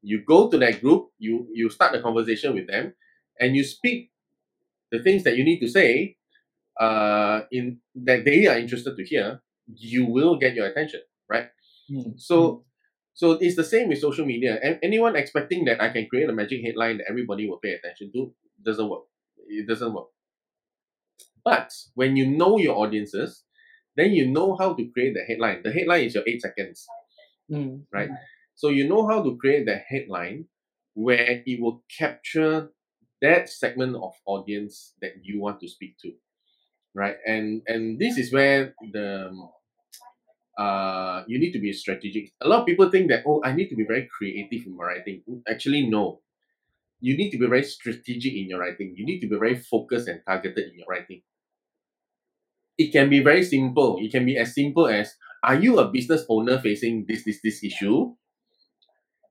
You 0.01 0.23
go 0.23 0.49
to 0.49 0.57
that 0.57 0.81
group, 0.81 1.09
you 1.17 1.47
you 1.53 1.69
start 1.69 1.93
the 1.93 2.01
conversation 2.01 2.53
with 2.53 2.67
them, 2.67 2.93
and 3.39 3.55
you 3.55 3.63
speak 3.63 4.11
the 4.91 4.99
things 5.01 5.23
that 5.23 5.37
you 5.37 5.43
need 5.43 5.59
to 5.59 5.67
say, 5.67 6.17
uh, 6.79 7.41
in 7.51 7.79
that 7.95 8.25
they 8.25 8.47
are 8.47 8.57
interested 8.57 8.95
to 8.95 9.03
hear. 9.03 9.41
You 9.67 10.05
will 10.05 10.37
get 10.37 10.55
your 10.55 10.67
attention, 10.67 11.01
right? 11.29 11.49
Hmm. 11.89 12.17
So. 12.17 12.63
So 13.17 13.31
it's 13.31 13.55
the 13.55 13.63
same 13.63 13.89
with 13.89 13.97
social 13.97 14.27
media. 14.27 14.59
And 14.61 14.77
anyone 14.83 15.15
expecting 15.15 15.65
that 15.65 15.81
I 15.81 15.89
can 15.89 16.05
create 16.05 16.29
a 16.29 16.33
magic 16.33 16.61
headline 16.63 16.99
that 16.99 17.07
everybody 17.09 17.49
will 17.49 17.57
pay 17.57 17.73
attention 17.73 18.11
to 18.13 18.31
doesn't 18.63 18.87
work. 18.87 19.05
It 19.47 19.67
doesn't 19.67 19.91
work. 19.91 20.09
But 21.43 21.73
when 21.95 22.15
you 22.15 22.27
know 22.27 22.59
your 22.59 22.77
audiences, 22.77 23.43
then 23.95 24.11
you 24.11 24.27
know 24.27 24.55
how 24.55 24.75
to 24.75 24.85
create 24.93 25.15
the 25.15 25.23
headline. 25.23 25.63
The 25.63 25.71
headline 25.71 26.03
is 26.03 26.13
your 26.13 26.25
eight 26.27 26.43
seconds. 26.43 26.85
Hmm. 27.49 27.77
Right. 27.91 28.11
So 28.57 28.69
you 28.69 28.89
know 28.89 29.07
how 29.07 29.23
to 29.23 29.37
create 29.37 29.65
the 29.65 29.77
headline 29.77 30.47
where 30.95 31.43
it 31.45 31.61
will 31.61 31.83
capture 31.97 32.71
that 33.21 33.49
segment 33.49 33.95
of 33.95 34.13
audience 34.25 34.95
that 35.01 35.13
you 35.23 35.39
want 35.39 35.61
to 35.61 35.69
speak 35.69 35.97
to. 36.01 36.13
Right. 36.95 37.17
And 37.25 37.61
and 37.67 37.99
this 37.99 38.17
is 38.17 38.33
where 38.33 38.73
the 38.91 39.29
uh 40.57 41.23
you 41.27 41.39
need 41.39 41.53
to 41.53 41.59
be 41.59 41.71
strategic. 41.73 42.33
A 42.41 42.47
lot 42.49 42.61
of 42.61 42.65
people 42.65 42.89
think 42.89 43.09
that 43.09 43.23
oh 43.27 43.41
I 43.45 43.53
need 43.53 43.69
to 43.69 43.75
be 43.75 43.85
very 43.85 44.09
creative 44.09 44.65
in 44.65 44.75
my 44.75 44.85
writing. 44.85 45.21
Actually 45.47 45.87
no. 45.87 46.21
you 46.99 47.15
need 47.15 47.31
to 47.31 47.37
be 47.37 47.45
very 47.45 47.63
strategic 47.63 48.33
in 48.33 48.49
your 48.49 48.59
writing. 48.59 48.95
You 48.97 49.05
need 49.05 49.21
to 49.21 49.29
be 49.29 49.37
very 49.37 49.57
focused 49.59 50.07
and 50.07 50.21
targeted 50.25 50.65
in 50.71 50.79
your 50.79 50.87
writing. 50.89 51.21
It 52.77 52.91
can 52.91 53.09
be 53.09 53.21
very 53.21 53.43
simple. 53.43 53.97
It 54.01 54.11
can 54.11 54.25
be 54.25 54.37
as 54.37 54.53
simple 54.53 54.87
as 54.87 55.13
Are 55.43 55.55
you 55.55 55.77
a 55.79 55.89
business 55.89 56.25
owner 56.27 56.57
facing 56.59 57.05
this, 57.07 57.23
this, 57.23 57.39
this 57.43 57.63
issue? 57.63 58.15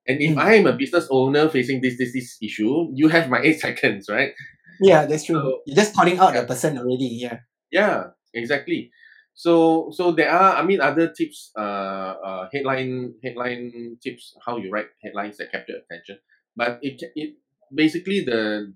And 0.09 0.21
if 0.23 0.35
Mm. 0.35 0.39
I 0.39 0.55
am 0.55 0.67
a 0.67 0.73
business 0.73 1.07
owner 1.11 1.49
facing 1.49 1.81
this, 1.81 1.99
this, 1.99 2.13
this 2.13 2.39
issue, 2.43 2.89
you 2.95 3.09
have 3.09 3.29
my 3.29 3.41
eight 3.47 3.61
seconds, 3.61 4.09
right? 4.09 4.33
Yeah, 4.81 5.07
that's 5.07 5.25
true. 5.25 5.37
So- 5.41 5.61
You're 5.67 5.77
just 5.77 5.95
calling 5.95 6.19
out 6.19 6.35
Yeah. 6.35 6.43
the 6.43 6.47
person 6.47 6.79
already. 6.79 7.11
Yeah. 7.21 7.39
Yeah, 7.73 8.11
exactly. 8.35 8.91
So 9.35 9.91
so 9.93 10.13
there 10.13 10.31
are 10.33 10.57
I 10.57 10.63
mean 10.65 10.81
other 10.81 11.13
tips 11.13 11.53
uh, 11.59 12.15
uh 12.25 12.49
headline 12.53 13.15
headline 13.23 13.99
tips 14.03 14.33
how 14.47 14.57
you 14.57 14.71
write 14.73 14.89
headlines 15.05 15.37
that 15.37 15.53
capture 15.53 15.77
attention. 15.77 16.17
But 16.57 16.79
it 16.81 17.03
it 17.15 17.37
basically 17.75 18.25
the 18.25 18.73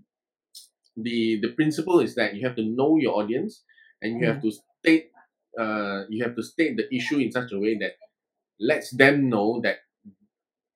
the 0.96 1.40
the 1.40 1.52
principle 1.56 2.00
is 2.00 2.14
that 2.16 2.34
you 2.34 2.46
have 2.46 2.56
to 2.56 2.64
know 2.64 2.98
your 3.00 3.16
audience 3.16 3.64
and 4.02 4.20
you 4.20 4.26
have 4.26 4.42
to 4.42 4.50
state 4.52 5.08
uh 5.58 6.04
you 6.10 6.22
have 6.24 6.34
to 6.36 6.42
state 6.42 6.76
the 6.76 6.84
issue 6.94 7.18
in 7.18 7.32
such 7.32 7.52
a 7.52 7.58
way 7.58 7.78
that 7.78 7.94
lets 8.60 8.90
them 8.90 9.30
know 9.30 9.60
that 9.64 9.76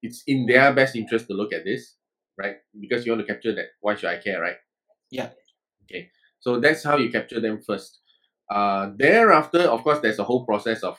it's 0.05 0.23
in 0.27 0.45
their 0.45 0.73
best 0.75 0.95
interest 0.95 1.27
to 1.29 1.35
look 1.35 1.53
at 1.53 1.65
this, 1.65 1.97
right? 2.39 2.57
Because 2.79 3.07
you 3.07 3.13
want 3.13 3.27
to 3.27 3.33
capture 3.33 3.55
that 3.55 3.69
why 3.81 3.95
should 3.95 4.11
I 4.11 4.19
care, 4.19 4.41
right? 4.41 4.57
Yeah. 5.11 5.31
Okay. 5.85 6.11
So 6.41 6.61
that's 6.61 6.85
how 6.85 6.99
you 6.99 7.11
capture 7.11 7.41
them 7.41 7.63
first. 7.67 8.01
Uh, 8.51 8.91
thereafter, 8.99 9.61
of 9.61 9.83
course, 9.83 10.01
there's 10.01 10.19
a 10.19 10.25
whole 10.25 10.45
process 10.45 10.83
of 10.83 10.99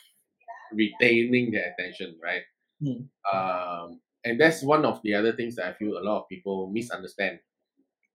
retaining 0.73 1.51
their 1.51 1.71
attention, 1.71 2.17
right? 2.21 2.41
Mm. 2.81 3.05
Um, 3.31 4.01
and 4.23 4.41
that's 4.41 4.63
one 4.63 4.85
of 4.85 4.99
the 5.03 5.13
other 5.13 5.33
things 5.33 5.55
that 5.55 5.67
I 5.67 5.73
feel 5.73 5.99
a 5.99 6.03
lot 6.03 6.21
of 6.21 6.29
people 6.29 6.71
misunderstand. 6.73 7.39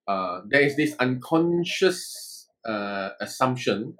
Uh, 0.08 0.40
there 0.48 0.62
is 0.62 0.74
this 0.74 0.96
unconscious 0.98 2.48
uh, 2.66 3.10
assumption 3.20 3.94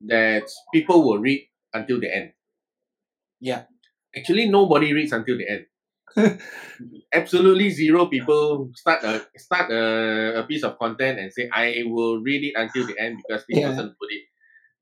that 0.00 0.50
people 0.74 1.06
will 1.06 1.18
read 1.18 1.46
until 1.72 2.00
the 2.00 2.12
end. 2.12 2.32
Yeah. 3.40 3.64
Actually, 4.16 4.48
nobody 4.48 4.92
reads 4.92 5.12
until 5.12 5.38
the 5.38 5.48
end. 5.48 5.66
Absolutely 7.12 7.70
zero 7.70 8.06
people 8.06 8.70
start 8.74 9.02
a 9.04 9.22
start 9.36 9.70
a, 9.70 10.40
a 10.40 10.44
piece 10.44 10.62
of 10.64 10.78
content 10.78 11.18
and 11.18 11.32
say 11.32 11.48
I 11.52 11.82
will 11.86 12.20
read 12.20 12.44
it 12.44 12.54
until 12.56 12.86
the 12.86 12.98
end 12.98 13.18
because 13.18 13.44
this 13.48 13.58
Yeah. 13.58 13.68
person 13.68 13.94
put 14.00 14.10
it. 14.12 14.24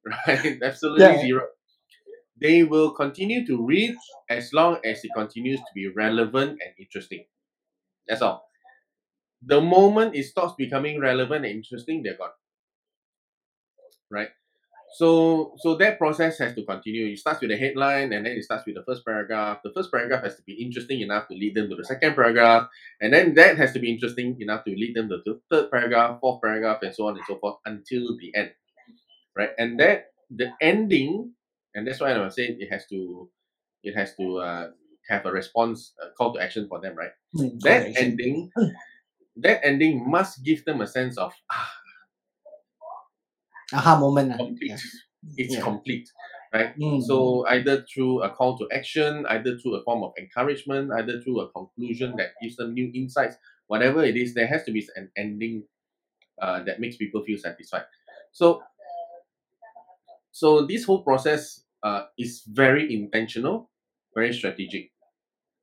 Right? 0.06 0.58
Absolutely 0.62 1.14
Yeah. 1.14 1.20
zero. 1.20 1.42
They 2.40 2.62
will 2.64 2.92
continue 2.92 3.46
to 3.46 3.64
read 3.66 3.96
as 4.30 4.52
long 4.52 4.78
as 4.84 5.04
it 5.04 5.12
continues 5.14 5.60
to 5.60 5.72
be 5.74 5.88
relevant 5.88 6.52
and 6.62 6.72
interesting. 6.78 7.26
That's 8.08 8.22
all. 8.22 8.48
The 9.42 9.60
moment 9.60 10.16
it 10.16 10.24
stops 10.24 10.54
becoming 10.58 11.00
relevant 11.00 11.44
and 11.46 11.54
interesting, 11.56 12.02
they're 12.02 12.16
gone. 12.18 12.34
Right? 14.10 14.30
So 14.94 15.54
so 15.58 15.74
that 15.76 15.98
process 15.98 16.38
has 16.38 16.54
to 16.54 16.64
continue. 16.64 17.06
It 17.12 17.18
starts 17.18 17.40
with 17.40 17.50
the 17.50 17.56
headline 17.56 18.12
and 18.12 18.24
then 18.24 18.32
it 18.38 18.44
starts 18.44 18.64
with 18.66 18.76
the 18.76 18.84
first 18.84 19.04
paragraph. 19.04 19.58
The 19.64 19.72
first 19.74 19.90
paragraph 19.90 20.22
has 20.22 20.36
to 20.36 20.42
be 20.42 20.54
interesting 20.54 21.00
enough 21.00 21.26
to 21.28 21.34
lead 21.34 21.54
them 21.56 21.68
to 21.68 21.76
the 21.76 21.84
second 21.84 22.14
paragraph. 22.14 22.68
And 23.00 23.12
then 23.12 23.34
that 23.34 23.56
has 23.58 23.72
to 23.72 23.80
be 23.80 23.90
interesting 23.92 24.36
enough 24.40 24.64
to 24.64 24.70
lead 24.70 24.94
them 24.94 25.08
to 25.08 25.18
the 25.24 25.40
third 25.50 25.70
paragraph, 25.70 26.20
fourth 26.20 26.40
paragraph, 26.42 26.78
and 26.82 26.94
so 26.94 27.08
on 27.08 27.16
and 27.16 27.26
so 27.26 27.36
forth 27.38 27.56
until 27.66 28.16
the 28.18 28.32
end. 28.34 28.52
Right? 29.36 29.50
And 29.58 29.80
that 29.80 30.12
the 30.30 30.52
ending, 30.60 31.32
and 31.74 31.86
that's 31.86 32.00
why 32.00 32.12
I 32.12 32.18
was 32.18 32.36
saying 32.36 32.58
it 32.60 32.70
has 32.70 32.86
to 32.88 33.28
it 33.82 33.94
has 33.96 34.14
to 34.16 34.38
uh, 34.38 34.68
have 35.08 35.26
a 35.26 35.32
response, 35.32 35.92
a 36.00 36.10
call 36.16 36.32
to 36.34 36.40
action 36.40 36.66
for 36.68 36.80
them, 36.80 36.96
right? 36.96 37.10
Mm, 37.36 37.60
That 37.60 37.92
ending, 37.96 38.50
that 39.36 39.60
ending 39.64 40.08
must 40.08 40.42
give 40.42 40.64
them 40.64 40.80
a 40.80 40.86
sense 40.86 41.18
of 41.18 41.32
ah, 41.50 41.72
aha 43.74 43.98
moment. 43.98 44.36
complete. 44.36 44.70
Yeah. 44.70 44.78
It's 45.36 45.54
Yeah. 45.54 45.62
complete, 45.62 46.08
right? 46.52 46.76
Mm. 46.78 47.02
So 47.02 47.46
either 47.48 47.82
through 47.92 48.22
a 48.22 48.30
call 48.30 48.58
to 48.58 48.68
action, 48.72 49.26
either 49.26 49.58
through 49.58 49.76
a 49.76 49.82
form 49.82 50.02
of 50.04 50.12
encouragement, 50.18 50.92
either 50.92 51.20
through 51.20 51.40
a 51.40 51.50
conclusion 51.50 52.16
that 52.18 52.32
gives 52.42 52.56
them 52.56 52.74
new 52.74 52.90
insights, 52.94 53.36
whatever 53.66 54.04
it 54.04 54.16
is, 54.16 54.34
there 54.34 54.46
has 54.46 54.64
to 54.64 54.72
be 54.72 54.86
an 54.96 55.10
ending 55.16 55.64
uh, 56.40 56.62
that 56.64 56.80
makes 56.80 56.96
people 56.96 57.22
feel 57.24 57.38
satisfied. 57.38 57.84
So, 58.32 58.62
so 60.32 60.66
this 60.66 60.84
whole 60.84 61.02
process 61.02 61.62
uh, 61.82 62.04
is 62.18 62.42
very 62.46 62.92
intentional, 62.94 63.70
very 64.14 64.32
strategic, 64.32 64.90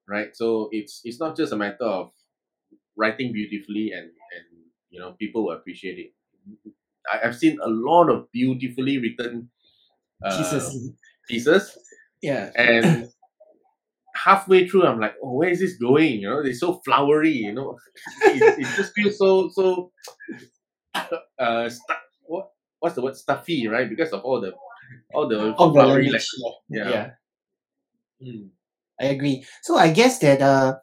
right? 0.08 0.36
So 0.36 0.69
it's 0.71 1.02
it's 1.04 1.19
not 1.19 1.36
just 1.38 1.54
a 1.54 1.58
matter 1.58 1.86
of 1.86 2.12
writing 2.97 3.34
beautifully 3.34 3.91
and 3.93 4.06
and 4.08 4.45
you 4.89 5.00
know 5.00 5.13
people 5.19 5.45
will 5.45 5.54
appreciate 5.54 6.00
it. 6.00 6.13
I, 7.12 7.19
I've 7.28 7.38
seen 7.38 7.60
a 7.63 7.69
lot 7.69 8.10
of 8.10 8.32
beautifully 8.32 8.97
written 9.00 9.50
uh, 10.24 10.38
Jesus. 10.38 10.89
pieces 11.28 11.78
Yeah. 12.21 12.52
and 12.56 13.08
halfway 14.15 14.67
through 14.67 14.86
i'm 14.86 15.00
like 15.00 15.15
oh 15.24 15.34
where 15.34 15.50
is 15.50 15.60
this 15.60 15.78
going 15.78 16.19
you 16.21 16.30
know 16.30 16.39
it's 16.41 16.60
so 16.60 16.82
flowery 16.86 17.32
you 17.32 17.54
know 17.54 17.78
it, 18.26 18.60
it 18.60 18.76
just 18.76 18.93
feels 18.93 19.17
so 19.17 19.50
so 19.50 19.91
uh 21.39 21.69
stu- 21.69 21.93
what 22.28 22.50
what's 22.80 22.95
the 22.95 23.02
word 23.02 23.15
stuffy 23.15 23.67
right 23.67 23.89
because 23.89 24.12
of 24.12 24.21
all 24.21 24.41
the 24.41 24.54
all 25.13 25.28
the 25.28 25.54
All 25.54 25.74
flowery 25.74 26.10
like, 26.10 26.21
Yeah. 26.69 26.89
yeah. 26.89 26.89
yeah. 26.91 27.10
Mm, 28.24 28.50
I 29.00 29.06
agree. 29.06 29.45
So 29.63 29.78
I 29.78 29.91
guess 29.91 30.19
that 30.19 30.41
uh 30.41 30.76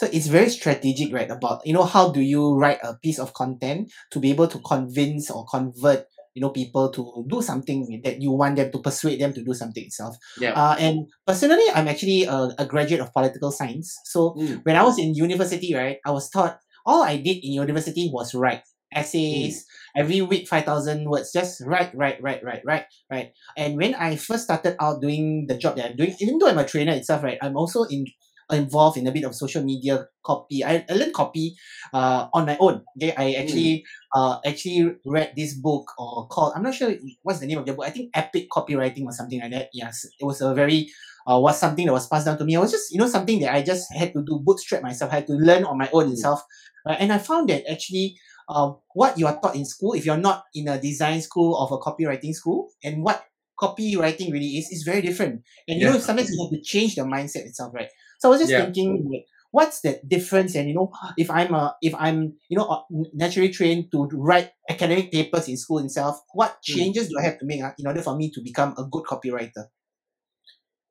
so 0.00 0.08
it's 0.10 0.28
very 0.28 0.48
strategic, 0.48 1.12
right? 1.12 1.30
About 1.30 1.60
you 1.66 1.74
know 1.76 1.84
how 1.84 2.08
do 2.10 2.22
you 2.22 2.56
write 2.56 2.78
a 2.82 2.96
piece 2.96 3.18
of 3.20 3.34
content 3.34 3.92
to 4.12 4.18
be 4.18 4.30
able 4.30 4.48
to 4.48 4.58
convince 4.60 5.30
or 5.30 5.44
convert 5.44 6.06
you 6.32 6.40
know 6.40 6.48
people 6.48 6.88
to 6.90 7.26
do 7.28 7.42
something 7.42 8.00
that 8.02 8.22
you 8.22 8.32
want 8.32 8.56
them 8.56 8.72
to 8.72 8.78
persuade 8.80 9.20
them 9.20 9.34
to 9.34 9.44
do 9.44 9.52
something 9.52 9.84
itself. 9.84 10.16
yeah 10.40 10.56
Uh, 10.56 10.74
and 10.80 11.04
personally, 11.26 11.68
I'm 11.74 11.86
actually 11.86 12.24
a, 12.24 12.48
a 12.56 12.64
graduate 12.64 13.02
of 13.04 13.12
political 13.12 13.52
science. 13.52 13.92
So 14.06 14.32
Mm, 14.40 14.64
when 14.64 14.76
I 14.76 14.82
was 14.88 14.96
in 14.98 15.12
university, 15.14 15.74
right, 15.74 15.98
I 16.06 16.12
was 16.12 16.30
taught 16.30 16.56
all 16.86 17.02
I 17.02 17.16
did 17.20 17.44
in 17.44 17.52
university 17.52 18.08
was 18.10 18.32
write 18.34 18.62
essays 18.94 19.66
every 19.94 20.22
week, 20.22 20.48
five 20.48 20.64
thousand 20.64 21.04
words. 21.10 21.30
Just 21.32 21.60
write, 21.66 21.92
write, 21.94 22.22
write, 22.22 22.42
write, 22.42 22.62
write, 22.64 22.86
right. 23.10 23.32
And 23.56 23.76
when 23.76 23.94
I 23.94 24.16
first 24.16 24.44
started 24.44 24.76
out 24.80 25.02
doing 25.02 25.44
the 25.46 25.58
job 25.58 25.76
that 25.76 25.90
I'm 25.92 25.96
doing, 25.96 26.16
even 26.20 26.38
though 26.38 26.48
I'm 26.48 26.58
a 26.58 26.64
trainer 26.66 26.92
itself, 26.96 27.22
right, 27.22 27.38
I'm 27.42 27.56
also 27.56 27.84
in 27.84 28.06
involved 28.52 28.96
in 28.98 29.06
a 29.06 29.12
bit 29.12 29.24
of 29.24 29.34
social 29.34 29.62
media 29.62 30.06
copy. 30.24 30.64
I, 30.64 30.84
I 30.88 30.92
learned 30.94 31.14
copy 31.14 31.56
uh 31.92 32.28
on 32.32 32.46
my 32.46 32.56
own. 32.60 32.82
Okay, 32.96 33.14
I 33.16 33.32
actually 33.40 33.84
uh 34.14 34.38
actually 34.44 34.96
read 35.04 35.32
this 35.36 35.54
book 35.54 35.90
or 35.98 36.26
called 36.28 36.52
I'm 36.56 36.62
not 36.62 36.74
sure 36.74 36.92
what's 37.22 37.40
the 37.40 37.46
name 37.46 37.58
of 37.58 37.66
the 37.66 37.74
book. 37.74 37.86
I 37.86 37.90
think 37.90 38.10
Epic 38.14 38.48
Copywriting 38.50 39.04
or 39.04 39.12
something 39.12 39.40
like 39.40 39.50
that. 39.52 39.68
Yes, 39.72 40.04
it 40.18 40.24
was 40.24 40.40
a 40.40 40.54
very 40.54 40.90
uh 41.26 41.38
was 41.38 41.58
something 41.58 41.86
that 41.86 41.92
was 41.92 42.06
passed 42.08 42.26
down 42.26 42.38
to 42.38 42.44
me. 42.44 42.54
It 42.54 42.58
was 42.60 42.70
just 42.72 42.92
you 42.92 42.98
know 42.98 43.06
something 43.08 43.40
that 43.40 43.54
I 43.54 43.62
just 43.62 43.92
had 43.92 44.12
to 44.12 44.22
do 44.24 44.40
bootstrap 44.44 44.82
myself. 44.82 45.12
I 45.12 45.16
had 45.16 45.26
to 45.28 45.34
learn 45.34 45.64
on 45.64 45.78
my 45.78 45.88
own 45.92 46.08
Mm. 46.08 46.12
itself. 46.12 46.42
Right? 46.86 46.98
And 47.00 47.12
I 47.12 47.18
found 47.18 47.48
that 47.50 47.70
actually 47.70 48.16
um 48.48 48.78
what 48.94 49.18
you 49.18 49.26
are 49.26 49.38
taught 49.40 49.54
in 49.56 49.64
school, 49.64 49.92
if 49.94 50.04
you're 50.06 50.16
not 50.16 50.44
in 50.54 50.68
a 50.68 50.80
design 50.80 51.20
school 51.20 51.56
of 51.58 51.70
a 51.72 51.78
copywriting 51.78 52.34
school, 52.34 52.68
and 52.82 53.02
what 53.04 53.24
copywriting 53.60 54.32
really 54.32 54.56
is 54.58 54.70
is 54.70 54.82
very 54.82 55.02
different. 55.02 55.42
And 55.68 55.78
you 55.80 55.86
know 55.86 55.98
sometimes 55.98 56.30
you 56.30 56.42
have 56.42 56.50
to 56.52 56.62
change 56.62 56.94
the 56.94 57.02
mindset 57.02 57.44
itself, 57.46 57.74
right? 57.74 57.88
So 58.20 58.28
I 58.28 58.32
was 58.32 58.40
just 58.40 58.54
Yeah. 58.54 58.56
thinking 58.56 59.08
like, 59.12 59.26
what's 59.52 59.80
the 59.82 60.00
difference 60.06 60.54
and 60.54 60.68
you 60.68 60.74
know 60.74 60.92
if 61.18 61.28
i'm 61.30 61.52
a 61.54 61.74
if 61.82 61.92
i'm 61.96 62.34
you 62.48 62.56
know 62.56 62.84
naturally 63.14 63.50
trained 63.50 63.90
to 63.90 64.08
write 64.12 64.52
academic 64.70 65.10
papers 65.10 65.48
in 65.48 65.56
school 65.56 65.78
itself 65.80 66.22
what 66.34 66.62
Mm. 66.68 66.76
changes 66.76 67.08
do 67.08 67.18
i 67.18 67.22
have 67.22 67.38
to 67.38 67.44
make 67.46 67.62
uh, 67.62 67.72
in 67.78 67.86
order 67.86 68.00
for 68.02 68.16
me 68.16 68.30
to 68.30 68.40
become 68.42 68.74
a 68.78 68.84
good 68.84 69.04
copywriter 69.04 69.64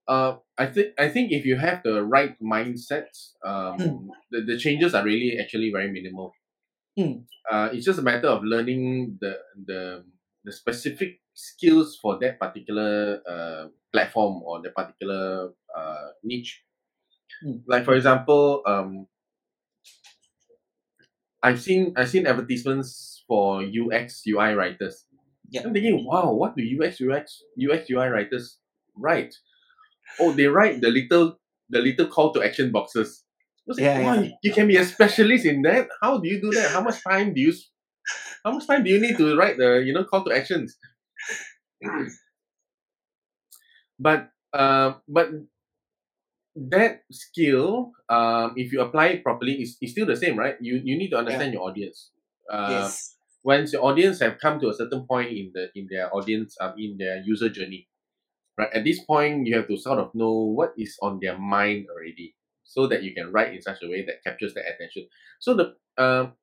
uh 0.07 0.37
i 0.57 0.65
think 0.65 0.87
i 0.97 1.07
think 1.07 1.31
if 1.31 1.45
you 1.45 1.57
have 1.57 1.81
the 1.83 2.03
right 2.03 2.35
mindset 2.41 3.07
um 3.45 3.77
Mm. 3.79 4.09
the, 4.31 4.41
the 4.41 4.57
changes 4.57 4.93
are 4.93 5.03
really 5.03 5.37
actually 5.39 5.71
very 5.71 5.91
minimal 5.91 6.33
Mm. 6.97 7.25
uh 7.51 7.69
it's 7.73 7.85
just 7.85 7.99
a 7.99 8.01
matter 8.01 8.27
of 8.27 8.43
learning 8.43 9.17
the 9.21 9.33
the 9.65 10.03
the 10.43 10.51
specific 10.51 11.19
skills 11.33 11.97
for 12.01 12.17
that 12.19 12.39
particular 12.39 13.21
uh 13.27 13.67
platform 13.93 14.41
or 14.43 14.61
the 14.61 14.69
particular 14.71 15.51
uh 15.75 16.07
niche 16.23 16.63
Mm. 17.45 17.61
like 17.67 17.85
for 17.85 17.95
example 17.95 18.61
um 18.65 19.07
i've 21.43 21.61
seen 21.61 21.93
i've 21.97 22.09
seen 22.09 22.27
advertisements 22.27 23.23
for 23.27 23.61
ux 23.63 24.23
ui 24.27 24.53
writers 24.55 25.05
Yeah. 25.51 25.61
i'm 25.63 25.73
thinking 25.73 26.05
wow 26.05 26.31
what 26.33 26.55
do 26.55 26.63
ux 26.63 26.99
ux 27.01 27.41
ux 27.57 27.89
ui 27.89 28.07
writers 28.09 28.57
write 28.95 29.33
oh 30.19 30.31
they 30.33 30.47
write 30.47 30.81
the 30.81 30.89
little 30.89 31.39
the 31.69 31.79
little 31.79 32.07
call 32.07 32.33
to 32.33 32.43
action 32.43 32.71
boxes 32.71 33.23
like, 33.67 33.79
Yeah, 33.79 33.99
wow, 34.01 34.13
yeah. 34.15 34.21
you- 34.21 34.33
you 34.43 34.53
can 34.53 34.67
be 34.67 34.77
a 34.77 34.85
specialist 34.85 35.45
in 35.45 35.61
that 35.63 35.87
how 36.01 36.17
do 36.19 36.27
you 36.27 36.41
do 36.41 36.51
that 36.51 36.71
how 36.71 36.81
much 36.81 37.01
time 37.03 37.33
do 37.33 37.41
you 37.41 37.53
how 38.43 38.51
much 38.51 38.67
time 38.67 38.83
do 38.83 38.89
you 38.89 38.99
need 38.99 39.17
to 39.17 39.37
write 39.37 39.57
the 39.57 39.81
you 39.85 39.93
know 39.93 40.03
call 40.03 40.23
to 40.25 40.35
actions 40.35 40.77
but 43.99 44.29
uh, 44.53 44.93
but 45.07 45.29
that 46.55 47.03
skill, 47.11 47.91
um, 48.09 48.53
if 48.55 48.71
you 48.71 48.81
apply 48.81 49.07
it 49.07 49.23
properly, 49.23 49.61
is, 49.61 49.77
is 49.81 49.91
still 49.91 50.05
the 50.05 50.15
same, 50.15 50.37
right? 50.37 50.55
You 50.59 50.81
you 50.83 50.97
need 50.97 51.09
to 51.09 51.17
understand 51.17 51.53
your 51.53 51.63
audience. 51.63 52.11
Uh, 52.49 52.67
yes. 52.81 53.15
once 53.43 53.73
your 53.73 53.83
audience 53.85 54.19
have 54.19 54.39
come 54.39 54.59
to 54.59 54.69
a 54.69 54.73
certain 54.73 55.05
point 55.05 55.29
in 55.29 55.51
the 55.53 55.69
in 55.75 55.87
their 55.89 56.13
audience 56.15 56.57
um, 56.59 56.73
in 56.77 56.97
their 56.97 57.21
user 57.21 57.47
journey 57.47 57.87
right 58.57 58.73
at 58.73 58.83
this 58.83 59.03
point 59.05 59.45
you 59.45 59.55
have 59.55 59.67
to 59.67 59.77
sort 59.77 59.99
of 59.99 60.09
know 60.15 60.33
what 60.33 60.73
is 60.75 60.97
on 61.01 61.19
their 61.21 61.37
mind 61.37 61.85
already 61.93 62.35
so 62.63 62.87
that 62.87 63.03
you 63.03 63.13
can 63.13 63.31
write 63.31 63.53
in 63.53 63.61
such 63.61 63.77
a 63.83 63.87
way 63.87 64.03
that 64.03 64.23
captures 64.23 64.55
their 64.55 64.65
attention 64.65 65.07
so 65.39 65.53
the 65.53 65.75
um 66.01 66.33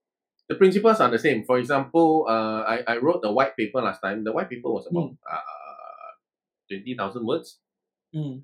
the 0.48 0.54
principles 0.54 1.00
are 1.00 1.10
the 1.10 1.18
same 1.18 1.42
for 1.44 1.58
example 1.58 2.24
uh 2.28 2.62
i, 2.62 2.84
I 2.86 2.96
wrote 2.98 3.22
the 3.22 3.32
white 3.32 3.56
paper 3.56 3.82
last 3.82 3.98
time 4.00 4.22
the 4.22 4.32
white 4.32 4.48
paper 4.48 4.70
was 4.70 4.86
about 4.86 5.10
uh 5.28 6.14
20000 6.70 7.26
words 7.26 7.58
Mm. 8.14 8.42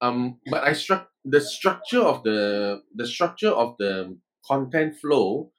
Um 0.00 0.38
but 0.50 0.62
i 0.64 0.72
struck 0.72 1.08
the 1.24 1.40
structure 1.40 2.02
of 2.02 2.22
the 2.22 2.82
the 2.94 3.06
structure 3.06 3.50
of 3.50 3.76
the 3.78 4.16
content 4.46 4.94
flow 5.00 5.50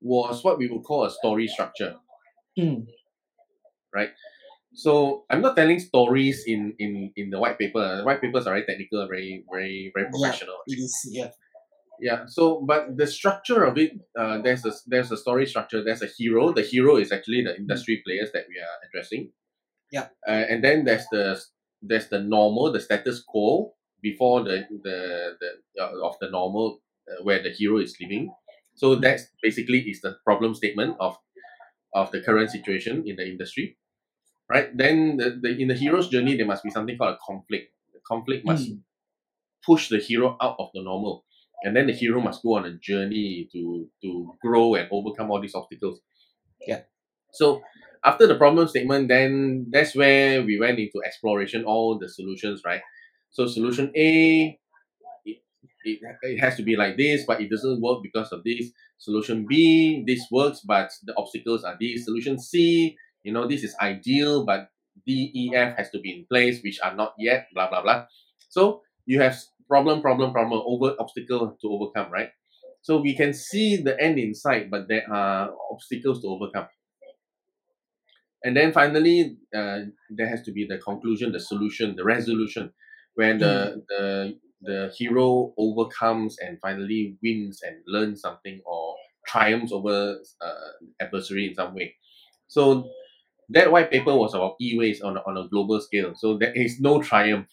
was 0.00 0.42
what 0.44 0.58
we 0.58 0.68
would 0.68 0.82
call 0.82 1.04
a 1.04 1.10
story 1.10 1.46
structure 1.48 1.96
Mm. 2.58 2.86
So 4.74 5.24
I'm 5.30 5.40
not 5.40 5.56
telling 5.56 5.80
stories 5.80 6.44
in 6.46 6.74
in 6.78 7.12
in 7.16 7.30
the 7.30 7.38
white 7.40 7.58
paper. 7.58 7.96
The 7.98 8.04
white 8.04 8.20
papers 8.20 8.46
are 8.46 8.54
very 8.54 8.64
technical, 8.64 9.06
very 9.08 9.44
very 9.50 9.90
very 9.94 10.06
Yeah. 10.06 10.10
professional. 10.10 10.58
It 10.66 10.78
is 10.78 10.94
yeah. 11.10 11.30
Yeah. 12.00 12.26
So, 12.26 12.62
but 12.64 12.96
the 12.96 13.08
structure 13.08 13.64
of 13.64 13.76
it, 13.76 13.90
uh, 14.16 14.38
there's 14.38 14.64
a 14.64 14.72
there's 14.86 15.10
a 15.10 15.16
story 15.16 15.46
structure. 15.46 15.82
There's 15.82 16.02
a 16.02 16.06
hero. 16.06 16.52
The 16.52 16.62
hero 16.62 16.96
is 16.96 17.10
actually 17.10 17.42
the 17.42 17.56
industry 17.56 18.02
players 18.06 18.30
that 18.34 18.44
we 18.48 18.54
are 18.60 18.76
addressing. 18.86 19.32
Yeah. 19.90 20.06
Uh, 20.26 20.46
and 20.50 20.62
then 20.62 20.84
there's 20.84 21.06
the 21.10 21.42
there's 21.82 22.08
the 22.08 22.20
normal, 22.20 22.72
the 22.72 22.80
status 22.80 23.22
quo 23.22 23.74
before 24.02 24.44
the 24.44 24.66
the 24.82 25.36
the 25.40 25.82
uh, 25.82 26.06
of 26.06 26.16
the 26.20 26.30
normal 26.30 26.80
uh, 27.10 27.22
where 27.22 27.42
the 27.42 27.50
hero 27.50 27.78
is 27.78 27.96
living. 28.00 28.32
So 28.74 28.94
that's 28.94 29.24
basically 29.42 29.80
is 29.90 30.00
the 30.00 30.16
problem 30.24 30.54
statement 30.54 30.96
of 31.00 31.18
of 31.94 32.10
the 32.12 32.20
current 32.22 32.50
situation 32.50 33.04
in 33.06 33.16
the 33.16 33.26
industry, 33.26 33.76
right? 34.50 34.76
Then 34.76 35.16
the, 35.16 35.38
the 35.42 35.50
in 35.60 35.68
the 35.68 35.74
hero's 35.74 36.08
journey 36.08 36.36
there 36.36 36.46
must 36.46 36.64
be 36.64 36.70
something 36.70 36.96
called 36.98 37.14
a 37.14 37.18
conflict. 37.26 37.72
The 37.94 38.00
conflict 38.06 38.44
must 38.46 38.70
Mm. 38.70 38.82
push 39.66 39.88
the 39.88 39.98
hero 39.98 40.36
out 40.40 40.56
of 40.58 40.70
the 40.74 40.82
normal, 40.82 41.24
and 41.62 41.76
then 41.76 41.86
the 41.86 41.92
hero 41.92 42.20
must 42.20 42.42
go 42.42 42.56
on 42.56 42.64
a 42.64 42.74
journey 42.78 43.48
to 43.52 43.88
to 44.02 44.36
grow 44.42 44.74
and 44.74 44.88
overcome 44.90 45.30
all 45.30 45.40
these 45.40 45.54
obstacles. 45.54 46.00
Yeah. 46.66 46.82
So 47.32 47.62
after 48.04 48.26
the 48.26 48.36
problem 48.36 48.68
statement, 48.68 49.08
then 49.08 49.66
that's 49.70 49.94
where 49.94 50.42
we 50.42 50.58
went 50.58 50.78
into 50.78 51.02
exploration 51.04 51.64
all 51.64 51.98
the 51.98 52.08
solutions, 52.08 52.62
right? 52.64 52.80
So 53.30 53.46
solution 53.46 53.92
A, 53.96 54.58
it, 55.24 55.38
it, 55.84 56.00
it 56.22 56.40
has 56.40 56.56
to 56.56 56.62
be 56.62 56.76
like 56.76 56.96
this, 56.96 57.24
but 57.26 57.40
it 57.40 57.50
doesn't 57.50 57.80
work 57.80 58.02
because 58.02 58.32
of 58.32 58.42
this. 58.44 58.70
Solution 58.98 59.46
B, 59.48 60.04
this 60.06 60.26
works, 60.30 60.60
but 60.60 60.90
the 61.04 61.14
obstacles 61.16 61.64
are 61.64 61.76
these. 61.78 62.04
Solution 62.04 62.38
C, 62.38 62.96
you 63.22 63.32
know, 63.32 63.46
this 63.46 63.62
is 63.62 63.74
ideal, 63.80 64.44
but 64.44 64.70
D, 65.06 65.30
E, 65.34 65.54
F 65.54 65.76
has 65.76 65.90
to 65.90 66.00
be 66.00 66.12
in 66.12 66.26
place, 66.26 66.60
which 66.62 66.80
are 66.82 66.94
not 66.94 67.14
yet, 67.18 67.46
blah, 67.54 67.68
blah, 67.68 67.82
blah. 67.82 68.06
So 68.48 68.82
you 69.06 69.20
have 69.20 69.38
problem, 69.68 70.00
problem, 70.00 70.32
problem, 70.32 70.62
over 70.66 70.96
obstacle 70.98 71.56
to 71.60 71.68
overcome, 71.68 72.10
right? 72.12 72.30
So 72.82 73.00
we 73.00 73.14
can 73.14 73.34
see 73.34 73.76
the 73.76 74.00
end 74.00 74.18
in 74.18 74.34
sight, 74.34 74.70
but 74.70 74.88
there 74.88 75.04
are 75.12 75.50
obstacles 75.70 76.22
to 76.22 76.28
overcome. 76.28 76.66
And 78.44 78.56
then 78.56 78.72
finally, 78.72 79.36
uh, 79.54 79.80
there 80.10 80.28
has 80.28 80.42
to 80.42 80.52
be 80.52 80.66
the 80.66 80.78
conclusion, 80.78 81.32
the 81.32 81.40
solution, 81.40 81.96
the 81.96 82.04
resolution, 82.04 82.72
where 83.14 83.36
the 83.36 83.82
the 83.88 84.38
the 84.62 84.92
hero 84.96 85.52
overcomes 85.58 86.36
and 86.38 86.58
finally 86.60 87.16
wins 87.22 87.60
and 87.62 87.76
learns 87.86 88.20
something 88.20 88.60
or 88.66 88.96
triumphs 89.26 89.72
over 89.72 90.18
uh, 90.40 90.70
adversary 91.00 91.48
in 91.48 91.54
some 91.54 91.74
way. 91.74 91.94
So 92.48 92.90
that 93.50 93.72
white 93.72 93.90
paper 93.90 94.14
was 94.16 94.34
about 94.34 94.56
e-waste 94.60 95.02
on, 95.02 95.18
on 95.18 95.36
a 95.36 95.48
global 95.48 95.80
scale. 95.80 96.14
So 96.16 96.38
there 96.38 96.52
is 96.54 96.80
no 96.80 97.02
triumph, 97.02 97.48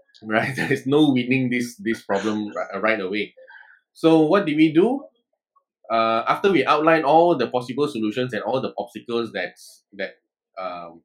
right? 0.22 0.54
There 0.54 0.72
is 0.72 0.86
no 0.86 1.10
winning 1.12 1.50
this 1.50 1.76
this 1.76 2.02
problem 2.02 2.52
right 2.80 3.00
away. 3.00 3.34
So 3.94 4.22
what 4.22 4.46
did 4.46 4.56
we 4.56 4.72
do? 4.72 5.04
Uh, 5.90 6.24
after 6.28 6.50
we 6.50 6.64
outline 6.64 7.04
all 7.04 7.36
the 7.36 7.48
possible 7.48 7.86
solutions 7.88 8.32
and 8.32 8.42
all 8.42 8.60
the 8.60 8.72
obstacles 8.78 9.32
that 9.32 9.54
that 9.92 10.14
um, 10.58 11.02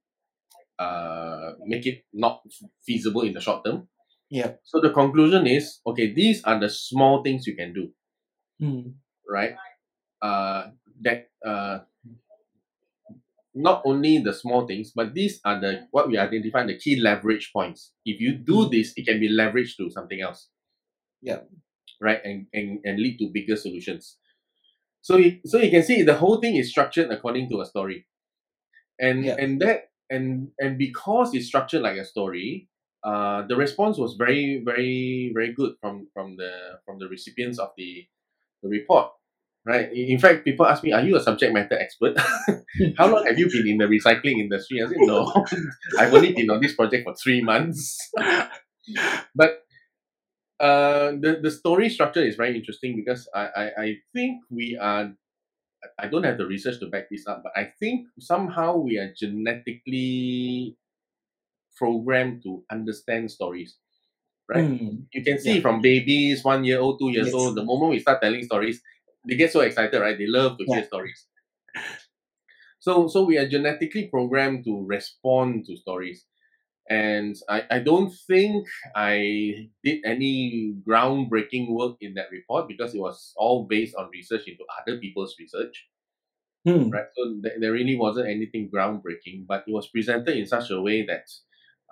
uh, 0.80 1.52
make 1.66 1.86
it 1.86 2.06
not 2.14 2.42
feasible 2.86 3.22
in 3.22 3.34
the 3.34 3.42
short 3.42 3.66
term, 3.66 3.88
Yeah. 4.30 4.54
so 4.64 4.80
the 4.80 4.92
conclusion 4.92 5.48
is 5.48 5.82
okay, 5.86 6.14
these 6.14 6.44
are 6.44 6.60
the 6.60 6.70
small 6.70 7.24
things 7.24 7.48
you 7.48 7.56
can 7.56 7.74
do, 7.74 7.92
Mm. 8.62 8.94
right? 9.28 9.56
Uh, 10.22 10.72
that 11.02 11.30
uh, 11.46 11.80
not 13.54 13.82
only 13.86 14.20
the 14.20 14.34
small 14.34 14.68
things, 14.68 14.92
but 14.94 15.14
these 15.14 15.40
are 15.44 15.60
the 15.60 15.88
what 15.92 16.08
we 16.08 16.18
identify 16.18 16.66
the 16.66 16.78
key 16.78 17.00
leverage 17.02 17.52
points. 17.52 17.92
If 18.06 18.22
you 18.22 18.34
do 18.38 18.66
Mm. 18.68 18.72
this, 18.72 18.94
it 18.96 19.06
can 19.08 19.20
be 19.20 19.30
leveraged 19.30 19.78
to 19.78 19.90
something 19.90 20.22
else. 20.22 20.50
Yeah. 21.22 21.42
Right, 22.00 22.22
and, 22.24 22.46
and, 22.54 22.80
and 22.86 23.00
lead 23.00 23.18
to 23.18 23.32
bigger 23.34 23.56
solutions. 23.56 24.18
So 25.02 25.18
you, 25.18 25.40
so 25.46 25.58
you 25.60 25.72
can 25.72 25.84
see 25.84 26.04
the 26.04 26.16
whole 26.16 26.38
thing 26.42 26.56
is 26.56 26.70
structured 26.70 27.12
according 27.12 27.50
to 27.50 27.62
a 27.62 27.66
story. 27.66 28.06
And 29.00 29.26
Yeah. 29.26 29.36
and 29.40 29.62
that 29.62 29.90
and 30.10 30.50
and 30.60 30.78
because 30.78 31.34
it's 31.36 31.48
structured 31.48 31.82
like 31.82 31.98
a 31.98 32.06
story, 32.06 32.68
uh, 33.04 33.44
the 33.48 33.56
response 33.56 33.98
was 33.98 34.16
very 34.18 34.62
very 34.66 35.32
very 35.34 35.54
good 35.54 35.76
from 35.82 36.08
from 36.14 36.38
the 36.38 36.80
from 36.86 37.00
the 37.00 37.08
recipients 37.08 37.60
of 37.60 37.72
the 37.78 38.06
the 38.64 38.70
report 38.70 39.12
right? 39.66 39.92
In 39.92 40.06
in 40.16 40.20
fact 40.20 40.46
people 40.46 40.66
ask 40.66 40.84
me 40.84 40.94
are 40.94 41.02
you 41.04 41.16
a 41.18 41.22
subject 41.22 41.54
matter 41.54 41.78
expert? 41.78 42.18
How 42.98 43.08
long 43.08 43.26
have 43.28 43.38
you 43.38 43.50
been 43.52 43.68
in 43.68 43.78
the 43.78 43.86
recycling 43.86 44.40
industry? 44.40 44.82
I 44.82 44.88
said 44.88 44.98
no. 45.02 45.32
I've 46.00 46.14
only 46.14 46.34
been 46.34 46.50
on 46.50 46.62
this 46.62 46.74
project 46.76 47.04
for 47.04 47.14
three 47.16 47.42
months. 47.42 47.98
But 49.36 49.67
uh 50.60 51.12
the, 51.22 51.40
the 51.42 51.52
story 51.52 51.90
structure 51.90 52.24
is 52.24 52.36
very 52.36 52.56
interesting 52.58 52.96
because 52.96 53.30
I, 53.34 53.46
I 53.56 53.66
i 53.84 53.96
think 54.14 54.42
we 54.50 54.78
are 54.78 55.14
I 56.00 56.08
don't 56.08 56.24
have 56.24 56.38
the 56.38 56.46
research 56.48 56.80
to 56.80 56.88
back 56.88 57.10
this 57.10 57.28
up, 57.28 57.44
but 57.44 57.54
I 57.56 57.72
think 57.80 58.08
somehow 58.20 58.78
we 58.78 58.98
are 58.98 59.14
genetically 59.14 60.76
programmed 61.76 62.44
to 62.44 62.64
understand 62.72 63.32
stories. 63.32 63.78
Right? 64.50 64.66
Mm. 64.66 65.06
You 65.14 65.24
can 65.24 65.40
see 65.40 65.56
Yeah. 65.56 65.62
from 65.62 65.82
babies, 65.82 66.44
one 66.44 66.64
year 66.64 66.80
old, 66.80 67.00
two 67.00 67.10
years 67.12 67.28
Yes. 67.28 67.36
old, 67.36 67.56
the 67.58 67.64
moment 67.66 67.92
we 67.92 68.00
start 68.00 68.22
telling 68.22 68.44
stories, 68.44 68.82
they 69.28 69.36
get 69.36 69.52
so 69.52 69.62
excited, 69.62 70.00
right? 70.00 70.18
They 70.18 70.28
love 70.28 70.58
to 70.60 70.66
hear 70.66 70.84
stories. 70.84 71.28
So 72.80 73.08
so 73.08 73.24
we 73.26 73.38
are 73.38 73.48
genetically 73.48 74.08
programmed 74.08 74.66
to 74.66 74.84
respond 74.86 75.66
to 75.68 75.78
stories. 75.78 76.26
And 76.90 77.36
I, 77.50 77.64
I 77.70 77.80
don't 77.80 78.14
think 78.28 78.68
I 78.96 79.70
did 79.84 80.06
any 80.06 80.76
groundbreaking 80.88 81.70
work 81.70 81.98
in 82.02 82.14
that 82.16 82.32
report 82.32 82.68
because 82.68 82.96
it 82.96 83.00
was 83.00 83.34
all 83.38 83.66
based 83.66 83.96
on 83.96 84.10
research 84.12 84.48
into 84.48 84.64
other 84.82 84.98
people's 85.00 85.36
research 85.40 85.88
Mm. 86.68 86.92
right? 86.92 87.06
So 87.16 87.40
th- 87.42 87.56
there 87.60 87.72
really 87.72 87.96
wasn't 87.96 88.28
anything 88.28 88.70
groundbreaking, 88.70 89.48
but 89.48 89.64
it 89.68 89.72
was 89.72 89.88
presented 89.88 90.38
in 90.38 90.46
such 90.46 90.70
a 90.72 90.82
way 90.82 91.06
that 91.06 91.26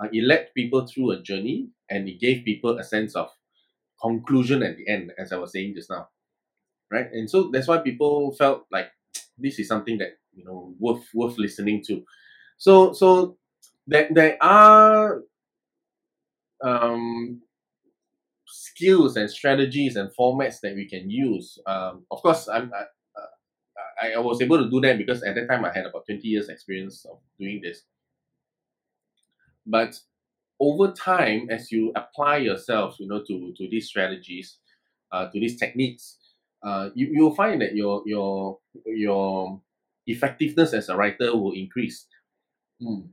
uh, 0.02 0.08
it 0.12 0.24
led 0.24 0.54
people 0.54 0.86
through 0.86 1.12
a 1.12 1.22
journey 1.22 1.70
and 1.90 2.08
it 2.10 2.20
gave 2.20 2.44
people 2.44 2.78
a 2.78 2.84
sense 2.84 3.16
of 3.16 3.30
conclusion 4.02 4.64
at 4.64 4.78
the 4.78 4.88
end, 4.88 5.14
as 5.18 5.32
I 5.34 5.38
was 5.38 5.54
saying 5.54 5.76
just 5.76 5.90
now, 5.90 6.10
right? 6.92 7.08
And 7.12 7.30
so 7.30 7.50
that's 7.52 7.68
why 7.68 7.80
people 7.80 8.34
felt 8.36 8.66
like 8.72 8.90
this 9.38 9.60
is 9.60 9.68
something 9.68 9.98
that 10.00 10.18
you 10.34 10.46
know 10.46 10.76
worth 10.80 11.06
worth 11.14 11.38
listening 11.40 11.84
to. 11.88 12.04
So 12.58 12.94
so 12.94 13.38
there 13.88 14.08
there 14.12 14.38
are 14.42 15.22
um 16.64 17.42
skills 18.48 19.18
and 19.18 19.30
strategies 19.30 19.96
and 19.96 20.10
formats 20.18 20.60
that 20.62 20.76
we 20.76 20.88
can 20.88 21.10
use. 21.10 21.60
Um, 21.66 22.06
of 22.12 22.22
course, 22.22 22.48
I'm. 22.48 22.72
I, 22.74 22.86
I, 24.02 24.12
I 24.14 24.20
was 24.20 24.42
able 24.42 24.58
to 24.64 24.70
do 24.70 24.82
that 24.82 24.98
because 24.98 25.24
at 25.24 25.36
that 25.36 25.48
time 25.48 25.64
I 25.66 25.72
had 25.74 25.86
about 25.86 26.06
20 26.06 26.28
years 26.28 26.50
experience 26.50 27.06
of 27.06 27.20
doing 27.40 27.62
this. 27.64 27.84
But 29.66 30.00
over 30.60 30.92
time, 30.92 31.48
as 31.50 31.72
you 31.72 31.92
apply 31.96 32.38
yourself, 32.38 32.98
you 33.00 33.08
know, 33.08 33.24
to, 33.24 33.54
to 33.58 33.70
these 33.70 33.88
strategies, 33.88 34.58
uh, 35.12 35.30
to 35.30 35.40
these 35.40 35.58
techniques, 35.58 36.18
uh, 36.64 36.90
you, 36.94 37.10
you'll 37.12 37.36
find 37.36 37.62
that 37.62 37.76
your 37.76 38.02
your 38.06 38.60
your 38.86 39.62
effectiveness 40.08 40.74
as 40.74 40.90
a 40.90 40.96
writer 40.96 41.36
will 41.36 41.54
increase. 41.54 42.08
Mm. 42.82 43.10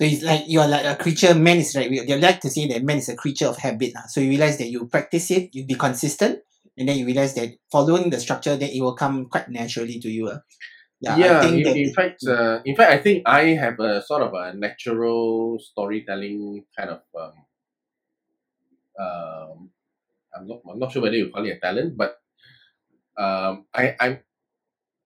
So 0.00 0.06
it's 0.06 0.22
like 0.22 0.44
you're 0.48 0.66
like 0.66 0.86
a 0.86 0.96
creature. 0.96 1.34
Man 1.34 1.58
is 1.58 1.74
like 1.76 1.90
we- 1.90 2.00
they 2.06 2.18
like 2.18 2.40
to 2.40 2.50
say 2.50 2.66
that 2.68 2.82
man 2.82 2.98
is 2.98 3.08
a 3.10 3.16
creature 3.16 3.46
of 3.48 3.58
habit. 3.58 3.92
So 4.08 4.20
you 4.20 4.30
realize 4.30 4.56
that 4.58 4.70
you 4.70 4.86
practice 4.86 5.30
it, 5.30 5.54
you 5.54 5.66
be 5.66 5.74
consistent, 5.74 6.40
and 6.78 6.88
then 6.88 6.96
you 6.96 7.04
realize 7.04 7.34
that 7.34 7.50
following 7.70 8.08
the 8.08 8.18
structure, 8.18 8.56
that 8.56 8.72
it 8.74 8.80
will 8.80 8.94
come 8.96 9.26
quite 9.26 9.50
naturally 9.50 10.00
to 10.00 10.08
you. 10.08 10.30
ah. 10.30 10.40
Yeah, 11.00 11.16
yeah, 11.16 11.36
I 11.36 11.40
think 11.40 11.66
in, 11.66 11.76
in 11.76 11.92
fact, 11.92 12.26
uh, 12.26 12.60
in 12.64 12.76
fact, 12.76 12.92
I 12.92 12.98
think 12.98 13.22
I 13.26 13.42
have 13.56 13.80
a 13.80 14.02
sort 14.02 14.22
of 14.22 14.32
a 14.34 14.54
natural 14.56 15.58
storytelling 15.60 16.64
kind 16.76 16.90
of. 16.90 17.00
Um, 17.16 17.34
um, 18.98 19.70
I'm 20.34 20.46
not. 20.46 20.60
I'm 20.70 20.78
not 20.78 20.92
sure 20.92 21.02
whether 21.02 21.16
you 21.16 21.30
call 21.30 21.46
it 21.46 21.56
a 21.56 21.60
talent, 21.60 21.96
but 21.96 22.16
um, 23.18 23.66
I, 23.74 23.96
I, 24.00 24.20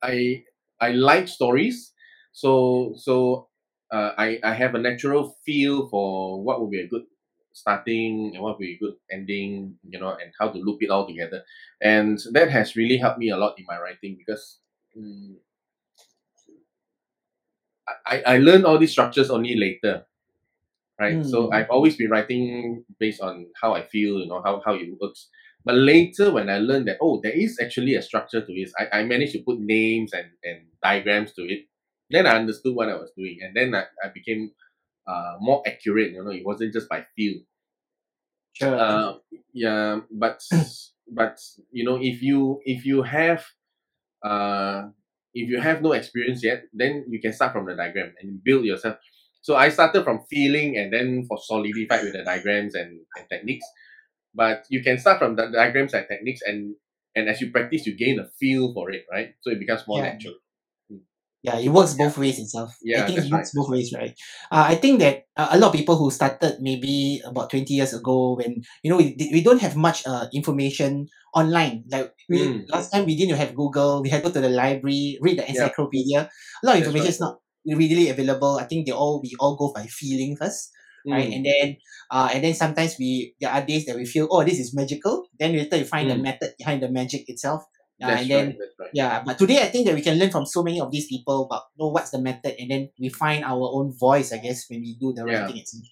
I, 0.03 0.45
I 0.81 0.91
like 0.93 1.29
stories. 1.29 1.93
So, 2.33 2.95
so 2.97 3.49
uh, 3.95 4.13
I, 4.19 4.41
I 4.45 4.55
have 4.55 4.75
a 4.75 4.81
natural 4.81 5.37
feel 5.47 5.89
for 5.89 6.43
what 6.43 6.61
would 6.61 6.71
be 6.71 6.81
a 6.81 6.89
good 6.89 7.05
starting 7.53 8.33
and 8.35 8.43
what 8.43 8.59
would 8.59 8.65
be 8.67 8.75
a 8.75 8.79
good 8.85 8.97
ending, 9.13 9.77
you 9.89 10.01
know, 10.01 10.11
and 10.11 10.33
how 10.41 10.49
to 10.51 10.59
loop 10.59 10.83
it 10.83 10.91
all 10.91 11.07
together. 11.07 11.45
And 11.83 12.19
that 12.33 12.51
has 12.51 12.77
really 12.77 12.99
helped 12.99 13.21
me 13.21 13.31
a 13.31 13.39
lot 13.39 13.59
in 13.59 13.67
my 13.69 13.79
writing 13.79 14.17
because. 14.19 14.59
mm 14.99 15.37
I, 18.07 18.23
I 18.27 18.39
learned 18.39 18.65
all 18.65 18.79
these 18.79 18.93
structures 18.93 19.31
only 19.31 19.57
later. 19.57 20.07
Right. 21.01 21.25
So 21.25 21.49
Mm. 21.49 21.55
I've 21.55 21.71
always 21.71 21.97
been 21.97 22.11
writing 22.11 22.85
based 23.01 23.21
on 23.21 23.47
how 23.61 23.75
I 23.75 23.83
feel, 23.83 24.21
you 24.21 24.27
know, 24.27 24.43
how, 24.45 24.63
how 24.65 24.75
it 24.75 24.89
works. 25.01 25.29
But 25.65 25.77
later 25.77 26.33
when 26.33 26.51
I 26.51 26.59
learned 26.59 26.89
that, 26.89 26.99
oh, 27.01 27.21
there 27.23 27.33
is 27.33 27.59
actually 27.63 27.95
a 27.97 28.03
structure 28.03 28.45
to 28.45 28.53
it, 28.53 28.71
I, 28.79 29.01
I 29.01 29.05
managed 29.05 29.33
to 29.35 29.43
put 29.43 29.61
names 29.61 30.13
and, 30.13 30.29
and 30.45 30.67
diagrams 30.83 31.33
to 31.35 31.43
it. 31.43 31.67
Then 32.11 32.27
I 32.27 32.37
understood 32.37 32.75
what 32.75 32.89
I 32.89 32.97
was 32.97 33.11
doing. 33.17 33.39
And 33.43 33.55
then 33.57 33.75
I, 33.75 33.85
I 34.05 34.09
became 34.15 34.53
uh, 35.07 35.37
more 35.41 35.63
accurate, 35.67 36.13
you 36.13 36.25
know, 36.25 36.31
it 36.31 36.45
wasn't 36.47 36.73
just 36.75 36.89
by 36.89 37.07
feel. 37.17 37.41
Sure. 38.53 38.75
Uh, 38.79 39.15
yeah, 39.53 40.01
but 40.11 40.41
but 41.13 41.41
you 41.73 41.85
know, 41.85 41.99
if 42.01 42.23
you 42.23 42.61
if 42.65 42.87
you 42.87 43.03
have 43.03 43.45
uh 44.25 44.89
if 45.35 45.49
you 45.51 45.61
have 45.61 45.83
no 45.83 45.93
experience 45.93 46.45
yet, 46.45 46.65
then 46.73 47.05
you 47.09 47.21
can 47.21 47.33
start 47.33 47.53
from 47.53 47.67
the 47.67 47.75
diagram 47.75 48.15
and 48.21 48.43
build 48.45 48.65
yourself. 48.65 48.97
So 49.43 49.57
I 49.57 49.69
started 49.71 50.05
from 50.05 50.21
feeling 50.31 50.77
and 50.79 50.93
then 50.93 51.25
for 51.29 51.39
solidified 51.39 52.05
with 52.05 52.13
the 52.15 52.25
diagrams 52.25 52.75
and, 52.75 53.01
and 53.17 53.29
techniques. 53.31 53.67
But 54.35 54.67
you 54.71 54.83
can 54.83 54.99
start 54.99 55.19
from 55.19 55.37
the 55.37 55.49
diagrams 55.49 55.95
and 55.95 56.07
techniques 56.09 56.43
and 56.47 56.77
and 57.17 57.29
as 57.29 57.41
you 57.41 57.51
practice 57.51 57.87
you 57.87 57.97
gain 57.97 58.19
a 58.21 58.27
feel 58.41 58.73
for 58.75 58.91
it, 58.93 59.07
right? 59.13 59.35
So 59.43 59.51
it 59.51 59.59
becomes 59.61 59.87
more 59.89 59.99
Yeah. 59.99 60.13
natural. 60.15 60.35
Yeah, 61.45 61.61
it 61.61 61.69
works 61.69 61.93
both 61.93 62.17
ways 62.17 62.39
itself. 62.41 62.73
yeah, 62.81 63.05
I 63.05 63.07
think 63.07 63.19
it 63.21 63.29
right. 63.29 63.33
works 63.45 63.53
both 63.53 63.69
ways, 63.69 63.93
right? 63.93 64.17
Uh, 64.51 64.65
I 64.73 64.77
think 64.81 64.99
that 65.05 65.29
uh, 65.37 65.49
a 65.53 65.59
lot 65.61 65.69
of 65.69 65.75
people 65.77 65.97
who 66.01 66.11
started 66.11 66.57
maybe 66.61 67.21
about 67.25 67.51
20 67.51 67.69
years 67.75 67.93
ago 67.93 68.35
when, 68.41 68.65
you 68.83 68.89
know, 68.91 68.97
we, 68.97 69.13
we 69.31 69.43
don't 69.45 69.61
have 69.61 69.77
much 69.77 70.07
uh, 70.09 70.25
information 70.33 71.07
online. 71.37 71.85
Like 71.93 72.13
we, 72.33 72.39
Mm. 72.41 72.65
last 72.73 72.91
time 72.91 73.05
we 73.05 73.15
didn't 73.17 73.37
have 73.37 73.55
Google, 73.55 74.01
we 74.01 74.09
had 74.09 74.25
to 74.25 74.29
go 74.29 74.33
to 74.35 74.41
the 74.41 74.49
library, 74.49 75.19
read 75.21 75.37
the 75.39 75.45
Yeah. 75.45 75.69
encyclopedia. 75.69 76.21
A 76.25 76.67
lot 76.67 76.81
of 76.81 76.81
That's 76.81 76.89
information 76.89 77.13
right. 77.13 77.15
is 77.15 77.21
not 77.21 77.35
readily 77.69 78.09
available. 78.09 78.57
I 78.57 78.65
think 78.65 78.87
they 78.87 78.93
all, 78.97 79.21
we 79.23 79.37
all 79.39 79.57
go 79.57 79.73
by 79.77 79.85
feeling 79.85 80.37
first, 80.41 80.71
right? 81.07 81.29
Mm. 81.29 81.37
And 81.37 81.43
then, 81.45 81.77
uh, 82.11 82.29
and 82.33 82.41
then 82.43 82.55
sometimes 82.55 82.97
we, 82.99 83.35
there 83.41 83.51
are 83.53 83.61
days 83.61 83.85
that 83.85 83.97
we 83.97 84.07
feel, 84.07 84.29
oh, 84.31 84.45
this 84.45 84.59
is 84.59 84.73
magical. 84.75 85.29
Then 85.39 85.53
later 85.53 85.77
you 85.77 85.85
find 85.85 86.09
the 86.09 86.15
Mm. 86.17 86.23
method 86.25 86.57
behind 86.57 86.83
the 86.83 86.89
magic 86.91 87.29
itself. 87.29 87.65
Uh, 88.03 88.09
That's 88.09 88.23
and 88.23 88.31
then 88.31 88.47
right. 88.47 88.69
Right. 88.79 88.91
yeah, 88.93 89.23
but 89.25 89.39
today 89.39 89.63
I 89.63 89.69
think 89.71 89.87
that 89.87 89.95
we 89.95 90.03
can 90.03 90.19
learn 90.19 90.31
from 90.31 90.47
so 90.47 90.63
many 90.63 90.81
of 90.81 90.91
these 90.91 91.07
people 91.07 91.47
about 91.47 91.71
know 91.79 91.89
what's 91.89 92.11
the 92.11 92.19
method, 92.19 92.55
and 92.59 92.71
then 92.71 92.91
we 92.99 93.09
find 93.09 93.45
our 93.45 93.71
own 93.73 93.95
voice, 93.97 94.33
I 94.33 94.39
guess, 94.39 94.67
when 94.69 94.81
we 94.81 94.97
do 94.99 95.13
the 95.13 95.25
Yeah. 95.25 95.47
writing 95.47 95.59
itself. 95.59 95.85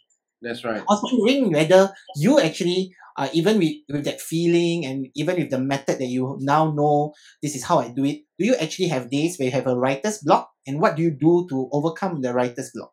That's 0.43 0.65
right. 0.65 0.83
I 0.83 0.85
was 0.85 1.03
wondering 1.03 1.53
whether 1.53 1.95
you 2.17 2.41
actually, 2.41 2.91
uh, 3.17 3.29
even 3.33 3.59
with, 3.59 3.77
with 3.89 4.05
that 4.05 4.21
feeling 4.21 4.85
and 4.85 5.07
even 5.15 5.37
with 5.37 5.51
the 5.51 5.61
method 5.61 5.99
that 6.01 6.07
you 6.07 6.37
now 6.41 6.73
know, 6.73 7.15
this 7.41 7.55
is 7.55 7.63
how 7.65 7.79
I 7.79 7.91
do 7.91 8.05
it, 8.05 8.23
do 8.39 8.47
you 8.47 8.57
actually 8.57 8.89
have 8.89 9.11
days 9.11 9.39
where 9.39 9.47
you 9.47 9.53
have 9.53 9.69
a 9.69 9.77
writer's 9.79 10.19
block? 10.19 10.51
And 10.67 10.81
what 10.81 10.97
do 10.97 11.03
you 11.03 11.13
do 11.13 11.47
to 11.51 11.69
overcome 11.73 12.21
the 12.21 12.35
writer's 12.35 12.73
block? 12.75 12.93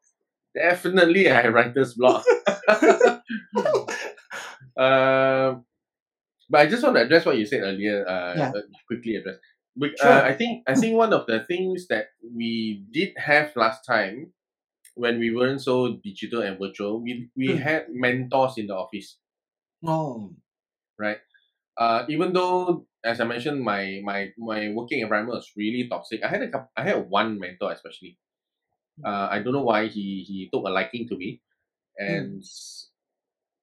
Definitely, 0.55 1.29
I 1.29 1.41
have 1.41 1.53
writer's 1.53 1.95
block. 1.95 2.23
um, 4.77 5.65
but 6.49 6.61
I 6.61 6.67
just 6.67 6.83
want 6.83 6.95
to 6.97 7.03
address 7.03 7.25
what 7.25 7.37
you 7.37 7.45
said 7.45 7.61
earlier. 7.63 8.07
Uh, 8.07 8.11
Yeah. 8.33 8.53
uh, 8.55 8.61
quickly 8.87 9.15
address. 9.15 9.37
Bec- 9.77 9.99
Sure. 10.01 10.01
Uh, 10.01 10.23
I 10.25 10.33
think 10.35 10.63
I 10.67 10.75
think 10.75 10.97
one 10.97 11.13
of 11.13 11.25
the 11.27 11.43
things 11.45 11.87
that 11.87 12.07
we 12.23 12.85
did 12.91 13.13
have 13.17 13.55
last 13.55 13.85
time, 13.85 14.33
when 14.95 15.19
we 15.19 15.33
weren't 15.35 15.61
so 15.61 15.97
digital 16.03 16.41
and 16.43 16.59
virtual, 16.59 17.01
we 17.01 17.29
we 17.35 17.55
Mm. 17.55 17.57
had 17.57 17.87
mentors 17.89 18.57
in 18.57 18.67
the 18.67 18.75
office, 18.75 19.17
Oh, 19.83 20.35
right? 20.97 21.19
Uh, 21.77 22.05
even 22.09 22.33
though, 22.33 22.87
as 23.03 23.21
I 23.21 23.25
mentioned, 23.25 23.61
my 23.63 24.01
my 24.03 24.31
my 24.37 24.69
working 24.73 25.01
environment 25.01 25.37
was 25.37 25.51
really 25.57 25.87
toxic. 25.89 26.23
I 26.23 26.29
had 26.29 26.43
a 26.43 26.69
I 26.77 26.83
had 26.83 27.09
one 27.09 27.39
mentor 27.39 27.71
especially. 27.71 28.19
Uh, 29.05 29.29
I 29.31 29.39
don't 29.41 29.53
know 29.53 29.63
why 29.63 29.87
he 29.87 30.23
he 30.27 30.49
took 30.53 30.65
a 30.65 30.71
liking 30.71 31.07
to 31.09 31.17
me, 31.17 31.41
and 31.97 32.43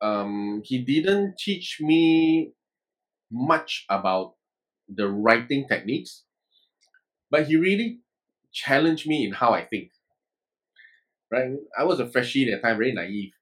um, 0.00 0.62
he 0.64 0.82
didn't 0.84 1.38
teach 1.38 1.78
me 1.80 2.52
much 3.30 3.86
about 3.88 4.34
the 4.88 5.08
writing 5.08 5.66
techniques, 5.68 6.24
but 7.30 7.46
he 7.46 7.56
really 7.56 8.00
challenged 8.52 9.06
me 9.06 9.24
in 9.24 9.32
how 9.32 9.52
I 9.52 9.64
think. 9.64 9.92
Right, 11.30 11.56
I 11.76 11.84
was 11.84 11.98
a 11.98 12.06
freshie 12.08 12.50
at 12.52 12.62
the 12.62 12.68
time, 12.68 12.78
very 12.78 12.92
naive. 12.92 13.32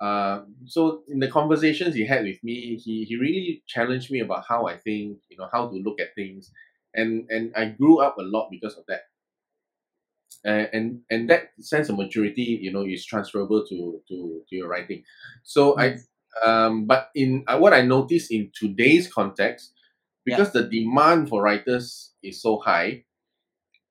Uh, 0.00 0.42
so 0.66 1.02
in 1.08 1.20
the 1.20 1.28
conversations 1.28 1.94
he 1.94 2.06
had 2.06 2.24
with 2.24 2.42
me, 2.44 2.76
he 2.76 3.04
he 3.04 3.16
really 3.16 3.62
challenged 3.66 4.10
me 4.10 4.20
about 4.20 4.44
how 4.48 4.66
I 4.66 4.76
think, 4.78 5.18
you 5.30 5.36
know, 5.38 5.48
how 5.52 5.68
to 5.68 5.76
look 5.76 6.00
at 6.00 6.14
things, 6.14 6.52
and 6.94 7.26
and 7.30 7.52
I 7.56 7.66
grew 7.66 8.00
up 8.00 8.18
a 8.18 8.22
lot 8.22 8.50
because 8.50 8.76
of 8.78 8.86
that. 8.88 9.02
Uh, 10.46 10.66
and 10.72 11.00
and 11.10 11.28
that 11.28 11.50
sense 11.60 11.88
of 11.88 11.96
maturity, 11.96 12.58
you 12.62 12.72
know, 12.72 12.84
is 12.86 13.04
transferable 13.04 13.66
to 13.66 14.00
to 14.08 14.42
to 14.48 14.56
your 14.56 14.68
writing. 14.68 15.02
So 15.42 15.76
I 15.78 15.98
um, 16.44 16.86
but 16.86 17.10
in 17.14 17.44
uh, 17.46 17.58
what 17.58 17.72
I 17.72 17.82
noticed 17.82 18.30
in 18.30 18.50
today's 18.54 19.12
context, 19.12 19.72
because 20.24 20.52
the 20.52 20.64
demand 20.64 21.28
for 21.28 21.42
writers 21.42 22.12
is 22.22 22.42
so 22.42 22.58
high, 22.58 23.04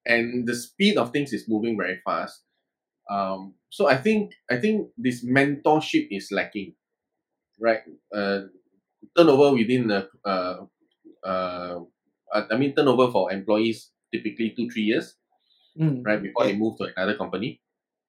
and 0.06 0.48
the 0.48 0.56
speed 0.56 0.98
of 0.98 1.12
things 1.12 1.34
is 1.34 1.48
moving 1.48 1.78
very 1.78 2.00
fast. 2.06 2.44
Um, 3.10 3.56
so 3.70 3.88
I 3.88 3.98
think 3.98 4.34
I 4.50 4.58
think 4.58 4.90
this 4.98 5.26
mentorship 5.26 6.08
is 6.12 6.32
lacking, 6.32 6.76
right? 7.60 7.82
Uh, 8.14 8.42
turnover 9.16 9.56
within 9.56 9.88
the 9.88 10.10
uh, 10.26 10.66
uh, 11.26 11.80
I 12.34 12.58
mean 12.58 12.76
turnover 12.76 13.12
for 13.12 13.32
employees 13.32 13.92
typically 14.14 14.52
two 14.56 14.70
three 14.70 14.84
years, 14.84 15.16
Mm. 15.78 16.02
right, 16.04 16.22
before 16.22 16.46
they 16.46 16.56
move 16.56 16.78
to 16.78 16.90
another 16.96 17.16
company. 17.16 17.62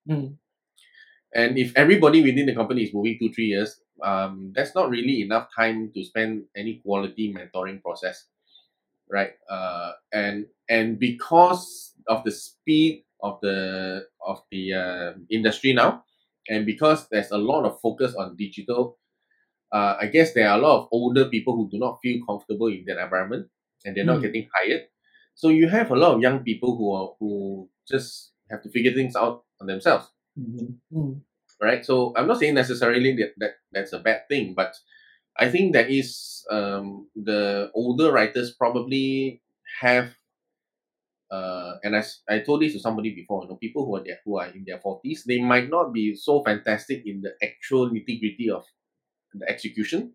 Mm. 0.09 0.37
And 1.35 1.59
if 1.59 1.77
everybody 1.77 2.23
within 2.23 2.47
the 2.47 2.55
company 2.55 2.85
is 2.85 2.95
moving 2.95 3.19
two, 3.21 3.31
three 3.31 3.47
years, 3.53 3.81
um, 4.03 4.53
that's 4.55 4.75
not 4.75 4.91
really 4.91 5.23
enough 5.23 5.49
time 5.55 5.91
to 5.95 6.05
spend 6.05 6.45
any 6.57 6.81
quality 6.85 7.35
mentoring 7.35 7.83
process, 7.83 8.27
right? 9.11 9.33
Uh, 9.51 9.93
and 10.13 10.47
and 10.69 10.99
because 10.99 11.95
of 12.09 12.25
the 12.25 12.33
speed 12.33 13.05
of 13.23 13.39
the 13.43 14.07
of 14.27 14.43
the 14.51 14.75
uh, 14.75 15.13
industry 15.31 15.73
now, 15.73 16.05
and 16.49 16.67
because 16.67 17.09
there's 17.09 17.31
a 17.31 17.39
lot 17.39 17.65
of 17.65 17.81
focus 17.81 18.15
on 18.15 18.37
digital, 18.37 18.99
uh, 19.73 19.97
I 20.01 20.07
guess 20.07 20.35
there 20.35 20.49
are 20.49 20.59
a 20.59 20.63
lot 20.63 20.83
of 20.83 20.89
older 20.93 21.27
people 21.27 21.57
who 21.57 21.69
do 21.71 21.79
not 21.79 21.99
feel 22.03 22.25
comfortable 22.27 22.69
in 22.69 22.85
that 22.87 22.99
environment, 23.03 23.49
and 23.85 23.97
they're 23.97 24.05
not 24.05 24.19
Mm. 24.19 24.23
getting 24.23 24.49
hired. 24.55 24.89
So 25.35 25.49
you 25.51 25.69
have 25.69 25.91
a 25.91 25.97
lot 25.97 26.15
of 26.17 26.21
young 26.23 26.41
people 26.45 26.77
who 26.77 26.93
are 26.93 27.15
who 27.21 27.69
just 27.89 28.33
have 28.51 28.63
to 28.63 28.71
figure 28.71 28.93
things 28.93 29.17
out 29.17 29.45
on 29.61 29.67
themselves 29.67 30.09
Mhm. 30.37 30.81
Mm. 30.93 31.23
Right? 31.61 31.85
So 31.85 32.13
I'm 32.17 32.27
not 32.27 32.39
saying 32.39 32.55
necessarily 32.55 33.15
that, 33.17 33.33
that 33.39 33.51
that's 33.73 33.93
a 33.93 33.99
bad 33.99 34.29
thing, 34.29 34.55
but 34.55 34.75
I 35.39 35.49
think 35.51 35.73
that 35.75 35.91
is 35.91 36.45
um, 36.51 37.09
the 37.15 37.71
older 37.75 38.13
writers 38.13 38.55
probably 38.59 39.41
have, 39.81 40.11
uh, 41.31 41.75
and 41.85 41.95
i 42.29 42.39
told 42.41 42.63
this 42.63 42.73
to 42.73 42.81
somebody 42.81 43.15
before, 43.15 43.45
you 43.45 43.49
know, 43.51 43.57
people 43.57 43.85
who 43.87 43.97
are 43.97 44.05
there, 44.05 44.19
who 44.25 44.39
are 44.39 44.49
in 44.49 44.65
their 44.67 44.79
forties, 44.81 45.25
they 45.25 45.41
might 45.41 45.69
not 45.71 45.93
be 45.93 46.15
so 46.15 46.43
fantastic 46.43 47.03
in 47.07 47.21
the 47.21 47.33
actual 47.43 47.91
nitty 47.91 48.19
gritty 48.21 48.51
of 48.51 48.65
the 49.35 49.49
execution, 49.49 50.15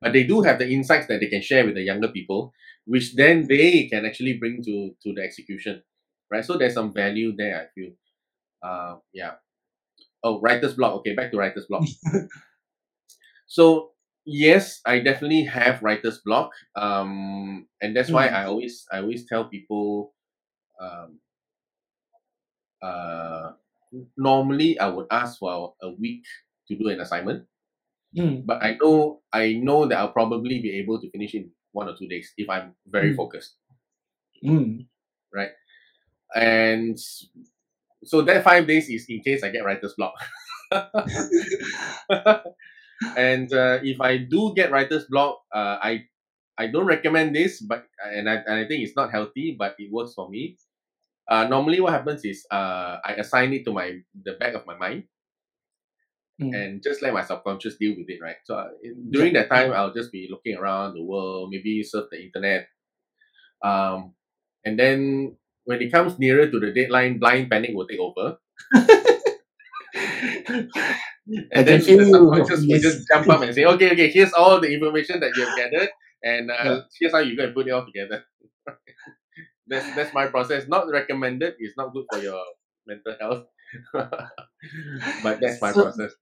but 0.00 0.12
they 0.12 0.24
do 0.24 0.42
have 0.42 0.58
the 0.58 0.68
insights 0.68 1.06
that 1.08 1.20
they 1.20 1.28
can 1.28 1.42
share 1.42 1.64
with 1.64 1.74
the 1.74 1.82
younger 1.82 2.08
people, 2.08 2.52
which 2.86 3.16
then 3.16 3.46
they 3.48 3.88
can 3.88 4.06
actually 4.06 4.34
bring 4.34 4.62
to 4.62 4.94
to 5.02 5.12
the 5.14 5.22
execution, 5.22 5.82
right? 6.30 6.44
So 6.44 6.56
there's 6.56 6.74
some 6.74 6.92
value 6.92 7.34
there. 7.36 7.62
I 7.62 7.66
feel, 7.74 7.92
uh, 8.62 8.96
yeah. 9.12 9.34
Oh, 10.24 10.40
writer's 10.40 10.74
block. 10.74 10.94
Okay, 11.00 11.14
back 11.14 11.30
to 11.32 11.38
writer's 11.38 11.66
block. 11.66 11.84
so 13.46 13.90
yes, 14.24 14.80
I 14.86 15.00
definitely 15.00 15.44
have 15.44 15.82
writer's 15.82 16.18
block. 16.24 16.50
Um, 16.76 17.66
and 17.80 17.96
that's 17.96 18.10
why 18.10 18.28
Mm. 18.28 18.32
I 18.34 18.44
always 18.44 18.86
I 18.92 18.98
always 19.00 19.26
tell 19.26 19.44
people, 19.48 20.14
um, 20.80 21.20
uh, 22.82 23.52
normally 24.16 24.78
I 24.78 24.88
would 24.88 25.06
ask 25.10 25.38
for 25.38 25.74
a 25.82 25.90
week 25.90 26.24
to 26.68 26.76
do 26.76 26.88
an 26.88 27.00
assignment, 27.00 27.46
Mm. 28.16 28.46
but 28.46 28.62
I 28.62 28.76
know 28.80 29.22
I 29.32 29.54
know 29.54 29.86
that 29.86 29.98
I'll 29.98 30.12
probably 30.12 30.60
be 30.62 30.72
able 30.80 31.00
to 31.00 31.10
finish 31.10 31.34
in 31.34 31.50
one 31.72 31.88
or 31.88 31.96
two 31.96 32.08
days 32.08 32.32
if 32.38 32.48
I'm 32.50 32.74
very 32.86 33.12
Mm. 33.12 33.16
focused. 33.16 33.56
Mm. 34.44 34.86
and 36.34 36.98
so 38.04 38.22
that 38.22 38.44
five 38.44 38.66
days 38.66 38.88
is 38.88 39.06
in 39.08 39.20
case 39.22 39.42
I 39.42 39.50
get 39.50 39.64
writer's 39.64 39.94
block. 39.94 40.14
and 43.16 43.52
uh, 43.52 43.78
if 43.82 44.00
I 44.00 44.18
do 44.18 44.52
get 44.54 44.70
writer's 44.70 45.04
block, 45.06 45.40
uh, 45.54 45.78
I 45.82 46.04
I 46.58 46.66
don't 46.68 46.86
recommend 46.86 47.34
this, 47.34 47.60
but 47.60 47.86
and 48.04 48.28
I, 48.28 48.34
and 48.46 48.54
I 48.54 48.66
think 48.66 48.82
it's 48.82 48.96
not 48.96 49.10
healthy, 49.10 49.56
but 49.58 49.74
it 49.78 49.92
works 49.92 50.14
for 50.14 50.28
me. 50.28 50.56
Uh, 51.28 51.46
normally, 51.46 51.80
what 51.80 51.92
happens 51.92 52.24
is 52.24 52.46
uh, 52.50 52.98
I 53.04 53.14
assign 53.18 53.52
it 53.52 53.64
to 53.66 53.72
my 53.72 53.98
the 54.24 54.32
back 54.40 54.54
of 54.54 54.66
my 54.66 54.76
mind, 54.76 55.04
Mm. 56.40 56.54
and 56.54 56.82
just 56.82 57.02
let 57.02 57.12
my 57.12 57.24
subconscious 57.24 57.76
deal 57.78 57.96
with 57.96 58.08
it, 58.08 58.20
right? 58.22 58.36
So 58.44 58.56
uh, 58.56 58.68
during 59.10 59.32
that 59.34 59.48
time, 59.50 59.72
I'll 59.72 59.92
just 59.92 60.12
be 60.12 60.28
looking 60.30 60.56
around 60.56 60.94
the 60.94 61.02
world, 61.02 61.50
maybe 61.50 61.82
surf 61.82 62.06
the 62.12 62.22
internet, 62.22 62.68
um, 63.64 64.14
and 64.64 64.78
then 64.78 65.36
when 65.68 65.82
it 65.84 65.92
comes 65.92 66.18
nearer 66.18 66.46
to 66.50 66.58
the 66.60 66.72
deadline, 66.72 67.18
blind 67.18 67.50
panic 67.50 67.72
will 67.74 67.86
take 67.86 68.00
over. 68.00 68.38
And 71.52 71.66
then 71.68 71.80
the 71.80 72.06
subconscious 72.06 72.64
will 72.66 72.80
just 72.80 73.06
jump 73.08 73.28
up 73.28 73.42
and 73.42 73.54
say, 73.54 73.64
okay, 73.64 73.92
okay, 73.92 74.08
here's 74.10 74.32
all 74.32 74.60
the 74.60 74.72
information 74.72 75.20
that 75.20 75.36
you 75.36 75.44
have 75.44 75.56
gathered, 75.56 75.90
and 76.22 76.50
uh, 76.50 76.54
Yeah. 76.64 76.80
here's 76.98 77.12
how 77.12 77.18
you 77.20 77.36
go 77.36 77.44
and 77.44 77.54
put 77.54 77.66
it 77.68 77.70
all 77.72 77.84
together. 77.84 78.24
that's 79.68 79.88
that's 79.94 80.14
my 80.14 80.26
process. 80.26 80.66
Not 80.68 80.88
recommended. 80.90 81.54
It's 81.58 81.76
not 81.76 81.92
good 81.92 82.06
for 82.12 82.18
your 82.20 82.40
mental 82.86 83.14
health, 83.20 83.44
but 85.22 85.40
that's 85.40 85.60
my 85.60 85.72
So- 85.72 85.82
process. 85.82 86.12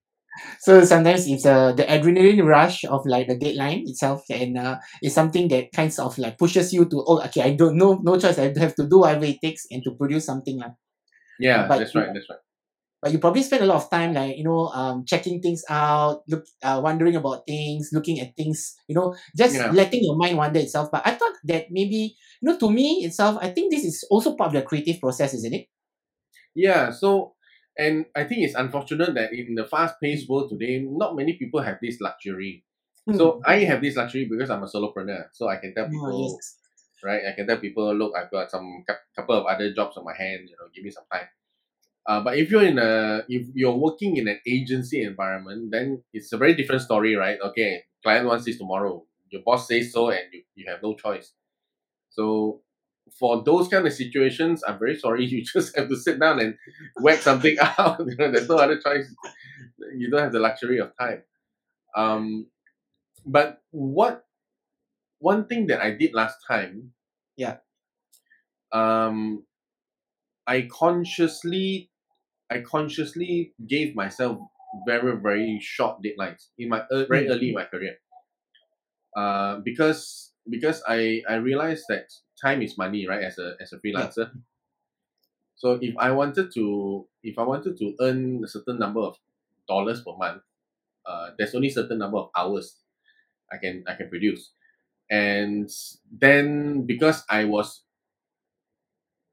So 0.61 0.85
sometimes 0.85 1.27
it's 1.29 1.45
the 1.45 1.73
the 1.77 1.85
adrenaline 1.85 2.45
rush 2.45 2.85
of 2.85 3.07
like 3.07 3.29
the 3.29 3.37
deadline 3.39 3.85
itself, 3.87 4.25
and 4.31 4.59
uh, 4.59 4.79
it's 5.03 5.15
something 5.15 5.49
that 5.49 5.73
kinds 5.73 5.99
of 5.99 6.17
like 6.19 6.39
pushes 6.39 6.73
you 6.73 6.85
to 6.87 7.05
oh 7.07 7.23
okay 7.27 7.43
I 7.43 7.55
don't 7.55 7.77
know 7.77 8.01
no 8.03 8.19
choice 8.19 8.39
I 8.39 8.53
have 8.59 8.75
to 8.77 8.87
do 8.89 9.01
whatever 9.01 9.25
it 9.27 9.41
takes 9.43 9.67
and 9.71 9.83
to 9.85 9.93
produce 9.93 10.25
something 10.27 10.59
lah. 10.61 10.73
Yeah, 11.39 11.69
but 11.69 11.79
that's 11.79 11.95
right. 11.95 12.09
That's 12.13 12.29
right. 12.31 12.39
But 13.03 13.13
you 13.13 13.19
probably 13.19 13.43
spend 13.43 13.63
a 13.63 13.67
lot 13.67 13.77
of 13.85 13.91
time 13.91 14.15
like 14.15 14.37
you 14.37 14.45
know 14.45 14.69
um 14.73 15.05
checking 15.07 15.41
things 15.41 15.63
out, 15.69 16.23
look 16.29 16.45
uh, 16.63 16.81
wondering 16.83 17.15
about 17.17 17.47
things, 17.47 17.91
looking 17.93 18.21
at 18.21 18.35
things, 18.37 18.75
you 18.89 18.95
know, 18.95 19.15
just 19.37 19.55
Yeah. 19.55 19.71
letting 19.71 20.03
your 20.05 20.17
mind 20.17 20.37
wander 20.39 20.61
itself. 20.61 20.91
But 20.91 21.07
I 21.07 21.15
thought 21.15 21.35
that 21.45 21.67
maybe 21.71 22.17
you 22.41 22.47
know 22.51 22.59
to 22.59 22.71
me 22.71 23.05
itself, 23.05 23.39
I 23.41 23.51
think 23.51 23.71
this 23.73 23.85
is 23.85 24.05
also 24.11 24.35
part 24.35 24.49
of 24.49 24.55
the 24.55 24.63
creative 24.63 25.01
process, 25.01 25.35
isn't 25.35 25.53
it? 25.55 25.67
Yeah, 26.55 26.91
so 26.91 27.36
and 27.79 28.07
I 28.15 28.25
think 28.25 28.43
it's 28.45 28.55
unfortunate 28.55 29.15
that 29.15 29.33
in 29.33 29.55
the 29.55 29.65
fast-paced 29.67 30.29
world 30.29 30.51
today, 30.51 30.81
not 30.81 31.17
many 31.17 31.35
people 31.35 31.61
have 31.63 31.79
this 31.83 32.01
luxury. 32.01 32.65
So 33.13 33.41
I 33.45 33.59
have 33.61 33.83
this 33.83 33.97
luxury 33.97 34.27
because 34.31 34.51
I'm 34.51 34.63
a 34.63 34.67
solopreneur. 34.67 35.27
So 35.33 35.49
I 35.49 35.57
can 35.57 35.75
tell 35.75 35.87
Oh, 35.87 35.91
people, 35.91 36.37
yes. 36.37 36.57
right? 37.05 37.23
I 37.29 37.33
can 37.37 37.47
tell 37.47 37.59
people, 37.59 37.95
look, 37.95 38.15
I've 38.17 38.31
got 38.31 38.51
some 38.51 38.85
couple 39.17 39.37
of 39.37 39.47
other 39.47 39.73
jobs 39.75 39.97
on 39.97 40.05
my 40.05 40.15
hand. 40.17 40.49
You 40.49 40.57
know, 40.61 40.69
give 40.75 40.85
me 40.85 40.91
some 40.91 41.05
time. 41.13 41.29
Uh, 42.07 42.21
but 42.23 42.39
if 42.39 42.51
you're 42.51 42.65
in 42.65 42.79
a 42.79 43.25
if 43.29 43.49
you're 43.55 43.77
working 43.77 44.17
in 44.17 44.29
an 44.29 44.41
agency 44.47 45.03
environment, 45.03 45.71
then 45.73 46.03
it's 46.13 46.33
a 46.33 46.37
very 46.39 46.55
different 46.55 46.83
story, 46.83 47.17
right? 47.17 47.39
Okay, 47.43 47.83
client 48.03 48.27
wants 48.27 48.45
this 48.45 48.59
tomorrow. 48.59 49.05
Your 49.31 49.43
boss 49.45 49.69
says 49.69 49.93
so, 49.93 50.11
and 50.11 50.21
you, 50.33 50.43
you 50.55 50.67
have 50.71 50.83
no 50.83 50.95
choice. 50.95 51.33
So 52.11 52.63
for 53.19 53.43
those 53.45 53.69
kind 53.69 53.87
of 53.87 53.93
situations, 53.93 54.63
I'm 54.67 54.79
very 54.79 54.99
sorry. 54.99 55.25
You 55.31 55.45
just 55.45 55.77
have 55.77 55.89
to 55.89 55.97
sit 55.97 56.19
down 56.21 56.41
and 56.41 56.57
whack 57.01 57.21
something 57.21 57.57
out. 57.79 58.01
You 58.07 58.17
know, 58.17 58.31
there's 58.33 58.49
no 58.49 58.57
other 58.57 58.79
choice. 58.81 59.07
You 59.97 60.11
don't 60.11 60.21
have 60.23 60.33
the 60.33 60.41
luxury 60.41 60.79
of 60.79 60.93
time. 60.99 61.23
Um, 61.97 62.47
but 63.25 63.63
what 63.71 64.25
one 65.19 65.47
thing 65.47 65.67
that 65.69 65.81
I 65.81 65.93
did 65.93 66.15
last 66.15 66.39
time, 66.47 66.93
Yeah. 67.37 67.59
um, 68.73 69.45
I 70.47 70.63
consciously, 70.71 71.91
I 72.51 72.61
consciously 72.61 73.55
gave 73.67 73.95
myself 73.97 74.39
very 74.87 75.17
very 75.21 75.59
short 75.63 76.03
deadlines 76.03 76.49
in 76.59 76.69
my 76.69 76.83
very 76.91 77.27
Mm. 77.27 77.31
early 77.31 77.49
in 77.49 77.55
my 77.55 77.65
career. 77.65 77.97
Uh, 79.17 79.61
because 79.65 80.33
because 80.49 80.83
I 80.87 81.23
I 81.29 81.37
realized 81.37 81.85
that 81.89 82.09
time 82.41 82.63
is 82.63 82.79
money, 82.79 83.07
right? 83.07 83.23
As 83.23 83.39
a 83.39 83.57
as 83.61 83.73
a 83.73 83.79
freelancer. 83.79 84.31
So 85.57 85.79
if 85.81 85.97
I 85.99 86.11
wanted 86.11 86.53
to 86.55 87.07
if 87.23 87.39
I 87.39 87.43
wanted 87.43 87.79
to 87.79 87.95
earn 88.01 88.43
a 88.45 88.49
certain 88.49 88.79
number 88.79 89.01
of 89.01 89.17
dollars 89.69 90.03
per 90.03 90.17
month, 90.17 90.43
uh, 91.07 91.31
there's 91.39 91.55
only 91.55 91.71
certain 91.71 91.99
number 91.99 92.19
of 92.19 92.31
hours 92.37 92.77
I 93.53 93.57
can 93.59 93.85
I 93.89 93.95
can 93.95 94.09
produce, 94.09 94.53
and 95.11 95.71
then 96.11 96.85
because 96.87 97.25
I 97.31 97.45
was 97.45 97.83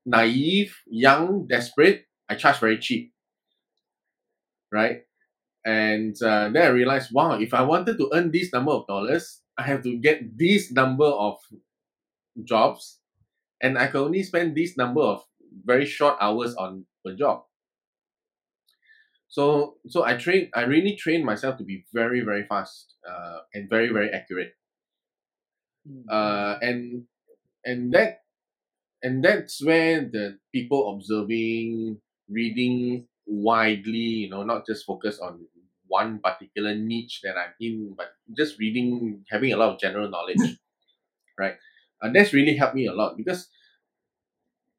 naive, 0.06 0.76
young, 0.86 1.48
desperate, 1.48 2.06
I 2.30 2.36
charged 2.36 2.60
very 2.60 2.78
cheap, 2.78 3.14
right? 4.72 5.04
And 5.66 6.16
uh, 6.22 6.50
then 6.50 6.64
I 6.64 6.68
realized, 6.68 7.14
wow, 7.14 7.40
if 7.40 7.54
I 7.54 7.62
wanted 7.62 7.98
to 7.98 8.10
earn 8.14 8.32
this 8.32 8.52
number 8.52 8.72
of 8.72 8.86
dollars, 8.88 9.42
I 9.58 9.64
have 9.64 9.84
to 9.84 9.98
get 9.98 10.38
this 10.38 10.72
number 10.72 11.06
of 11.06 11.38
jobs, 12.44 13.00
and 13.62 13.78
I 13.78 13.88
can 13.88 14.02
only 14.02 14.24
spend 14.24 14.56
this 14.56 14.78
number 14.78 15.02
of 15.02 15.24
very 15.66 15.86
short 15.86 16.18
hours 16.20 16.56
on 16.56 16.86
a 17.06 17.14
job. 17.14 17.44
So 19.28 19.78
so 19.88 20.04
I 20.04 20.16
train 20.18 20.50
I 20.54 20.62
really 20.64 20.96
trained 20.96 21.26
myself 21.26 21.58
to 21.58 21.64
be 21.64 21.86
very 21.94 22.22
very 22.22 22.46
fast 22.46 22.94
uh, 23.08 23.40
and 23.54 23.70
very 23.70 23.90
very 23.90 24.10
accurate. 24.12 24.54
Mm. 25.90 26.06
Uh, 26.10 26.60
and 26.62 27.04
and 27.66 27.94
that 27.94 28.24
and 29.04 29.24
that's 29.24 29.64
where 29.64 30.02
the 30.02 30.40
people 30.54 30.96
observing, 30.96 31.98
reading 32.30 33.06
widely, 33.26 34.24
you 34.26 34.30
know, 34.30 34.44
not 34.44 34.66
just 34.66 34.86
focus 34.86 35.20
on 35.20 35.46
one 35.88 36.20
particular 36.20 36.74
niche 36.74 37.20
that 37.24 37.36
I'm 37.38 37.54
in, 37.60 37.94
but 37.98 38.14
just 38.36 38.58
reading, 38.60 39.24
having 39.30 39.52
a 39.54 39.58
lot 39.58 39.74
of 39.74 39.80
general 39.80 40.10
knowledge, 40.10 40.58
right? 41.40 41.56
And 42.04 42.16
that's 42.16 42.34
really 42.34 42.56
helped 42.56 42.76
me 42.76 42.86
a 42.86 42.94
lot 42.94 43.18
because 43.18 43.48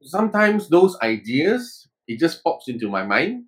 sometimes 0.03 0.69
those 0.69 0.97
ideas 1.01 1.89
it 2.07 2.21
just 2.21 2.45
pops 2.45 2.69
into 2.69 2.89
my 2.91 3.03
mind 3.03 3.45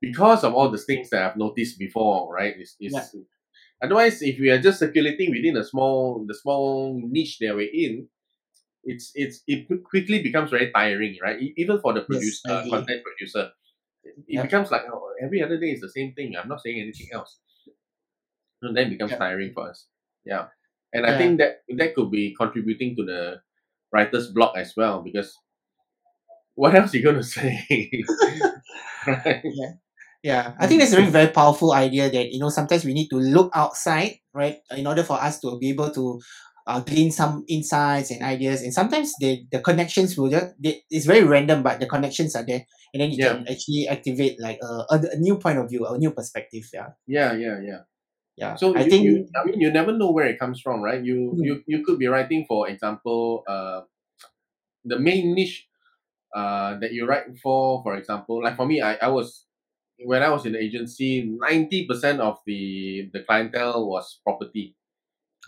because 0.00 0.42
of 0.44 0.52
all 0.52 0.68
the 0.70 0.78
things 0.78 1.08
that 1.10 1.22
I've 1.22 1.36
noticed 1.36 1.78
before, 1.78 2.32
right? 2.34 2.54
It's, 2.58 2.76
it's, 2.80 2.94
Yeah. 3.14 3.20
Otherwise, 3.82 4.22
if 4.22 4.38
we 4.40 4.50
are 4.50 4.60
just 4.60 4.78
circulating 4.78 5.30
within 5.30 5.56
a 5.56 5.64
small 5.64 6.24
the 6.26 6.34
small 6.34 7.00
niche 7.04 7.38
that 7.40 7.54
we're 7.54 7.70
in, 7.72 8.08
it's 8.84 9.12
it's 9.14 9.42
it 9.46 9.68
quickly 9.84 10.22
becomes 10.22 10.50
very 10.50 10.70
tiring, 10.72 11.16
right? 11.22 11.38
Even 11.56 11.80
for 11.80 11.92
the 11.92 12.02
producer, 12.02 12.40
I 12.48 12.52
uh, 12.52 12.70
content 12.70 13.02
producer, 13.04 13.50
it 14.04 14.14
Yeah. 14.26 14.42
becomes 14.42 14.70
like 14.70 14.82
oh, 14.90 15.12
every 15.22 15.42
other 15.42 15.58
day 15.58 15.70
is 15.72 15.80
the 15.80 15.90
same 15.90 16.14
thing. 16.14 16.34
I'm 16.36 16.48
not 16.48 16.62
saying 16.62 16.80
anything 16.80 17.08
else. 17.12 17.40
And 18.62 18.76
then 18.76 18.86
it 18.86 18.90
becomes 18.90 19.12
Yeah. 19.12 19.18
tiring 19.18 19.52
for 19.52 19.68
us. 19.68 19.86
Yeah, 20.24 20.48
and 20.94 21.04
I 21.06 21.18
think 21.18 21.38
that 21.38 21.62
that 21.76 21.94
could 21.94 22.10
be 22.10 22.34
contributing 22.38 22.96
to 22.96 23.04
the 23.04 23.40
writer's 23.92 24.30
block 24.32 24.56
as 24.56 24.72
well 24.76 25.02
because 25.02 25.36
what 26.54 26.74
else 26.74 26.94
are 26.94 26.98
you 26.98 27.02
going 27.02 27.16
to 27.22 27.22
say? 27.22 27.66
right? 29.06 29.42
Yeah, 30.22 30.54
I 30.58 30.66
think 30.66 30.80
that's 30.80 30.92
a 30.92 30.96
very, 30.96 31.10
very 31.10 31.28
powerful 31.28 31.72
idea 31.74 32.08
that, 32.10 32.32
you 32.32 32.38
know, 32.38 32.48
sometimes 32.48 32.84
we 32.84 32.94
need 32.94 33.08
to 33.08 33.16
look 33.16 33.50
outside, 33.54 34.20
right, 34.32 34.56
in 34.70 34.86
order 34.86 35.02
for 35.04 35.20
us 35.20 35.38
to 35.40 35.58
be 35.58 35.68
able 35.70 35.90
to 35.90 36.18
uh, 36.66 36.80
glean 36.80 37.10
some 37.12 37.44
insights 37.46 38.10
and 38.10 38.22
ideas. 38.22 38.62
And 38.62 38.72
sometimes 38.72 39.12
the, 39.20 39.44
the 39.52 39.60
connections 39.60 40.16
will 40.16 40.30
just, 40.30 40.46
they, 40.58 40.80
it's 40.88 41.04
very 41.04 41.24
random, 41.24 41.62
but 41.62 41.78
the 41.78 41.86
connections 41.86 42.34
are 42.34 42.46
there. 42.46 42.64
And 42.94 43.02
then 43.02 43.10
you 43.10 43.18
Yeah. 43.18 43.34
can 43.34 43.48
actually 43.48 43.86
activate 43.90 44.40
like 44.40 44.58
a, 44.62 44.94
a, 44.94 45.00
a 45.12 45.16
new 45.18 45.36
point 45.36 45.58
of 45.58 45.68
view, 45.68 45.84
a 45.84 45.98
new 45.98 46.12
perspective. 46.12 46.64
Yeah. 46.72 46.86
Yeah, 47.06 47.32
yeah, 47.34 47.60
yeah. 47.60 47.80
Yeah. 48.36 48.56
So 48.56 48.74
I 48.76 48.84
you, 48.84 48.90
think, 48.90 49.04
you, 49.04 49.28
I 49.36 49.44
mean, 49.44 49.60
you 49.60 49.70
never 49.70 49.92
know 49.92 50.10
where 50.10 50.26
it 50.26 50.38
comes 50.38 50.60
from, 50.60 50.82
right? 50.82 51.02
You 51.02 51.34
Mm. 51.34 51.44
you 51.44 51.62
you 51.66 51.84
could 51.84 51.98
be 51.98 52.06
writing, 52.08 52.44
for 52.48 52.68
example, 52.68 53.44
uh, 53.46 53.82
the 54.84 54.98
main 54.98 55.34
niche 55.34 55.66
uh, 56.34 56.78
that 56.80 56.92
you 56.92 57.06
write 57.06 57.24
for, 57.42 57.82
for 57.82 57.96
example, 57.96 58.42
like 58.42 58.56
for 58.56 58.66
me, 58.66 58.80
I, 58.82 58.94
I 58.96 59.08
was 59.08 59.46
when 60.04 60.22
I 60.22 60.30
was 60.30 60.46
in 60.46 60.52
the 60.52 60.60
agency, 60.62 61.22
ninety 61.24 61.86
percent 61.86 62.20
of 62.20 62.38
the 62.46 63.10
the 63.12 63.20
clientele 63.22 63.86
was 63.88 64.20
property. 64.24 64.76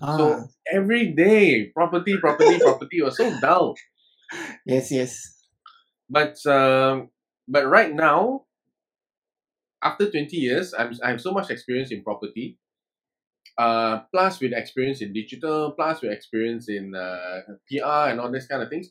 ah, 0.01 0.17
So 0.17 0.49
every 0.73 1.13
day, 1.13 1.67
property, 1.75 2.19
property, 2.19 2.61
property 2.65 3.03
was 3.03 3.17
so 3.17 3.37
dull. 3.41 3.77
yes, 4.65 4.91
yes. 4.91 5.37
But 6.09 6.45
um, 6.47 7.11
but 7.49 7.67
right 7.67 7.93
now, 7.93 8.47
after 9.83 10.11
twenty 10.11 10.37
years, 10.37 10.75
I'm 10.75 10.93
I 11.03 11.11
have 11.11 11.21
so 11.21 11.33
much 11.33 11.51
experience 11.51 11.91
in 11.91 12.03
property. 12.03 12.59
Uh, 13.59 14.01
plus 14.13 14.41
with 14.41 14.53
experience 14.53 15.01
in 15.01 15.15
digital, 15.15 15.73
plus 15.73 16.03
with 16.03 16.13
experience 16.13 16.69
in 16.69 16.95
uh, 16.95 17.41
PR 17.71 18.13
and 18.13 18.21
all 18.21 18.31
these 18.31 18.47
kind 18.47 18.63
of 18.63 18.69
things. 18.69 18.91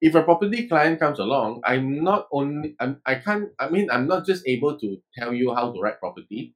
If 0.00 0.14
a 0.14 0.22
property 0.22 0.68
client 0.68 1.00
comes 1.00 1.18
along, 1.18 1.62
I'm 1.64 2.04
not 2.04 2.28
only 2.32 2.76
I'm 2.80 3.00
I 3.06 3.14
can't 3.14 3.48
I 3.58 3.70
mean 3.70 3.88
I'm 3.90 4.06
not 4.06 4.26
just 4.26 4.46
able 4.46 4.78
to 4.78 5.00
tell 5.16 5.32
you 5.32 5.54
how 5.54 5.72
to 5.72 5.80
write 5.80 6.00
property. 6.00 6.54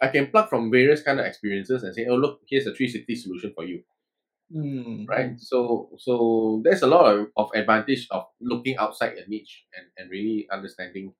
I 0.00 0.08
can 0.08 0.28
plug 0.28 0.48
from 0.48 0.70
various 0.70 1.02
kind 1.02 1.20
of 1.20 1.26
experiences 1.26 1.82
and 1.82 1.94
say, 1.94 2.06
oh 2.08 2.16
look, 2.16 2.40
here's 2.48 2.66
a 2.66 2.72
360 2.72 3.16
solution 3.16 3.52
for 3.54 3.64
you. 3.64 3.82
Mm, 4.50 5.06
right? 5.06 5.38
So 5.38 5.90
so 5.98 6.62
there's 6.64 6.80
a 6.80 6.86
lot 6.86 7.04
of, 7.12 7.26
of 7.36 7.50
advantage 7.54 8.08
of 8.10 8.24
looking 8.40 8.78
outside 8.78 9.12
a 9.18 9.28
niche 9.28 9.64
and, 9.76 9.86
and 9.98 10.10
really 10.10 10.48
understanding 10.50 11.12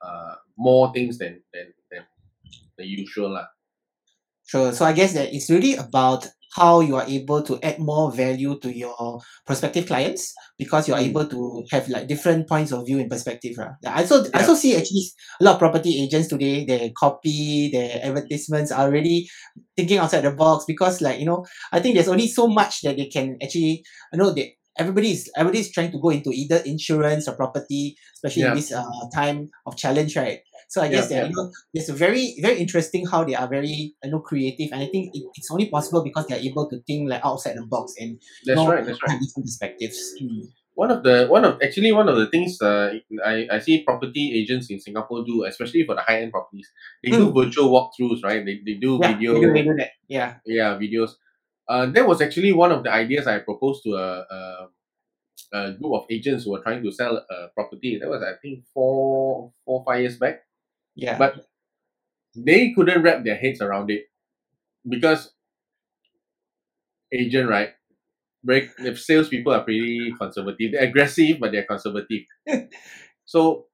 uh 0.00 0.36
more 0.56 0.92
things 0.92 1.18
than 1.18 1.42
than, 1.52 1.74
than 1.90 2.04
the 2.78 2.86
usual 2.86 3.34
lah. 3.34 3.46
Sure. 4.46 4.72
So 4.72 4.84
I 4.84 4.92
guess 4.92 5.12
that 5.14 5.34
it's 5.34 5.50
really 5.50 5.74
about 5.74 6.26
how 6.54 6.80
you 6.80 6.96
are 6.96 7.04
able 7.06 7.42
to 7.42 7.58
add 7.62 7.78
more 7.78 8.10
value 8.10 8.58
to 8.60 8.72
your 8.74 9.20
prospective 9.44 9.86
clients 9.86 10.32
because 10.56 10.88
you 10.88 10.94
are 10.94 11.00
Mm. 11.00 11.08
able 11.10 11.26
to 11.26 11.64
have 11.70 11.86
like 11.90 12.06
different 12.08 12.48
points 12.48 12.72
of 12.72 12.86
view 12.86 12.98
and 12.98 13.10
perspective. 13.10 13.58
Right? 13.58 13.72
I 13.84 14.02
also 14.02 14.24
I 14.24 14.28
Yeah. 14.32 14.40
also 14.40 14.54
see 14.54 14.74
actually 14.74 15.04
a 15.40 15.44
lot 15.44 15.54
of 15.54 15.58
property 15.58 16.00
agents 16.02 16.28
today, 16.28 16.64
their 16.64 16.88
copy, 16.96 17.68
their 17.70 18.00
advertisements 18.02 18.72
are 18.72 18.90
really 18.90 19.28
thinking 19.76 19.98
outside 19.98 20.22
the 20.22 20.30
box 20.30 20.64
because 20.66 21.02
like, 21.02 21.18
you 21.20 21.26
know, 21.26 21.44
I 21.72 21.80
think 21.80 21.94
there's 21.94 22.08
only 22.08 22.28
so 22.28 22.48
much 22.48 22.80
that 22.82 22.96
they 22.96 23.06
can 23.06 23.36
actually 23.42 23.84
I 24.14 24.16
know 24.16 24.30
that 24.32 24.48
everybody 24.78 25.10
is 25.12 25.30
everybody 25.36 25.60
is 25.60 25.70
trying 25.72 25.92
to 25.92 26.00
go 26.00 26.08
into 26.10 26.30
either 26.32 26.62
insurance 26.64 27.28
or 27.28 27.34
property, 27.36 27.96
especially 28.14 28.46
in 28.46 28.54
this 28.54 28.72
uh, 28.72 28.84
time 29.14 29.48
of 29.66 29.76
challenge, 29.76 30.16
right? 30.16 30.40
So 30.68 30.82
I 30.82 30.88
Yeah, 30.88 30.98
guess 30.98 31.08
that 31.10 31.16
yeah. 31.16 31.28
you 31.28 31.34
know 31.36 31.52
it's 31.74 31.88
very 31.90 32.34
very 32.40 32.58
interesting 32.58 33.06
how 33.06 33.24
they 33.24 33.34
are 33.34 33.48
very 33.48 33.94
you 34.02 34.10
know 34.10 34.20
creative 34.20 34.70
and 34.72 34.82
I 34.82 34.86
think 34.86 35.14
it, 35.14 35.24
it's 35.36 35.50
only 35.50 35.68
possible 35.70 36.02
because 36.02 36.26
they're 36.26 36.38
able 36.38 36.68
to 36.70 36.80
think 36.86 37.08
like 37.08 37.24
outside 37.24 37.56
the 37.56 37.64
box 37.66 37.94
and 38.00 38.18
That's 38.44 38.56
know 38.56 38.68
right, 38.68 38.84
that's 38.84 39.00
right. 39.02 39.20
different 39.20 39.46
perspectives. 39.46 40.14
Mm. 40.22 40.48
One 40.74 40.90
of 40.90 41.02
the 41.04 41.26
one 41.28 41.44
of 41.44 41.58
actually 41.62 41.90
one 41.92 42.08
of 42.08 42.16
the 42.16 42.26
things 42.26 42.60
uh, 42.60 42.92
I, 43.24 43.46
I 43.50 43.58
see 43.60 43.82
property 43.82 44.34
agents 44.40 44.68
in 44.70 44.78
Singapore 44.78 45.24
do, 45.24 45.44
especially 45.44 45.84
for 45.84 45.94
the 45.94 46.02
high 46.02 46.20
end 46.20 46.32
properties, 46.32 46.68
they 47.02 47.10
do 47.10 47.32
Mm. 47.32 47.34
virtual 47.34 47.70
walkthroughs, 47.70 48.22
right? 48.22 48.44
They, 48.44 48.60
they 48.66 48.74
do 48.74 48.98
Yeah, 49.00 49.08
video 49.08 49.34
they 49.34 49.40
do, 49.40 49.52
they 49.54 49.62
do 49.62 49.74
that. 49.78 49.90
Yeah. 50.08 50.34
yeah 50.46 50.76
videos 50.76 51.12
uh, 51.68 51.86
that 51.86 52.06
was 52.06 52.20
actually 52.20 52.52
one 52.52 52.72
of 52.72 52.84
the 52.84 52.90
ideas 52.92 53.26
i 53.26 53.38
proposed 53.38 53.82
to 53.84 53.94
a, 53.94 54.24
a, 54.30 54.68
a 55.52 55.72
group 55.72 55.92
of 55.94 56.04
agents 56.10 56.44
who 56.44 56.52
were 56.52 56.62
trying 56.62 56.82
to 56.82 56.92
sell 56.92 57.16
a 57.16 57.48
property 57.54 57.98
that 58.00 58.08
was 58.08 58.22
i 58.22 58.32
think 58.42 58.64
four 58.72 59.52
four 59.64 59.84
five 59.86 60.00
years 60.00 60.16
back 60.18 60.45
Yeah. 60.96 61.18
but 61.18 61.46
they 62.34 62.72
couldn't 62.72 63.02
wrap 63.02 63.24
their 63.24 63.36
heads 63.36 63.60
around 63.60 63.90
it 63.90 64.04
because 64.88 65.32
agent 67.12 67.48
right 67.48 67.70
Break 68.44 68.76
the 68.76 68.94
salespeople 68.94 69.52
are 69.52 69.64
pretty 69.64 70.12
conservative 70.18 70.72
they're 70.72 70.88
aggressive 70.88 71.38
but 71.40 71.52
they're 71.52 71.66
conservative 71.66 72.22
so 73.24 73.66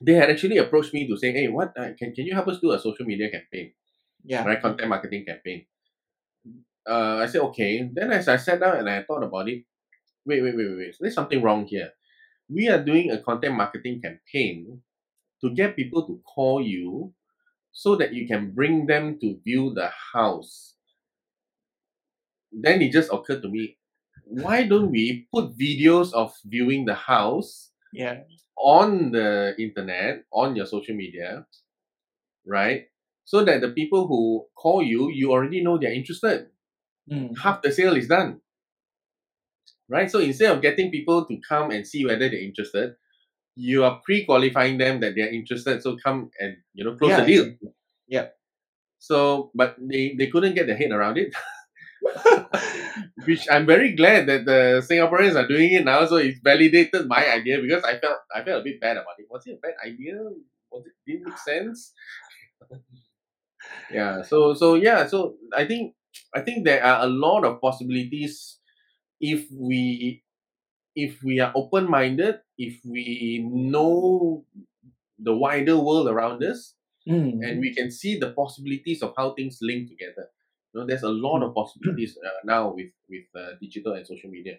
they 0.00 0.14
had 0.14 0.30
actually 0.30 0.58
approached 0.58 0.94
me 0.94 1.06
to 1.08 1.16
say 1.16 1.32
hey 1.32 1.48
what 1.48 1.72
uh, 1.76 1.92
can, 1.98 2.12
can 2.12 2.26
you 2.26 2.34
help 2.34 2.48
us 2.48 2.60
do 2.60 2.72
a 2.72 2.78
social 2.78 3.04
media 3.04 3.30
campaign 3.30 3.72
yeah. 4.26 4.44
right? 4.44 4.60
Content 4.60 4.88
marketing 4.88 5.24
campaign. 5.24 5.66
Uh, 6.88 7.22
I 7.22 7.26
said, 7.26 7.40
okay. 7.42 7.88
Then 7.92 8.12
as 8.12 8.28
I 8.28 8.36
sat 8.36 8.60
down 8.60 8.76
and 8.76 8.90
I 8.90 9.02
thought 9.02 9.22
about 9.22 9.48
it, 9.48 9.64
wait, 10.24 10.42
wait, 10.42 10.56
wait, 10.56 10.68
wait, 10.68 10.76
wait. 10.76 10.96
There's 11.00 11.14
something 11.14 11.42
wrong 11.42 11.66
here. 11.66 11.90
We 12.48 12.68
are 12.68 12.82
doing 12.82 13.10
a 13.10 13.22
content 13.22 13.54
marketing 13.54 14.02
campaign 14.02 14.82
to 15.42 15.50
get 15.54 15.76
people 15.76 16.06
to 16.06 16.20
call 16.24 16.60
you 16.62 17.12
so 17.72 17.96
that 17.96 18.14
you 18.14 18.26
can 18.26 18.52
bring 18.52 18.86
them 18.86 19.18
to 19.20 19.38
view 19.44 19.72
the 19.74 19.90
house. 20.12 20.74
Then 22.52 22.80
it 22.82 22.92
just 22.92 23.12
occurred 23.12 23.42
to 23.42 23.48
me, 23.48 23.76
why 24.24 24.64
don't 24.64 24.90
we 24.90 25.28
put 25.32 25.56
videos 25.58 26.12
of 26.12 26.34
viewing 26.44 26.84
the 26.84 26.94
house 26.94 27.70
Yeah. 27.92 28.22
on 28.56 29.10
the 29.12 29.54
internet, 29.58 30.24
on 30.32 30.56
your 30.56 30.66
social 30.66 30.94
media, 30.96 31.46
right? 32.46 32.88
So 33.24 33.44
that 33.44 33.60
the 33.60 33.70
people 33.70 34.06
who 34.06 34.46
call 34.54 34.82
you, 34.82 35.10
you 35.10 35.32
already 35.32 35.62
know 35.62 35.78
they're 35.78 35.92
interested. 35.92 36.48
Mm. 37.10 37.36
Half 37.38 37.62
the 37.62 37.70
sale 37.72 37.96
is 37.96 38.08
done. 38.08 38.40
Right? 39.88 40.10
So 40.10 40.18
instead 40.18 40.50
of 40.50 40.62
getting 40.62 40.90
people 40.90 41.26
to 41.26 41.38
come 41.48 41.70
and 41.70 41.86
see 41.86 42.04
whether 42.04 42.28
they're 42.28 42.40
interested, 42.42 42.96
you 43.56 43.84
are 43.84 44.00
pre-qualifying 44.04 44.78
them 44.78 45.00
that 45.00 45.14
they're 45.16 45.32
interested. 45.32 45.82
So 45.82 45.96
come 45.96 46.30
and 46.40 46.56
you 46.74 46.84
know 46.84 46.94
close 46.96 47.10
Yeah, 47.10 47.20
the 47.22 47.26
deal. 47.26 47.46
Yeah. 48.08 48.28
So 48.98 49.50
but 49.54 49.76
they, 49.80 50.14
they 50.18 50.28
couldn't 50.28 50.54
get 50.54 50.66
their 50.66 50.76
head 50.76 50.92
around 50.92 51.18
it. 51.18 51.34
Which 53.26 53.46
I'm 53.50 53.66
very 53.66 53.94
glad 53.96 54.26
that 54.28 54.44
the 54.44 54.84
Singaporeans 54.88 55.34
are 55.36 55.48
doing 55.48 55.72
it 55.72 55.84
now. 55.84 56.06
So 56.06 56.16
it's 56.16 56.40
validated 56.40 57.08
my 57.08 57.26
idea 57.30 57.60
because 57.60 57.84
I 57.84 57.98
felt 57.98 58.18
I 58.34 58.44
felt 58.44 58.60
a 58.60 58.64
bit 58.64 58.80
bad 58.80 58.96
about 58.98 59.18
it. 59.18 59.26
Was 59.30 59.46
it 59.46 59.58
a 59.58 59.60
bad 59.60 59.74
idea? 59.84 60.14
Was 60.70 60.86
it 60.86 60.92
didn't 61.06 61.28
make 61.28 61.38
sense? 61.38 61.92
yeah. 63.90 64.22
So 64.22 64.54
so 64.54 64.74
yeah. 64.74 65.06
So 65.06 65.36
I 65.56 65.64
think 65.66 65.94
I 66.34 66.40
think 66.40 66.64
there 66.64 66.82
are 66.84 67.04
a 67.04 67.08
lot 67.08 67.44
of 67.44 67.60
possibilities 67.60 68.58
if 69.20 69.46
we 69.52 70.22
if 70.96 71.22
we 71.22 71.40
are 71.40 71.52
open 71.54 71.90
minded, 71.90 72.40
if 72.58 72.80
we 72.84 73.44
know 73.50 74.44
the 75.18 75.34
wider 75.36 75.76
world 75.78 76.08
around 76.08 76.42
us, 76.44 76.74
Mm. 77.08 77.38
and 77.42 77.60
we 77.60 77.72
can 77.74 77.90
see 77.90 78.18
the 78.18 78.32
possibilities 78.32 79.02
of 79.02 79.14
how 79.16 79.32
things 79.34 79.58
link 79.62 79.88
together. 79.88 80.28
You 80.74 80.80
know, 80.80 80.86
there's 80.86 81.04
a 81.04 81.08
lot 81.08 81.42
of 81.42 81.54
possibilities 81.54 82.18
uh, 82.18 82.30
now 82.44 82.74
with 82.74 82.90
with 83.08 83.26
uh, 83.34 83.54
digital 83.60 83.94
and 83.94 84.06
social 84.06 84.30
media. 84.30 84.58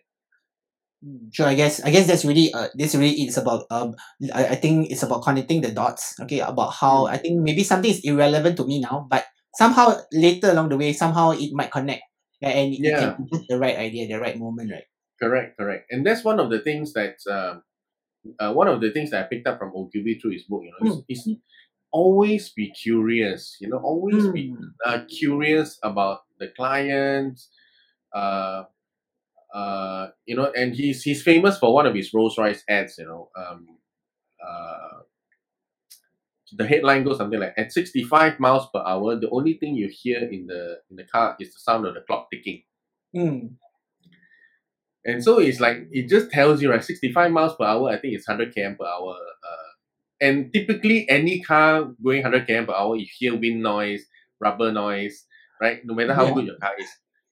Mm, 1.05 1.29
Sure, 1.31 1.45
I 1.45 1.53
guess 1.53 1.77
I 1.85 1.91
guess 1.91 2.07
that's 2.07 2.25
really 2.25 2.49
uh 2.53 2.69
this 2.73 2.95
really 2.95 3.29
is 3.29 3.37
about 3.37 3.65
um 3.69 3.93
I, 4.33 4.53
I 4.53 4.57
think 4.57 4.89
it's 4.89 5.03
about 5.03 5.21
connecting 5.23 5.61
the 5.61 5.71
dots. 5.71 6.17
Okay, 6.25 6.39
about 6.39 6.73
how 6.73 7.05
Mm. 7.05 7.11
I 7.13 7.17
think 7.17 7.35
maybe 7.41 7.63
something 7.63 7.91
is 7.91 8.01
irrelevant 8.03 8.57
to 8.57 8.65
me 8.65 8.79
now, 8.81 9.05
but 9.09 9.25
somehow 9.55 9.93
later 10.11 10.49
along 10.51 10.69
the 10.69 10.77
way, 10.77 10.93
somehow 10.93 11.31
it 11.37 11.53
might 11.53 11.71
connect. 11.71 12.01
Yeah, 12.41 12.49
and 12.49 12.73
it 12.73 12.81
Yeah. 12.81 13.13
can 13.17 13.29
the 13.49 13.57
right 13.59 13.77
idea, 13.77 14.07
the 14.07 14.19
right 14.19 14.37
moment, 14.37 14.71
right? 14.73 14.85
Correct, 15.21 15.57
correct. 15.57 15.85
And 15.91 16.05
that's 16.05 16.23
one 16.23 16.39
of 16.39 16.49
the 16.49 16.59
things 16.61 16.93
that 16.93 17.17
um, 17.29 17.61
uh, 18.39 18.53
one 18.53 18.67
of 18.67 18.81
the 18.81 18.91
things 18.91 19.11
that 19.11 19.25
I 19.25 19.27
picked 19.27 19.47
up 19.47 19.59
from 19.59 19.71
Ogilvy 19.75 20.19
through 20.19 20.31
his 20.31 20.43
book. 20.43 20.61
You 20.63 20.71
know, 20.71 20.87
is, 21.09 21.27
is 21.27 21.37
always 21.91 22.49
be 22.49 22.71
curious. 22.71 23.57
You 23.59 23.69
know, 23.69 23.77
always 23.77 24.27
be 24.27 24.49
Mm. 24.49 24.73
uh, 24.85 24.99
curious 25.09 25.79
about 25.83 26.21
the 26.39 26.49
clients. 26.49 27.49
Uh, 28.13 28.63
uh, 29.53 30.07
you 30.25 30.35
know, 30.35 30.51
and 30.55 30.75
he's 30.75 31.03
he's 31.03 31.23
famous 31.23 31.57
for 31.57 31.73
one 31.73 31.85
of 31.85 31.95
his 31.95 32.13
Rolls 32.13 32.37
Royce 32.37 32.63
ads. 32.69 32.97
You 32.97 33.05
know, 33.05 33.29
um, 33.37 33.67
uh, 34.45 34.99
the 36.53 36.67
headline 36.67 37.03
goes 37.03 37.17
something 37.17 37.39
like, 37.39 37.53
"At 37.57 37.71
65 37.71 38.39
miles 38.39 38.67
per 38.73 38.79
hour, 38.85 39.15
the 39.19 39.29
only 39.29 39.53
thing 39.55 39.75
you 39.75 39.89
hear 39.91 40.19
in 40.19 40.47
the 40.47 40.79
in 40.89 40.95
the 40.95 41.03
car 41.03 41.35
is 41.39 41.53
the 41.53 41.59
sound 41.59 41.85
of 41.85 41.93
the 41.93 42.01
clock 42.01 42.29
ticking." 42.31 42.63
Mm. 43.15 43.55
And 45.07 45.23
so 45.23 45.39
it's 45.39 45.61
like 45.61 45.87
it 45.91 46.09
just 46.09 46.31
tells 46.31 46.61
you 46.61 46.69
right, 46.71 46.83
65 46.83 47.31
miles 47.31 47.55
per 47.55 47.65
hour. 47.65 47.89
I 47.89 47.97
think 47.99 48.15
it's 48.15 48.27
100 48.27 48.53
km 48.55 48.77
per 48.77 48.85
hour. 48.85 49.15
Uh, 49.15 49.69
and 50.21 50.53
typically, 50.53 51.09
any 51.09 51.41
car 51.41 51.85
going 52.03 52.23
100 52.23 52.47
km 52.47 52.67
per 52.67 52.73
hour, 52.73 52.95
you 52.97 53.07
hear 53.17 53.35
wind 53.37 53.63
noise, 53.63 54.05
rubber 54.41 54.71
noise, 54.71 55.25
right? 55.61 55.79
No 55.85 55.95
matter 55.95 56.13
how 56.13 56.27
Yeah. 56.27 56.33
good 56.35 56.47
your 56.47 56.57
car 56.57 56.73
is. 56.79 56.89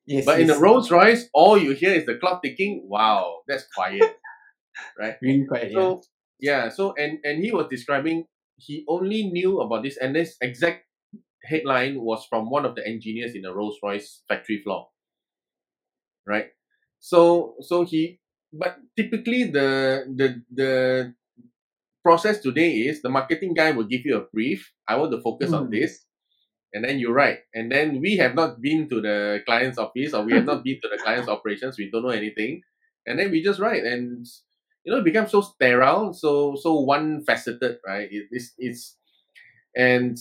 Yes. 0.07 0.25
But 0.25 0.39
in 0.41 0.47
the. 0.47 0.57
Rolls 0.59 0.91
Royce, 0.91 1.29
all 1.33 1.57
you 1.57 1.73
hear 1.73 1.93
is 1.93 2.05
the 2.05 2.15
clock 2.15 2.43
ticking. 2.43 2.87
Wow, 2.87 3.41
that's 3.47 3.65
quiet, 3.75 4.17
right? 4.99 5.15
really 5.21 5.45
quiet, 5.45 5.71
yeah. 5.71 5.79
So 5.79 6.01
yeah, 6.39 6.69
so 6.69 6.93
and 6.97 7.19
and 7.25 7.43
he 7.43 7.51
was 7.51 7.67
describing 7.69 8.25
he 8.57 8.85
only 8.87 9.23
knew 9.31 9.61
about 9.61 9.83
this, 9.83 9.97
and 9.97 10.15
this 10.15 10.37
exact 10.41 10.85
headline 11.43 12.01
was 12.01 12.25
from 12.29 12.49
one 12.49 12.65
of 12.65 12.75
the 12.75 12.87
engineers 12.87 13.35
in 13.35 13.41
the 13.43 13.53
Rolls 13.53 13.77
Royce 13.83 14.23
factory 14.29 14.61
floor, 14.63 14.89
right? 16.27 16.47
So 17.05 17.53
so 17.61 17.85
he, 17.85 18.17
but 18.49 18.81
typically 18.97 19.45
the 19.53 19.69
the 20.09 20.41
the 20.49 20.71
process 22.03 22.39
today 22.41 22.89
is 22.89 23.01
the 23.01 23.09
marketing 23.13 23.53
guy 23.53 23.71
will 23.71 23.85
give 23.89 24.05
you 24.05 24.17
a 24.17 24.25
brief. 24.33 24.73
I 24.87 24.97
want 24.97 25.11
to 25.13 25.21
focus 25.21 25.53
on 25.53 25.67
Mm. 25.69 25.71
this, 25.77 26.05
and 26.73 26.83
then 26.85 26.97
you 26.99 27.11
write. 27.13 27.45
And 27.53 27.71
then 27.71 28.01
we 28.01 28.17
have 28.17 28.35
not 28.35 28.61
been 28.61 28.89
to 28.89 29.01
the 29.01 29.41
client's 29.45 29.77
office 29.77 30.13
or 30.13 30.23
we 30.25 30.33
have 30.33 30.45
not 30.49 30.63
been 30.67 30.81
to 30.81 30.89
the 30.89 30.97
client's 31.01 31.29
operations. 31.29 31.77
We 31.77 31.91
don't 31.91 32.03
know 32.03 32.15
anything, 32.15 32.61
and 33.05 33.19
then 33.19 33.31
we 33.31 33.43
just 33.43 33.59
write, 33.61 33.83
and 33.85 34.25
you 34.85 34.93
know 34.93 34.99
it 34.99 35.05
becomes 35.05 35.31
so 35.31 35.41
sterile, 35.41 36.13
so 36.13 36.55
so 36.57 36.81
one 36.81 37.23
faceted, 37.25 37.77
right? 37.85 38.09
It, 38.11 38.29
it's 38.31 38.53
it's 38.57 38.97
and 39.75 40.17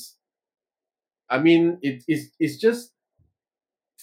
I 1.31 1.39
mean 1.41 1.79
it, 1.83 2.05
it's 2.09 2.29
it's 2.41 2.57
just 2.59 2.93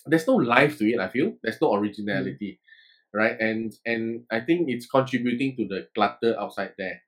there's 0.06 0.28
no 0.28 0.36
life 0.36 0.78
to 0.80 0.90
it. 0.90 1.00
I 1.00 1.10
feel 1.10 1.38
there's 1.44 1.62
no 1.62 1.74
originality, 1.76 2.60
right? 3.14 3.36
And 3.40 3.74
and 3.86 4.26
I 4.32 4.42
think 4.42 4.70
it's 4.70 4.88
contributing 4.88 5.56
to 5.58 5.68
the 5.68 5.88
clutter 5.96 6.36
outside 6.40 6.74
there 6.78 7.02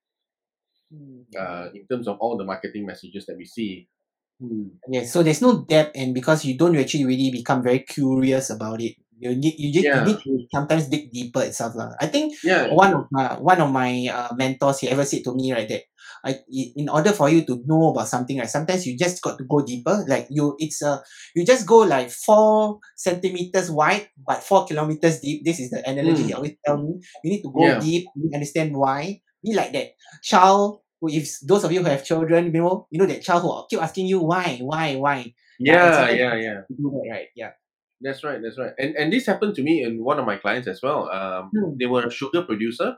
Mm. 0.94 1.26
uh, 1.34 1.74
in 1.74 1.88
terms 1.90 2.08
of 2.08 2.18
all 2.22 2.38
the 2.38 2.46
marketing 2.46 2.86
messages 2.86 3.26
that 3.26 3.38
we 3.38 3.46
see. 3.46 3.90
Hmm. 4.38 4.78
Yes, 4.90 5.10
so 5.14 5.24
there's 5.24 5.42
no 5.42 5.66
depth, 5.66 5.98
and 5.98 6.14
because 6.14 6.46
you 6.46 6.58
don't 6.58 6.76
actually 6.78 7.06
really 7.06 7.32
become 7.32 7.64
very 7.64 7.80
curious 7.82 8.50
about 8.50 8.82
it, 8.82 8.98
you 9.18 9.34
need 9.34 9.56
you, 9.58 9.74
just, 9.74 9.86
Yeah. 9.86 10.04
you 10.06 10.14
need 10.14 10.22
to 10.22 10.46
sometimes 10.54 10.90
dig 10.90 11.10
deeper 11.10 11.42
itself. 11.42 11.74
lah. 11.74 11.96
I 12.02 12.08
think 12.08 12.36
Yeah, 12.44 12.70
one 12.74 12.94
of 12.94 13.06
my 13.10 13.40
one 13.42 13.62
of 13.62 13.72
my 13.72 14.06
uh, 14.12 14.36
mentors 14.38 14.80
he 14.86 14.90
ever 14.90 15.06
said 15.06 15.24
to 15.26 15.34
me 15.34 15.54
right 15.54 15.66
that 15.70 15.84
I, 16.24 16.40
in 16.76 16.88
order 16.90 17.12
for 17.12 17.30
you 17.30 17.46
to 17.46 17.62
know 17.66 17.92
about 17.92 18.08
something, 18.08 18.38
right, 18.40 18.50
sometimes 18.50 18.86
you 18.88 18.98
just 18.98 19.22
got 19.22 19.38
to 19.38 19.44
go 19.44 19.62
deeper. 19.66 20.06
Like 20.08 20.28
you, 20.30 20.56
it's 20.58 20.82
a, 20.82 21.04
you 21.36 21.46
just 21.46 21.68
go 21.68 21.80
like 21.80 22.12
four 22.12 22.80
centimeters 22.96 23.70
wide, 23.70 24.10
but 24.26 24.44
four 24.44 24.66
kilometers 24.66 25.20
deep. 25.20 25.44
This 25.44 25.60
is 25.60 25.70
the 25.72 25.88
analogy 25.88 26.24
Mm. 26.24 26.28
they 26.28 26.34
always 26.34 26.56
tell 26.66 26.78
me. 26.78 27.00
You 27.24 27.32
need 27.32 27.42
to 27.44 27.52
go 27.52 27.68
Yeah. 27.68 27.80
deep, 27.80 28.08
understand 28.34 28.76
why. 28.76 29.22
Be 29.44 29.54
like 29.54 29.74
that 29.74 29.92
child. 30.24 30.80
Who, 31.02 31.10
if 31.10 31.40
those 31.46 31.64
of 31.66 31.72
you 31.72 31.82
who 31.84 31.90
have 31.90 32.06
children, 32.06 32.46
you 32.54 32.62
know, 32.62 32.88
you 32.90 33.00
know 33.00 33.06
that 33.06 33.22
child 33.24 33.44
who 33.44 33.66
keep 33.70 33.82
asking 33.84 34.08
you 34.08 34.22
why, 34.22 34.60
why, 34.62 34.96
why. 34.96 35.34
Yeah, 35.60 36.10
Yeah, 36.10 36.36
yeah, 36.36 36.62
that, 36.70 37.10
right? 37.12 37.28
Yeah. 37.36 37.52
That's 38.02 38.24
right. 38.24 38.40
That's 38.42 38.58
right. 38.58 38.74
And 38.78 38.96
and 38.96 39.14
this 39.14 39.26
happened 39.26 39.56
to 39.56 39.64
me 39.64 39.84
and 39.84 40.04
one 40.04 40.20
of 40.20 40.26
my 40.26 40.38
clients 40.38 40.68
as 40.68 40.82
well. 40.82 41.10
Um, 41.10 41.52
Hmm. 41.56 41.78
they 41.80 41.86
were 41.86 42.06
a 42.06 42.12
sugar 42.12 42.42
producer. 42.44 42.98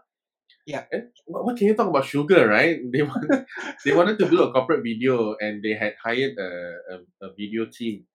Yeah. 0.66 0.86
And 0.92 1.10
what, 1.26 1.58
can 1.58 1.68
you 1.68 1.76
talk 1.76 1.88
about 1.88 2.06
sugar, 2.06 2.48
right? 2.48 2.80
They 2.92 3.02
want, 3.04 3.30
they 3.86 3.94
wanted 3.94 4.18
to 4.20 4.30
do 4.30 4.44
a 4.44 4.52
corporate 4.52 4.84
video 4.84 5.36
and 5.40 5.64
they 5.64 5.74
had 5.74 5.94
hired 6.04 6.38
a, 6.38 6.50
a, 6.90 7.28
a 7.28 7.34
video 7.38 7.66
team 7.66 8.06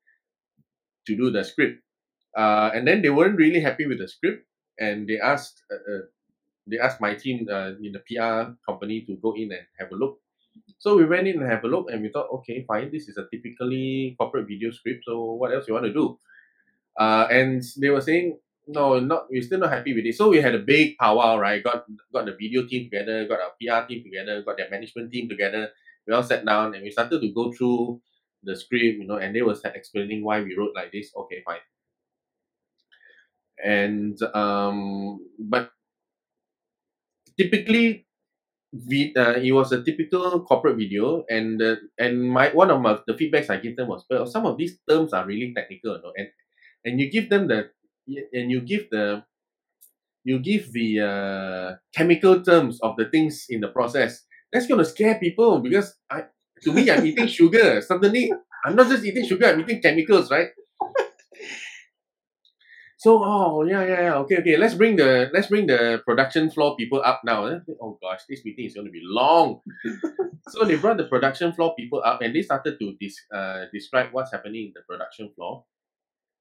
to 1.07 1.17
do 1.17 1.31
the 1.31 1.45
script. 1.45 1.83
Uh, 2.37 2.71
and 2.75 2.87
then 2.87 3.03
they 3.03 3.11
weren't 3.11 3.39
really 3.39 3.61
happy 3.61 3.87
with 3.87 3.99
the 3.99 4.09
script 4.09 4.47
and 4.79 5.09
they 5.09 5.19
asked 5.19 5.63
uh, 5.71 5.77
uh, 5.77 6.07
they 6.67 6.79
asked 6.79 7.01
my 7.01 7.15
team 7.15 7.47
uh, 7.51 7.73
in 7.83 7.93
the 7.93 8.03
PR 8.07 8.53
company 8.67 9.03
to 9.07 9.17
go 9.17 9.35
in 9.35 9.51
and 9.51 9.67
have 9.79 9.91
a 9.91 9.97
look. 9.97 10.19
So 10.79 10.97
we 10.97 11.05
went 11.05 11.27
in 11.27 11.41
and 11.41 11.51
have 11.51 11.65
a 11.65 11.69
look 11.69 11.91
and 11.91 12.03
we 12.03 12.11
thought, 12.11 12.29
okay, 12.35 12.65
fine, 12.67 12.91
this 12.93 13.09
is 13.09 13.17
a 13.17 13.27
typically 13.33 14.15
corporate 14.19 14.47
video 14.47 14.71
script. 14.71 15.05
So 15.05 15.33
what 15.35 15.53
else 15.53 15.67
you 15.67 15.75
want 15.75 15.87
to 15.87 15.93
do? 15.93 16.19
Uh, 16.99 17.27
and 17.31 17.63
they 17.79 17.91
were 17.91 18.01
saying, 18.01 18.39
no, 18.73 19.01
not 19.01 19.27
we're 19.31 19.43
still 19.43 19.59
not 19.61 19.73
happy 19.73 19.95
with 19.95 20.07
it. 20.07 20.15
So 20.15 20.31
we 20.31 20.41
had 20.41 20.55
a 20.55 20.59
big 20.59 20.97
powwow, 20.99 21.39
right? 21.39 21.63
Got 21.63 21.85
got 22.13 22.27
the 22.27 22.33
video 22.33 22.67
team 22.67 22.91
together, 22.91 23.27
got 23.27 23.41
our 23.41 23.55
PR 23.61 23.87
team 23.87 24.03
together, 24.03 24.43
got 24.43 24.57
their 24.57 24.71
management 24.71 25.13
team 25.13 25.29
together. 25.29 25.71
We 26.07 26.15
all 26.15 26.23
sat 26.23 26.45
down 26.45 26.75
and 26.75 26.83
we 26.83 26.91
started 26.91 27.21
to 27.21 27.29
go 27.33 27.53
through 27.53 28.01
the 28.43 28.57
script, 28.57 28.99
you 28.99 29.07
know, 29.07 29.17
and 29.17 29.35
they 29.35 29.43
were 29.43 29.57
explaining 29.75 30.25
why 30.25 30.41
we 30.41 30.57
wrote 30.57 30.75
like 30.75 30.93
this. 30.93 31.13
Okay, 31.15 31.43
fine. 31.45 31.65
And 33.63 34.17
um, 34.35 35.21
but 35.39 35.71
typically 37.37 38.07
we, 38.73 39.13
uh, 39.17 39.35
it 39.35 39.53
was 39.53 39.73
a 39.73 39.83
typical 39.83 40.41
corporate 40.45 40.77
video 40.77 41.25
and 41.29 41.61
uh, 41.61 41.77
and 41.99 42.23
my 42.23 42.51
one 42.51 42.71
of 42.71 42.81
my 42.81 42.99
the 43.07 43.15
feedbacks 43.15 43.51
I 43.51 43.57
give 43.57 43.77
them 43.77 43.89
was 43.89 44.05
well 44.09 44.27
some 44.27 44.47
of 44.47 44.57
these 44.57 44.79
terms 44.89 45.13
are 45.13 45.27
really 45.27 45.53
technical 45.53 45.97
you 45.97 46.03
know, 46.03 46.13
and 46.17 46.29
and 46.85 47.01
you 47.01 47.11
give 47.11 47.29
them 47.29 47.49
the 47.49 47.71
and 48.33 48.51
you 48.51 48.61
give 48.61 48.89
the 48.91 49.23
you 50.25 50.39
give 50.39 50.73
the 50.73 51.01
uh, 51.01 51.77
chemical 51.95 52.43
terms 52.43 52.79
of 52.83 52.97
the 52.97 53.07
things 53.07 53.47
in 53.49 53.61
the 53.61 53.69
process. 53.69 54.25
That's 54.53 54.67
going 54.67 54.79
to 54.79 54.85
scare 54.85 55.19
people 55.19 55.61
because 55.61 55.95
I 56.11 56.25
to 56.63 56.73
me 56.73 56.91
I'm 56.91 57.07
eating 57.07 57.27
sugar. 57.39 57.81
Suddenly 57.81 58.33
I'm 58.65 58.77
not 58.77 58.89
just 58.89 59.05
eating 59.05 59.27
sugar 59.27 59.47
I'm 59.47 59.61
eating 59.61 59.81
chemicals 59.81 60.31
right? 60.31 60.49
So 63.01 63.25
oh 63.25 63.65
yeah 63.65 63.81
yeah 63.81 64.01
yeah. 64.13 64.15
Okay 64.29 64.45
okay. 64.45 64.57
Let's 64.59 64.75
bring 64.75 64.97
the 64.97 65.31
let's 65.33 65.47
bring 65.49 65.67
the 65.67 66.03
production 66.05 66.51
floor 66.51 66.77
people 66.77 67.01
up 67.01 67.23
now 67.25 67.47
eh? 67.47 67.61
oh 67.81 67.97
gosh 67.97 68.21
this 68.29 68.45
meeting 68.45 68.67
is 68.67 68.75
going 68.75 68.87
to 68.87 68.93
be 68.93 69.01
long. 69.03 69.61
So 70.49 70.65
they 70.65 70.75
brought 70.77 70.97
the 70.97 71.05
production 71.05 71.53
floor 71.53 71.75
people 71.79 72.03
up 72.05 72.23
and 72.23 72.35
they 72.35 72.43
started 72.43 72.79
to 72.81 72.97
dis- 73.01 73.25
uh, 73.33 73.67
describe 73.73 74.09
what's 74.11 74.33
happening 74.33 74.67
in 74.69 74.73
the 74.75 74.83
production 74.83 75.31
floor. 75.35 75.65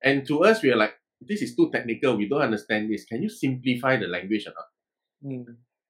And 0.02 0.26
to 0.28 0.44
us 0.44 0.64
we 0.64 0.72
are 0.72 0.76
like 0.76 0.96
this 1.22 1.42
is 1.42 1.56
too 1.56 1.70
technical 1.72 2.16
we 2.16 2.28
don't 2.28 2.42
understand 2.42 2.90
this 2.92 3.06
can 3.06 3.22
you 3.22 3.30
simplify 3.30 3.98
the 3.98 4.08
language 4.08 4.46
or 4.48 4.54
not 4.56 4.70
Mm. 5.20 5.44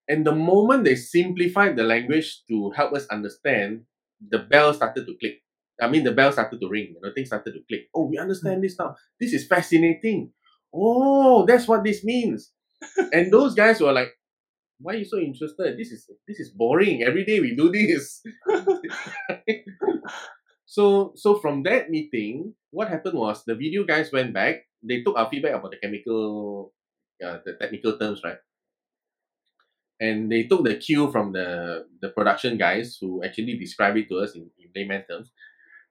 and 0.07 0.25
the 0.25 0.33
moment 0.33 0.85
they 0.85 0.95
simplified 0.95 1.75
the 1.75 1.83
language 1.83 2.41
to 2.49 2.71
help 2.71 2.93
us 2.93 3.05
understand 3.13 3.85
the 4.19 4.39
bell 4.39 4.73
started 4.73 5.05
to 5.05 5.13
click 5.19 5.43
I 5.81 5.87
mean, 5.87 6.03
the 6.03 6.11
bell 6.11 6.31
started 6.31 6.59
to 6.59 6.67
ring. 6.67 6.95
You 6.95 7.01
know, 7.01 7.11
things 7.13 7.29
started 7.29 7.53
to 7.53 7.61
click. 7.67 7.87
Oh, 7.95 8.05
we 8.05 8.17
understand 8.17 8.63
this 8.63 8.77
now. 8.77 8.95
This 9.19 9.33
is 9.33 9.47
fascinating. 9.47 10.31
Oh, 10.73 11.45
that's 11.45 11.67
what 11.67 11.83
this 11.83 12.03
means. 12.03 12.51
and 13.13 13.31
those 13.31 13.55
guys 13.55 13.79
were 13.79 13.91
like, 13.93 14.11
"Why 14.79 14.93
are 14.93 14.97
you 14.97 15.05
so 15.05 15.17
interested? 15.17 15.77
This 15.77 15.91
is 15.91 16.09
this 16.27 16.39
is 16.39 16.51
boring. 16.51 17.03
Every 17.03 17.25
day 17.25 17.39
we 17.39 17.55
do 17.55 17.71
this." 17.71 18.21
so 20.65 21.13
so 21.15 21.35
from 21.39 21.63
that 21.63 21.89
meeting, 21.89 22.53
what 22.71 22.89
happened 22.89 23.17
was 23.17 23.43
the 23.45 23.55
video 23.55 23.83
guys 23.83 24.11
went 24.11 24.33
back. 24.33 24.67
They 24.83 25.01
took 25.01 25.17
our 25.17 25.29
feedback 25.29 25.53
about 25.53 25.71
the 25.71 25.77
chemical, 25.77 26.73
uh, 27.23 27.39
the 27.45 27.53
technical 27.59 27.97
terms, 27.97 28.21
right? 28.23 28.37
And 29.99 30.31
they 30.31 30.43
took 30.43 30.63
the 30.63 30.75
cue 30.75 31.11
from 31.11 31.33
the 31.33 31.85
the 32.01 32.09
production 32.09 32.57
guys 32.57 32.97
who 32.99 33.23
actually 33.23 33.57
described 33.57 33.97
it 33.97 34.07
to 34.09 34.19
us 34.19 34.35
in, 34.35 34.49
in 34.57 34.71
layman 34.75 35.03
terms. 35.03 35.31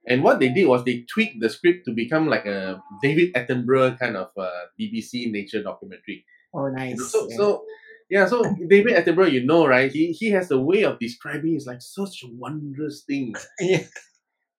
And 0.06 0.24
what 0.24 0.40
they 0.40 0.48
did 0.48 0.66
was 0.66 0.84
they 0.84 1.04
tweaked 1.12 1.40
the 1.40 1.50
script 1.50 1.84
to 1.84 1.92
become 1.92 2.28
like 2.28 2.46
a 2.46 2.82
David 3.02 3.34
Attenborough 3.34 3.98
kind 3.98 4.16
of 4.16 4.30
uh, 4.38 4.72
BBC 4.80 5.30
nature 5.30 5.62
documentary. 5.62 6.24
Oh, 6.54 6.68
nice. 6.68 7.12
So 7.12 7.28
yeah. 7.28 7.36
so 7.36 7.64
yeah, 8.08 8.26
so 8.26 8.42
David 8.68 8.94
Attenborough, 8.94 9.30
you 9.30 9.44
know, 9.44 9.66
right? 9.66 9.92
He 9.92 10.12
he 10.12 10.30
has 10.30 10.50
a 10.50 10.58
way 10.58 10.82
of 10.82 10.98
describing 10.98 11.54
it's 11.56 11.66
like 11.66 11.82
such 11.82 12.24
wondrous 12.24 13.02
things, 13.02 13.46
yeah. 13.60 13.84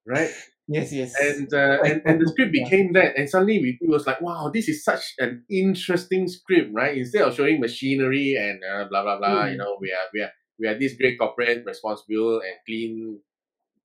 right? 0.05 0.29
Yes, 0.69 0.93
yes. 0.93 1.13
And 1.19 1.51
uh, 1.53 1.79
and 1.83 2.01
and 2.05 2.21
the 2.21 2.27
script 2.31 2.53
Yeah. 2.53 2.63
became 2.63 2.93
that, 2.93 3.17
and 3.17 3.27
suddenly 3.29 3.59
we, 3.59 3.77
it 3.81 3.89
was 3.89 4.05
like, 4.05 4.21
wow, 4.21 4.51
this 4.53 4.69
is 4.69 4.83
such 4.83 5.15
an 5.17 5.43
interesting 5.49 6.27
script, 6.27 6.69
right? 6.73 6.95
Instead 6.97 7.23
of 7.23 7.33
showing 7.35 7.59
machinery 7.59 8.35
and 8.39 8.61
uh, 8.63 8.85
blah 8.89 9.01
blah 9.03 9.17
blah, 9.17 9.45
you 9.45 9.55
Mm. 9.55 9.57
know, 9.57 9.77
we 9.81 9.91
are 9.91 10.07
we 10.13 10.21
are 10.21 10.31
we 10.59 10.67
are 10.67 10.77
this 10.77 10.93
great 10.95 11.17
corporate, 11.17 11.65
responsible 11.65 12.41
and 12.41 12.55
clean, 12.67 13.19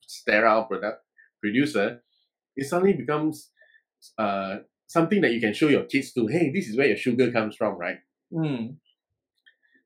sterile 0.02 0.64
product 0.66 1.02
producer. 1.40 2.02
It 2.56 2.66
suddenly 2.66 2.94
becomes 2.94 3.50
uh 4.18 4.58
something 4.86 5.22
that 5.22 5.32
you 5.32 5.40
can 5.40 5.54
show 5.54 5.68
your 5.68 5.84
kids 5.84 6.12
to. 6.14 6.26
Hey, 6.28 6.52
this 6.52 6.68
is 6.68 6.76
where 6.76 6.88
your 6.88 6.98
sugar 6.98 7.32
comes 7.32 7.56
from, 7.56 7.78
right? 7.78 7.98
Mm. 8.32 8.76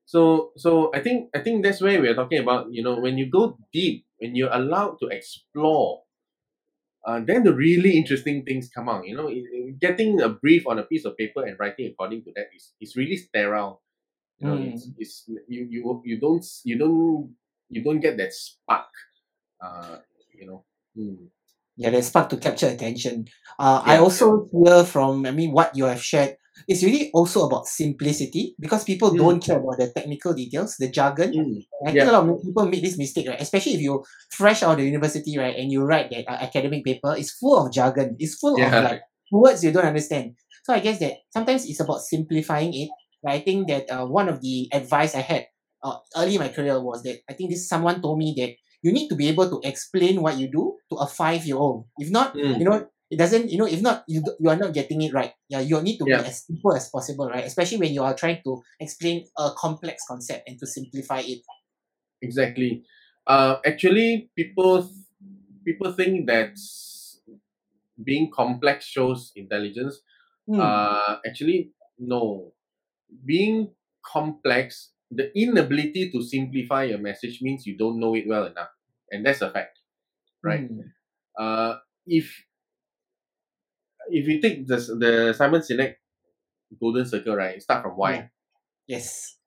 So 0.05 0.51
so 0.57 0.91
I 0.93 0.99
think 1.01 1.29
I 1.35 1.39
think 1.39 1.63
that's 1.63 1.81
where 1.81 2.01
we 2.01 2.07
are 2.09 2.15
talking 2.15 2.39
about. 2.39 2.73
You 2.73 2.83
know, 2.83 2.99
when 2.99 3.17
you 3.17 3.29
go 3.29 3.57
deep, 3.71 4.05
when 4.19 4.35
you're 4.35 4.51
allowed 4.53 4.97
to 5.01 5.07
explore, 5.07 6.03
uh, 7.05 7.19
then 7.25 7.43
the 7.43 7.53
really 7.53 7.97
interesting 7.97 8.43
things 8.45 8.69
come 8.69 8.89
out. 8.89 9.07
You 9.07 9.15
know, 9.15 9.29
i- 9.29 9.43
i- 9.55 9.73
getting 9.79 10.21
a 10.21 10.29
brief 10.29 10.67
on 10.67 10.79
a 10.79 10.83
piece 10.83 11.05
of 11.05 11.17
paper 11.17 11.45
and 11.45 11.57
writing 11.59 11.87
according 11.87 12.23
to 12.25 12.31
that 12.35 12.47
is 12.55 12.73
is 12.81 12.95
really 12.95 13.17
sterile. 13.17 13.81
You 14.39 14.47
know, 14.47 14.55
it's, 14.57 14.89
it's 14.97 15.25
you 15.47 15.67
you 15.69 16.01
you 16.05 16.19
don't 16.19 16.45
you 16.63 16.77
don't 16.77 17.35
you 17.69 17.83
don't 17.83 17.99
get 17.99 18.17
that 18.17 18.33
spark. 18.33 18.89
Uh, 19.61 19.97
you 20.33 20.47
know. 20.47 20.65
Hmm. 20.95 21.27
Yeah, 21.77 21.91
there's 21.91 22.07
spark 22.07 22.29
to 22.29 22.37
capture 22.37 22.67
attention. 22.67 23.27
Uh, 23.57 23.81
I 23.85 23.97
also 23.97 24.49
hear 24.51 24.83
from, 24.83 25.25
I 25.25 25.31
mean, 25.31 25.51
what 25.51 25.75
you 25.77 25.85
have 25.85 26.01
shared. 26.03 26.35
It's 26.67 26.83
really 26.83 27.09
also 27.13 27.45
about 27.47 27.67
simplicity 27.67 28.55
because 28.59 28.83
people 28.83 29.11
Mm. 29.11 29.17
don't 29.17 29.39
care 29.43 29.57
about 29.59 29.77
the 29.79 29.91
technical 29.95 30.33
details, 30.33 30.75
the 30.79 30.89
jargon. 30.89 31.31
Mm. 31.33 31.63
I 31.87 31.91
Yeah. 31.91 32.03
think 32.03 32.09
a 32.09 32.17
lot 32.17 32.29
of 32.29 32.41
people 32.43 32.65
make 32.67 32.81
this 32.83 32.97
mistake, 32.97 33.27
right? 33.29 33.39
Especially 33.41 33.73
if 33.75 33.81
you 33.81 34.03
fresh 34.31 34.63
out 34.63 34.71
of 34.73 34.77
the 34.77 34.85
university, 34.85 35.37
right, 35.37 35.55
and 35.55 35.71
you 35.71 35.83
write 35.83 36.09
that 36.11 36.27
uh, 36.27 36.37
academic 36.43 36.83
paper, 36.83 37.15
it's 37.17 37.31
full 37.31 37.57
of 37.65 37.71
jargon. 37.71 38.15
It's 38.19 38.35
full 38.35 38.55
of 38.59 38.71
like 38.83 39.01
words 39.31 39.63
you 39.63 39.71
don't 39.71 39.85
understand. 39.85 40.35
So 40.65 40.73
I 40.73 40.79
guess 40.79 40.99
that 40.99 41.13
sometimes 41.33 41.65
it's 41.65 41.79
about 41.79 42.01
simplifying 42.01 42.73
it. 42.73 42.89
But 43.23 43.33
I 43.33 43.39
think 43.41 43.67
that 43.67 43.89
uh, 43.91 44.05
one 44.05 44.29
of 44.29 44.41
the 44.41 44.69
advice 44.71 45.15
I 45.15 45.21
had 45.21 45.47
uh, 45.83 45.97
early 46.15 46.35
in 46.35 46.41
my 46.41 46.49
career 46.49 46.79
was 46.81 47.03
that 47.03 47.19
I 47.29 47.33
think 47.33 47.49
this 47.51 47.67
someone 47.67 48.01
told 48.01 48.17
me 48.19 48.33
that 48.37 48.51
you 48.81 48.91
need 48.91 49.07
to 49.09 49.15
be 49.15 49.27
able 49.27 49.49
to 49.49 49.59
explain 49.67 50.21
what 50.21 50.37
you 50.37 50.47
do 50.51 50.75
to 50.91 50.95
a 50.97 51.07
five 51.07 51.45
year 51.45 51.57
old. 51.57 51.85
If 51.97 52.11
not, 52.11 52.33
Mm. 52.35 52.59
you 52.59 52.65
know, 52.65 52.87
it 53.11 53.17
doesn't, 53.17 53.49
you 53.49 53.57
know, 53.57 53.65
if 53.67 53.81
not, 53.81 54.03
you, 54.07 54.23
you 54.39 54.49
are 54.49 54.55
not 54.55 54.73
getting 54.73 55.01
it 55.01 55.13
right. 55.13 55.33
Yeah, 55.49 55.61
you 55.61 55.81
need 55.81 55.97
to 55.97 56.05
Yeah. 56.07 56.21
be 56.21 56.27
as 56.27 56.45
simple 56.45 56.75
as 56.75 56.89
possible, 56.89 57.27
right? 57.29 57.45
Especially 57.45 57.77
when 57.77 57.93
you 57.93 58.03
are 58.03 58.13
trying 58.15 58.41
to 58.45 58.61
explain 58.79 59.25
a 59.37 59.51
complex 59.57 60.03
concept 60.07 60.47
and 60.47 60.59
to 60.59 60.67
simplify 60.67 61.19
it. 61.21 61.41
Exactly. 62.21 62.83
Uh, 63.27 63.57
actually, 63.65 64.29
people 64.35 64.89
people 65.65 65.91
think 65.93 66.27
that 66.27 66.57
being 68.03 68.31
complex 68.31 68.85
shows 68.85 69.31
intelligence. 69.35 70.01
Hmm. 70.47 70.59
Uh, 70.59 71.17
actually, 71.27 71.71
no. 71.97 72.53
Being 73.25 73.71
complex, 74.05 74.91
the 75.11 75.31
inability 75.37 76.11
to 76.11 76.21
simplify 76.21 76.85
a 76.85 76.97
message 76.97 77.41
means 77.41 77.65
you 77.65 77.77
don't 77.77 77.99
know 77.99 78.15
it 78.15 78.25
well 78.27 78.45
enough, 78.45 78.69
and 79.11 79.25
that's 79.25 79.41
a 79.41 79.51
fact. 79.51 79.79
right. 80.43 80.67
Hmm. 80.67 80.81
Uh, 81.37 81.75
if 82.07 82.31
if 84.11 84.27
you 84.27 84.41
take 84.41 84.67
the 84.67 84.77
the 84.77 85.33
Simon 85.33 85.61
Sinek 85.61 85.95
golden 86.79 87.05
circle, 87.05 87.35
right? 87.35 87.61
Start 87.61 87.83
from 87.83 87.93
why. 87.97 88.13
Yeah. 88.13 88.27
Yes. 88.87 89.37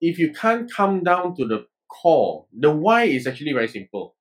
if 0.00 0.18
you 0.18 0.32
can't 0.32 0.70
come 0.72 1.02
down 1.02 1.34
to 1.36 1.46
the 1.46 1.66
core, 1.88 2.46
the 2.52 2.70
why 2.70 3.04
is 3.04 3.26
actually 3.26 3.52
very 3.52 3.68
simple. 3.68 4.14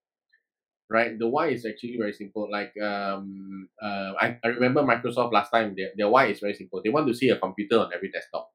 Right? 0.90 1.18
The 1.18 1.28
why 1.28 1.48
is 1.50 1.66
actually 1.66 1.98
very 1.98 2.14
simple. 2.14 2.48
Like 2.52 2.74
um 2.82 3.70
uh 3.82 4.14
I, 4.22 4.38
I 4.44 4.48
remember 4.50 4.84
Microsoft 4.84 5.34
last 5.34 5.50
time 5.52 5.74
their, 5.76 5.90
their 5.98 6.10
why 6.10 6.28
is 6.28 6.40
very 6.40 6.54
simple. 6.54 6.82
They 6.84 6.92
want 6.92 7.08
to 7.08 7.14
see 7.14 7.30
a 7.30 7.38
computer 7.40 7.80
on 7.80 7.92
every 7.94 8.12
desktop. 8.12 8.52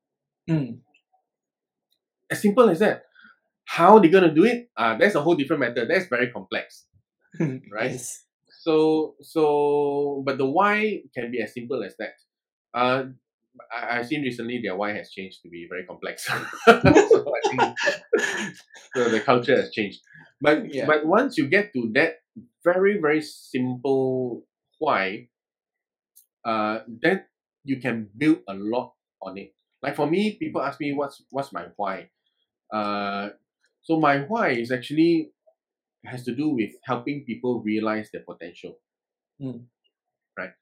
Hmm. 0.49 0.81
As 2.31 2.41
simple 2.41 2.69
as 2.71 2.79
that. 2.81 3.05
How 3.67 3.99
they're 3.99 4.11
gonna 4.11 4.35
do 4.35 4.45
it? 4.45 4.71
Uh, 4.77 4.97
that's 4.97 5.15
a 5.15 5.23
whole 5.23 5.35
different 5.37 5.61
matter. 5.61 5.87
That's 5.87 6.07
very 6.07 6.31
complex. 6.31 6.87
Right. 7.41 7.93
Yes. 7.93 8.25
So 8.61 9.17
so 9.23 10.23
but 10.27 10.37
the 10.39 10.47
why 10.47 11.01
can 11.17 11.31
be 11.33 11.41
as 11.41 11.55
simple 11.55 11.83
as 11.83 11.97
that. 11.99 12.15
Uh 12.75 13.05
I, 13.73 13.99
I've 13.99 14.07
seen 14.07 14.23
recently 14.23 14.61
their 14.63 14.77
why 14.77 14.93
has 14.95 15.11
changed 15.11 15.43
to 15.43 15.49
be 15.49 15.67
very 15.69 15.85
complex. 15.87 16.27
so 16.67 17.19
think 17.51 17.63
so 18.97 19.09
the 19.09 19.21
culture 19.25 19.57
has 19.57 19.71
changed. 19.73 20.01
But 20.41 20.73
Yeah. 20.75 20.87
but 20.87 21.07
once 21.07 21.39
you 21.39 21.49
get 21.49 21.73
to 21.75 21.91
that 21.95 22.21
very, 22.65 23.01
very 23.01 23.23
simple 23.23 24.45
why, 24.79 25.29
uh 26.45 26.81
then 26.89 27.25
you 27.65 27.81
can 27.81 28.09
build 28.17 28.39
a 28.49 28.55
lot 28.55 28.95
on 29.23 29.37
it. 29.39 29.53
Like 29.83 29.97
for 29.97 30.07
me, 30.09 30.37
people 30.37 30.63
ask 30.63 30.81
me 30.81 30.93
what's 30.93 31.23
what's 31.31 31.53
my 31.53 31.67
why. 31.77 32.09
Uh 32.73 33.31
so 33.83 34.01
my 34.01 34.21
why 34.29 34.51
is 34.51 34.73
actually 34.73 35.33
has 36.05 36.25
to 36.25 36.35
do 36.35 36.49
with 36.49 36.71
helping 36.85 37.25
people 37.25 37.63
realize 37.63 38.11
their 38.11 38.23
potential. 38.23 38.79
Mm. 39.41 39.65
Right. 40.37 40.53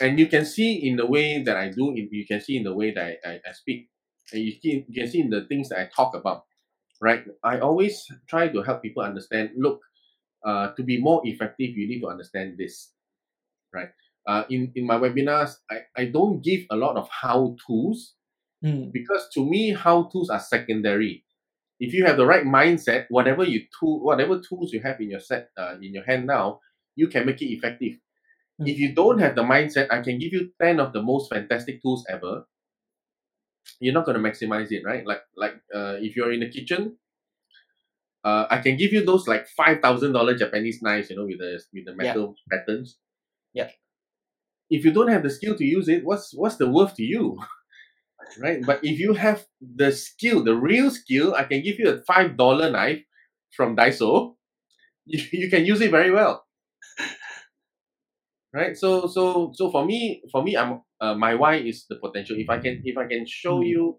And 0.00 0.18
you 0.18 0.26
can 0.26 0.44
see 0.44 0.88
in 0.88 0.96
the 0.96 1.06
way 1.06 1.42
that 1.42 1.56
I 1.56 1.70
do, 1.70 1.94
you 1.94 2.26
can 2.26 2.40
see 2.40 2.56
in 2.56 2.64
the 2.64 2.74
way 2.74 2.92
that 2.92 3.04
I, 3.04 3.28
I, 3.28 3.40
I 3.48 3.52
speak, 3.52 3.90
and 4.32 4.42
you, 4.42 4.52
see, 4.52 4.84
you 4.88 5.02
can 5.02 5.10
see 5.10 5.20
in 5.20 5.30
the 5.30 5.44
things 5.44 5.68
that 5.68 5.80
I 5.80 5.88
talk 5.94 6.14
about. 6.14 6.44
Right. 7.00 7.24
I 7.42 7.60
always 7.60 8.06
try 8.26 8.48
to 8.48 8.62
help 8.62 8.82
people 8.82 9.02
understand 9.02 9.50
look, 9.56 9.80
uh, 10.44 10.72
to 10.72 10.82
be 10.82 11.00
more 11.00 11.20
effective, 11.24 11.76
you 11.76 11.88
need 11.88 12.00
to 12.00 12.08
understand 12.08 12.56
this. 12.58 12.92
Right. 13.72 13.90
Uh, 14.26 14.44
in, 14.50 14.72
in 14.74 14.86
my 14.86 14.96
webinars, 14.96 15.56
I, 15.70 15.80
I 15.96 16.04
don't 16.06 16.42
give 16.42 16.66
a 16.70 16.76
lot 16.76 16.96
of 16.96 17.08
how 17.10 17.56
to's 17.66 18.14
Mm. 18.62 18.92
because 18.92 19.26
to 19.32 19.42
me 19.42 19.72
how 19.72 20.02
tools 20.12 20.28
are 20.28 20.38
secondary 20.38 21.24
if 21.80 21.94
you 21.94 22.04
have 22.06 22.16
the 22.18 22.26
right 22.26 22.44
mindset 22.44 23.06
whatever 23.10 23.44
you 23.44 23.62
tool 23.78 24.00
whatever 24.04 24.40
tools 24.40 24.72
you 24.72 24.80
have 24.80 25.00
in 25.00 25.10
your 25.10 25.20
set 25.20 25.50
uh, 25.58 25.74
in 25.82 25.94
your 25.94 26.04
hand 26.04 26.26
now 26.26 26.60
you 26.96 27.08
can 27.08 27.26
make 27.26 27.42
it 27.42 27.46
effective 27.58 27.96
Mm. 28.60 28.68
if 28.70 28.78
you 28.78 28.94
don't 28.94 29.18
have 29.20 29.34
the 29.36 29.42
mindset 29.42 29.86
i 29.90 30.02
can 30.02 30.18
give 30.18 30.32
you 30.34 30.52
10 30.60 30.80
of 30.80 30.92
the 30.92 31.02
most 31.02 31.30
fantastic 31.32 31.80
tools 31.82 32.04
ever 32.10 32.44
you're 33.78 33.94
not 33.94 34.04
going 34.04 34.20
to 34.22 34.28
maximize 34.28 34.70
it 34.72 34.84
right 34.84 35.06
like 35.06 35.22
like 35.36 35.54
uh, 35.74 35.96
if 36.00 36.16
you're 36.16 36.32
in 36.32 36.40
the 36.40 36.48
kitchen 36.50 36.96
uh, 38.24 38.46
i 38.50 38.58
can 38.58 38.76
give 38.76 38.92
you 38.92 39.04
those 39.04 39.26
like 39.26 39.46
$5000 39.48 40.38
japanese 40.38 40.82
knives 40.82 41.10
you 41.10 41.16
know 41.16 41.26
with 41.26 41.38
the 41.38 41.60
with 41.72 41.84
the 41.84 41.92
Yeah. 41.92 41.96
metal 42.14 42.34
patterns 42.50 42.98
Yeah. 43.52 43.70
if 44.70 44.84
you 44.84 44.92
don't 44.92 45.08
have 45.08 45.22
the 45.22 45.30
skill 45.30 45.56
to 45.56 45.64
use 45.64 45.88
it 45.88 46.04
what's 46.04 46.34
what's 46.34 46.56
the 46.56 46.68
worth 46.68 46.94
to 46.96 47.02
you 47.04 47.38
right? 48.38 48.64
But 48.64 48.80
if 48.84 48.98
you 48.98 49.14
have 49.14 49.46
the 49.60 49.92
skill, 49.92 50.44
the 50.44 50.54
real 50.56 50.90
skill, 50.90 51.34
I 51.34 51.44
can 51.44 51.62
give 51.62 51.78
you 51.78 51.88
a 51.90 51.98
five 52.02 52.36
dollar 52.36 52.70
knife 52.70 53.02
from 53.56 53.76
Daiso. 53.76 54.36
You, 55.06 55.24
you 55.32 55.50
can 55.50 55.66
use 55.66 55.80
it 55.80 55.90
very 55.90 56.10
well, 56.12 56.44
right? 58.52 58.76
So 58.76 59.06
so 59.06 59.52
so 59.54 59.70
for 59.70 59.84
me, 59.84 60.22
for 60.32 60.42
me, 60.42 60.56
I'm 60.56 60.80
uh, 61.00 61.14
my 61.14 61.34
why 61.34 61.56
is 61.56 61.86
the 61.88 61.96
potential. 61.96 62.36
If 62.38 62.48
I 62.50 62.58
can 62.58 62.82
if 62.84 62.96
I 62.96 63.06
can 63.06 63.26
show 63.26 63.60
Mm. 63.60 63.68
you 63.68 63.98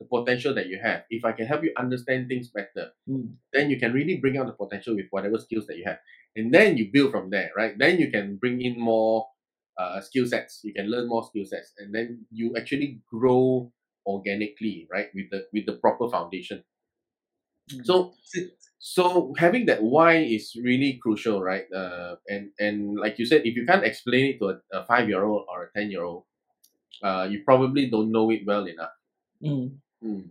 the 0.00 0.06
potential 0.06 0.54
that 0.54 0.68
you 0.68 0.78
have, 0.82 1.04
if 1.10 1.24
I 1.24 1.32
can 1.32 1.46
help 1.46 1.62
you 1.64 1.72
understand 1.78 2.28
things 2.28 2.50
better, 2.50 2.92
Mm. 3.08 3.34
then 3.52 3.70
you 3.70 3.78
can 3.78 3.92
really 3.92 4.18
bring 4.18 4.38
out 4.38 4.46
the 4.46 4.54
potential 4.58 4.94
with 4.96 5.06
whatever 5.10 5.38
skills 5.38 5.66
that 5.66 5.76
you 5.78 5.84
have, 5.86 5.98
and 6.36 6.52
then 6.54 6.76
you 6.76 6.90
build 6.92 7.12
from 7.12 7.30
there, 7.30 7.50
right? 7.56 7.76
Then 7.78 7.98
you 7.98 8.10
can 8.10 8.36
bring 8.36 8.60
in 8.62 8.78
more 8.80 9.26
uh, 9.78 10.00
skill 10.00 10.26
sets. 10.26 10.60
You 10.64 10.74
can 10.74 10.90
learn 10.90 11.08
more 11.08 11.24
skill 11.24 11.44
sets, 11.44 11.72
and 11.78 11.94
then 11.94 12.26
you 12.30 12.54
actually 12.56 13.00
grow 13.10 13.72
organically, 14.06 14.88
right? 14.90 15.08
With 15.14 15.30
the 15.30 15.46
with 15.52 15.66
the 15.66 15.74
proper 15.74 16.08
foundation. 16.08 16.64
Mm. 17.72 17.84
So 17.84 18.14
so 18.78 19.34
having 19.38 19.66
that 19.66 19.82
why 19.82 20.16
is 20.16 20.54
really 20.62 20.98
crucial, 21.02 21.42
right? 21.42 21.66
Uh, 21.72 22.16
and 22.28 22.50
and 22.58 22.98
like 22.98 23.18
you 23.18 23.26
said, 23.26 23.42
if 23.44 23.56
you 23.56 23.66
can't 23.66 23.84
explain 23.84 24.34
it 24.34 24.38
to 24.38 24.58
a, 24.58 24.80
a 24.80 24.84
five 24.86 25.08
year 25.08 25.24
old 25.24 25.46
or 25.48 25.64
a 25.64 25.78
ten 25.78 25.90
year 25.90 26.02
old, 26.02 26.24
uh, 27.02 27.26
you 27.30 27.42
probably 27.44 27.90
don't 27.90 28.10
know 28.10 28.30
it 28.30 28.42
well 28.46 28.66
enough. 28.66 28.94
Mm. 29.42 29.78
Mm. 30.04 30.30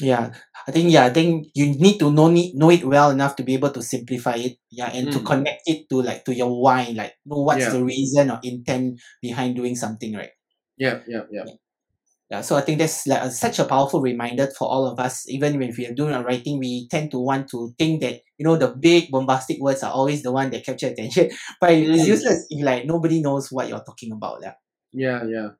Yeah, 0.00 0.34
I 0.68 0.72
think 0.72 0.92
yeah, 0.92 1.06
I 1.06 1.10
think 1.10 1.48
you 1.54 1.72
need 1.72 1.96
to 2.00 2.12
know 2.12 2.28
it 2.28 2.52
know 2.54 2.70
it 2.70 2.84
well 2.84 3.10
enough 3.10 3.34
to 3.36 3.42
be 3.42 3.54
able 3.54 3.70
to 3.70 3.80
simplify 3.82 4.34
it. 4.36 4.58
Yeah, 4.70 4.90
and 4.92 5.10
to 5.12 5.20
Mm. 5.20 5.24
connect 5.24 5.62
it 5.64 5.88
to 5.88 6.02
like 6.02 6.24
to 6.26 6.34
your 6.36 6.52
why, 6.52 6.92
like 6.94 7.14
know 7.24 7.40
what's 7.40 7.64
Yeah. 7.64 7.70
the 7.72 7.82
reason 7.82 8.30
or 8.30 8.38
intent 8.44 9.00
behind 9.22 9.56
doing 9.56 9.74
something, 9.74 10.12
right? 10.14 10.32
Yeah, 10.76 11.00
yeah, 11.08 11.24
yeah. 11.30 11.44
Yeah, 12.30 12.40
so 12.42 12.56
I 12.56 12.62
think 12.62 12.78
that's 12.78 13.06
like 13.06 13.22
a, 13.22 13.30
such 13.30 13.58
a 13.60 13.64
powerful 13.64 14.00
reminder 14.02 14.48
for 14.58 14.68
all 14.68 14.86
of 14.86 14.98
us. 14.98 15.28
Even 15.28 15.58
when 15.58 15.72
we 15.78 15.86
are 15.86 15.94
doing 15.94 16.14
our 16.14 16.24
writing, 16.24 16.58
we 16.58 16.88
tend 16.90 17.10
to 17.12 17.18
want 17.20 17.48
to 17.50 17.72
think 17.78 18.00
that 18.02 18.20
you 18.38 18.44
know 18.44 18.56
the 18.56 18.68
big 18.74 19.10
bombastic 19.10 19.60
words 19.60 19.82
are 19.84 19.92
always 19.92 20.22
the 20.22 20.32
one 20.32 20.50
that 20.50 20.64
capture 20.66 20.88
attention, 20.88 21.30
but 21.60 21.72
it's 21.72 22.04
Mm. 22.04 22.08
useless 22.08 22.46
if 22.50 22.64
like 22.64 22.84
nobody 22.86 23.20
knows 23.22 23.52
what 23.52 23.68
you're 23.68 23.84
talking 23.84 24.12
about. 24.12 24.40
Yeah. 24.42 24.54
Yeah, 24.92 25.24
yeah. 25.24 25.50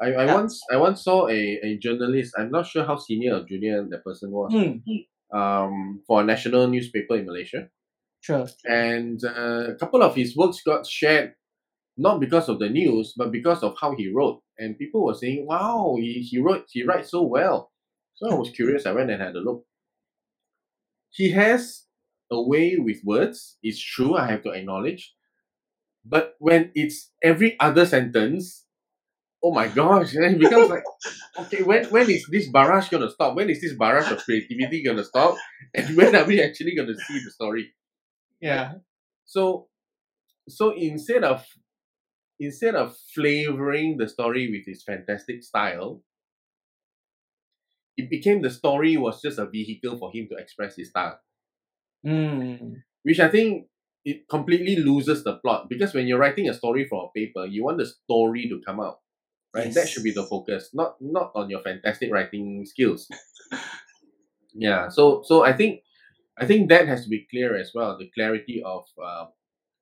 I, 0.00 0.06
I 0.14 0.24
Yeah. 0.26 0.34
once 0.34 0.60
I 0.72 0.76
once 0.76 1.02
saw 1.02 1.28
a, 1.28 1.40
a 1.68 1.76
journalist, 1.78 2.34
I'm 2.38 2.50
not 2.50 2.66
sure 2.66 2.84
how 2.84 2.96
senior 2.96 3.34
or 3.36 3.44
junior 3.44 3.84
the 3.84 3.98
person 3.98 4.30
was, 4.30 4.52
Hmm. 4.52 5.38
um, 5.38 6.02
for 6.06 6.20
a 6.22 6.24
national 6.24 6.68
newspaper 6.68 7.16
in 7.16 7.26
Malaysia. 7.26 7.68
Sure. 8.20 8.46
And 8.66 9.22
uh, 9.24 9.72
a 9.72 9.76
couple 9.76 10.02
of 10.02 10.14
his 10.14 10.36
works 10.36 10.62
got 10.62 10.86
shared 10.86 11.34
not 11.96 12.20
because 12.20 12.48
of 12.48 12.58
the 12.60 12.68
news, 12.68 13.14
but 13.16 13.32
because 13.32 13.62
of 13.62 13.76
how 13.80 13.94
he 13.96 14.08
wrote. 14.08 14.40
And 14.58 14.78
people 14.78 15.04
were 15.04 15.14
saying, 15.14 15.46
Wow, 15.46 15.96
he, 15.98 16.20
he 16.22 16.38
wrote 16.38 16.66
he 16.70 16.82
writes 16.84 17.10
so 17.10 17.22
well. 17.22 17.72
So 18.16 18.30
I 18.30 18.34
was 18.34 18.50
curious, 18.50 18.86
I 18.86 18.92
went 18.92 19.10
and 19.10 19.22
had 19.22 19.36
a 19.36 19.40
look. 19.40 19.64
He 21.10 21.30
has 21.32 21.84
a 22.30 22.40
way 22.40 22.76
with 22.78 23.00
words, 23.04 23.56
it's 23.62 23.80
true, 23.80 24.16
I 24.16 24.26
have 24.30 24.42
to 24.44 24.50
acknowledge. 24.50 25.14
But 26.04 26.34
when 26.38 26.70
it's 26.74 27.10
every 27.22 27.58
other 27.60 27.86
sentence, 27.86 28.64
oh 29.42 29.52
my 29.52 29.68
gosh, 29.68 30.12
then 30.12 30.34
it 30.34 30.38
becomes 30.40 30.70
like, 30.70 30.84
okay, 31.38 31.62
when 31.62 31.86
when 31.86 32.10
is 32.10 32.26
this 32.30 32.48
barrage 32.48 32.88
gonna 32.88 33.10
stop? 33.10 33.36
When 33.36 33.50
is 33.50 33.60
this 33.60 33.74
barrage 33.74 34.10
of 34.10 34.24
creativity 34.24 34.82
gonna 34.82 35.04
stop? 35.04 35.36
And 35.74 35.96
when 35.96 36.14
are 36.14 36.24
we 36.24 36.42
actually 36.42 36.74
gonna 36.74 36.96
see 36.96 37.20
the 37.24 37.30
story? 37.30 37.72
Yeah. 38.40 38.74
So 39.24 39.68
so 40.48 40.74
instead 40.76 41.24
of 41.24 41.44
instead 42.40 42.74
of 42.74 42.96
flavoring 43.14 43.96
the 43.98 44.08
story 44.08 44.50
with 44.50 44.66
his 44.66 44.82
fantastic 44.82 45.42
style, 45.42 46.02
it 47.96 48.08
became 48.10 48.42
the 48.42 48.50
story 48.50 48.96
was 48.96 49.20
just 49.20 49.38
a 49.38 49.46
vehicle 49.46 49.98
for 49.98 50.10
him 50.12 50.28
to 50.30 50.36
express 50.36 50.76
his 50.76 50.90
style. 50.90 51.18
Mm. 52.06 52.76
Which 53.02 53.20
I 53.20 53.28
think 53.28 53.66
it 54.04 54.28
completely 54.28 54.76
loses 54.76 55.24
the 55.24 55.34
plot 55.36 55.68
because 55.68 55.94
when 55.94 56.06
you're 56.06 56.18
writing 56.18 56.48
a 56.48 56.54
story 56.54 56.86
for 56.88 57.04
a 57.04 57.18
paper, 57.18 57.44
you 57.44 57.64
want 57.64 57.78
the 57.78 57.86
story 57.86 58.48
to 58.48 58.60
come 58.64 58.80
out. 58.80 58.98
Right? 59.54 59.72
That 59.72 59.88
should 59.88 60.04
be 60.04 60.12
the 60.12 60.24
focus, 60.24 60.70
not 60.74 60.96
not 61.00 61.32
on 61.34 61.48
your 61.50 61.62
fantastic 61.62 62.12
writing 62.12 62.66
skills. 62.66 63.08
yeah. 64.54 64.88
So 64.88 65.22
so 65.24 65.44
I 65.44 65.52
think 65.52 65.82
I 66.38 66.46
think 66.46 66.68
that 66.68 66.86
has 66.88 67.04
to 67.04 67.10
be 67.10 67.26
clear 67.30 67.56
as 67.56 67.72
well. 67.74 67.98
The 67.98 68.10
clarity 68.14 68.62
of 68.64 68.86
uh, 69.00 69.26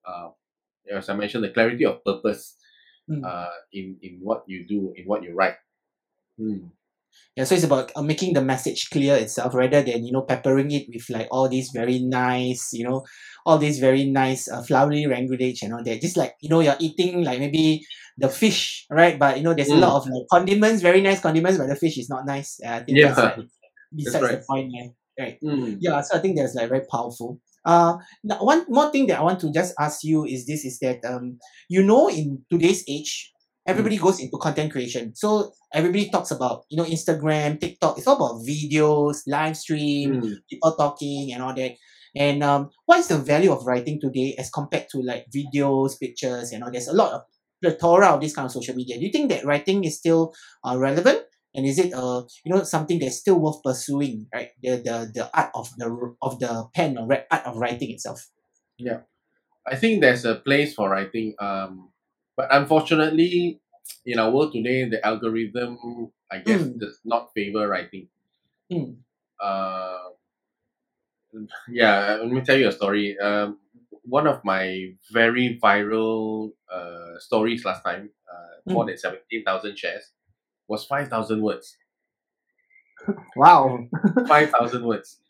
uh, 0.07 0.31
as 0.91 1.09
I 1.09 1.15
mentioned, 1.15 1.45
the 1.45 1.51
clarity 1.55 1.85
of 1.85 2.05
purpose 2.05 2.57
Mm. 3.07 3.23
uh, 3.23 3.55
in 3.71 3.97
in 4.03 4.19
what 4.19 4.43
you 4.49 4.67
do, 4.67 4.93
in 4.97 5.07
what 5.07 5.23
you 5.23 5.31
write. 5.33 5.55
Hmm. 6.39 6.75
Yeah, 7.37 7.45
so 7.45 7.55
it's 7.55 7.65
about 7.65 7.93
uh, 7.95 8.03
making 8.03 8.33
the 8.33 8.41
message 8.41 8.89
clear 8.91 9.15
itself 9.15 9.53
rather 9.55 9.83
than 9.83 10.07
you 10.07 10.13
know 10.13 10.23
peppering 10.23 10.71
it 10.71 10.87
with 10.89 11.05
like 11.11 11.29
all 11.31 11.49
these 11.49 11.71
very 11.75 11.99
nice, 11.99 12.73
you 12.73 12.89
know, 12.89 13.05
all 13.45 13.59
these 13.59 13.79
very 13.79 14.05
nice 14.05 14.49
uh, 14.49 14.63
flowery 14.63 15.05
language 15.07 15.63
and 15.63 15.75
all 15.75 15.85
that. 15.85 16.01
Just 16.01 16.17
like 16.17 16.35
you 16.41 16.49
know, 16.49 16.61
you're 16.61 16.81
eating 16.81 17.23
like 17.25 17.39
maybe 17.39 17.85
the 18.17 18.29
fish, 18.29 18.87
right? 18.91 19.19
But 19.19 19.37
you 19.37 19.43
know, 19.43 19.53
there's 19.53 19.69
a 19.69 19.77
lot 19.77 19.97
of 19.97 20.09
like 20.09 20.25
condiments, 20.31 20.81
very 20.81 21.03
nice 21.03 21.21
condiments, 21.21 21.59
but 21.59 21.69
the 21.69 21.77
fish 21.77 21.99
is 21.99 22.09
not 22.09 22.25
nice. 22.25 22.59
Uh, 22.65 22.71
I 22.71 22.81
think 22.85 23.03
that's 23.03 23.19
Yeah. 23.19 23.25
like 23.25 23.47
besides 23.95 24.25
right. 24.25 24.41
the 24.41 24.45
point, 24.49 24.73
man. 24.73 24.95
Right. 25.19 25.39
Hmm. 25.41 25.77
Yeah, 25.81 26.01
so 26.03 26.17
I 26.17 26.21
think 26.21 26.37
that's 26.37 26.55
like 26.55 26.69
very 26.69 26.85
powerful. 26.91 27.41
Uh, 27.65 27.99
now 28.23 28.39
one 28.45 28.65
more 28.69 28.91
thing 28.93 29.07
that 29.09 29.19
I 29.19 29.23
want 29.23 29.41
to 29.41 29.53
just 29.53 29.75
ask 29.79 30.05
you 30.05 30.25
is 30.25 30.47
this: 30.47 30.65
is 30.65 30.79
that 30.81 31.05
um, 31.05 31.39
you 31.69 31.83
know, 31.83 32.09
in 32.09 32.45
today's 32.51 32.85
age, 32.89 33.33
everybody 33.67 33.99
goes 33.99 34.21
into 34.21 34.37
content 34.39 34.73
creation. 34.73 35.15
So 35.15 35.53
everybody 35.73 36.09
talks 36.11 36.31
about 36.31 36.65
you 36.71 36.77
know 36.77 36.85
Instagram, 36.85 37.61
TikTok. 37.61 37.99
It's 37.99 38.07
all 38.07 38.17
about 38.17 38.47
videos, 38.47 39.23
live 39.27 39.57
stream, 39.57 40.21
Hmm. 40.21 40.33
people 40.49 40.73
talking, 40.77 41.33
and 41.33 41.43
all 41.43 41.55
that. 41.55 41.73
And 42.17 42.43
um, 42.43 42.71
what 42.87 42.99
is 43.01 43.09
the 43.09 43.19
value 43.19 43.53
of 43.53 43.67
writing 43.67 44.01
today 44.01 44.35
as 44.39 44.49
compared 44.51 44.89
to 44.91 45.03
like 45.03 45.27
videos, 45.35 46.01
pictures, 46.01 46.53
and 46.53 46.65
all? 46.65 46.71
There's 46.71 46.89
a 46.89 46.95
lot 46.97 47.13
of 47.13 47.21
plethora 47.63 48.09
of 48.15 48.21
this 48.21 48.35
kind 48.35 48.47
of 48.47 48.53
social 48.53 48.75
media. 48.75 48.99
Do 48.99 49.05
you 49.05 49.13
think 49.13 49.29
that 49.31 49.45
writing 49.45 49.85
is 49.85 49.99
still 49.99 50.33
uh, 50.65 50.77
relevant? 50.79 51.23
And 51.55 51.65
is 51.67 51.79
it 51.79 51.93
uh 51.95 52.23
you 52.45 52.53
know 52.53 52.65
something 52.65 52.99
that's 52.99 53.17
still 53.17 53.41
worth 53.41 53.63
pursuing, 53.65 54.27
right? 54.35 54.51
The 54.63 54.77
the 54.77 54.97
the 55.15 55.25
art 55.33 55.51
of 55.55 55.69
the 55.79 55.89
of 56.21 56.39
the 56.39 56.69
pen 56.75 56.99
or 56.99 57.09
art 57.31 57.47
of 57.47 57.57
writing 57.57 57.91
itself. 57.91 58.29
Yeah, 58.77 59.09
I 59.67 59.77
think 59.77 60.01
there's 60.03 60.25
a 60.27 60.35
place 60.37 60.75
for 60.75 60.91
writing. 60.91 61.33
Um, 61.41 61.89
but 62.37 62.49
unfortunately, 62.51 63.61
in 64.05 64.19
our 64.19 64.31
world 64.31 64.53
today, 64.53 64.85
the 64.89 65.05
algorithm, 65.07 65.79
I 66.31 66.39
guess, 66.39 66.63
Mm. 66.63 66.79
does 66.81 67.01
not 67.05 67.33
favor 67.35 67.69
writing. 67.69 68.09
Mm. 68.73 68.99
Uh, 69.41 70.11
yeah, 71.69 72.17
let 72.21 72.29
me 72.31 72.41
tell 72.43 72.57
you 72.57 72.69
a 72.69 72.73
story. 72.73 73.19
Um, 73.19 73.59
one 74.03 74.27
of 74.27 74.45
my 74.45 74.93
very 75.13 75.59
viral 75.63 76.53
uh, 76.73 77.19
stories 77.19 77.65
last 77.65 77.83
time, 77.83 78.11
uh, 78.33 78.73
more 78.73 78.85
than 78.87 78.97
17,000 78.97 79.77
shares, 79.79 80.13
was 80.69 80.85
5,000 80.85 81.43
words. 81.43 81.77
Wow. 83.37 83.87
5,000 84.29 84.85
words. 84.85 85.21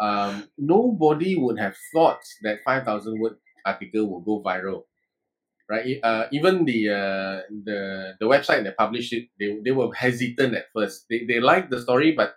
Um, 0.00 0.48
nobody 0.58 1.36
would 1.36 1.58
have 1.58 1.76
thought 1.92 2.20
that 2.42 2.60
5,000 2.64 3.20
word 3.20 3.36
article 3.64 4.06
will 4.10 4.20
go 4.20 4.42
viral. 4.42 4.84
Right? 5.72 5.96
Uh, 6.04 6.28
even 6.32 6.66
the 6.66 6.90
uh, 6.90 7.40
the 7.48 8.12
the 8.20 8.26
website 8.26 8.64
that 8.64 8.76
published 8.76 9.14
it, 9.14 9.32
they, 9.40 9.56
they 9.64 9.70
were 9.70 9.88
hesitant 9.94 10.54
at 10.54 10.66
first. 10.76 11.06
They, 11.08 11.24
they 11.24 11.40
liked 11.40 11.70
the 11.70 11.80
story, 11.80 12.12
but 12.12 12.34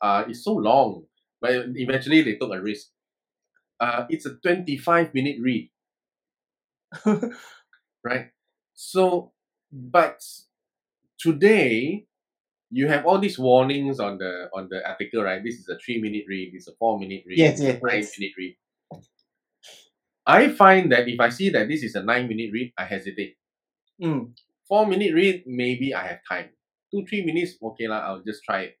uh, 0.00 0.22
it's 0.28 0.44
so 0.44 0.54
long. 0.54 1.02
But 1.40 1.74
eventually 1.74 2.22
they 2.22 2.36
took 2.36 2.54
a 2.54 2.62
risk. 2.62 2.86
Uh, 3.80 4.06
it's 4.08 4.24
a 4.24 4.36
25 4.36 5.14
minute 5.14 5.38
read. 5.42 5.70
right? 8.04 8.30
So, 8.74 9.32
but 9.72 10.22
today 11.18 12.06
you 12.70 12.86
have 12.86 13.04
all 13.04 13.18
these 13.18 13.38
warnings 13.38 13.98
on 13.98 14.18
the 14.18 14.48
on 14.54 14.68
the 14.70 14.86
article, 14.86 15.22
right? 15.22 15.42
This 15.42 15.56
is 15.56 15.68
a 15.68 15.78
three 15.84 16.00
minute 16.00 16.24
read, 16.28 16.52
this 16.54 16.62
is 16.62 16.68
a 16.68 16.76
four 16.78 16.98
minute 16.98 17.24
read, 17.26 17.38
Yes, 17.38 17.60
yes, 17.60 17.80
nine 17.82 17.96
yes. 18.02 18.18
minute 18.18 18.34
read. 18.38 18.56
I 20.26 20.48
find 20.50 20.92
that 20.92 21.08
if 21.08 21.18
I 21.18 21.30
see 21.30 21.50
that 21.50 21.68
this 21.68 21.82
is 21.82 21.94
a 21.94 22.02
nine 22.02 22.28
minute 22.28 22.50
read, 22.52 22.72
I 22.76 22.84
hesitate. 22.84 23.36
Mm. 24.02 24.32
Four 24.68 24.86
minute 24.86 25.14
read, 25.14 25.44
maybe 25.46 25.94
I 25.94 26.06
have 26.06 26.20
time. 26.28 26.50
Two, 26.90 27.04
three 27.08 27.24
minutes, 27.24 27.56
okay 27.62 27.88
lah, 27.88 28.00
I'll 28.00 28.22
just 28.22 28.44
try 28.44 28.62
it. 28.62 28.78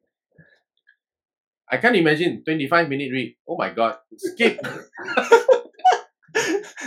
I 1.70 1.76
can't 1.76 1.96
imagine 1.96 2.42
25 2.44 2.88
minute 2.88 3.12
read. 3.12 3.36
Oh 3.48 3.56
my 3.56 3.70
god, 3.70 3.98
skip. 4.16 4.60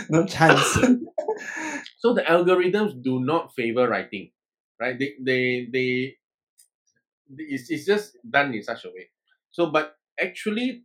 No 0.08 0.26
chance. 0.26 0.60
so 1.98 2.14
the 2.14 2.22
algorithms 2.22 3.02
do 3.02 3.20
not 3.20 3.54
favor 3.54 3.88
writing, 3.88 4.30
right? 4.80 4.98
They 4.98 5.14
they 5.20 5.68
they 5.72 6.16
it's, 7.38 7.70
it's 7.70 7.86
just 7.86 8.16
done 8.28 8.52
in 8.54 8.62
such 8.62 8.84
a 8.84 8.88
way. 8.88 9.08
So, 9.50 9.70
but 9.70 9.96
actually, 10.20 10.84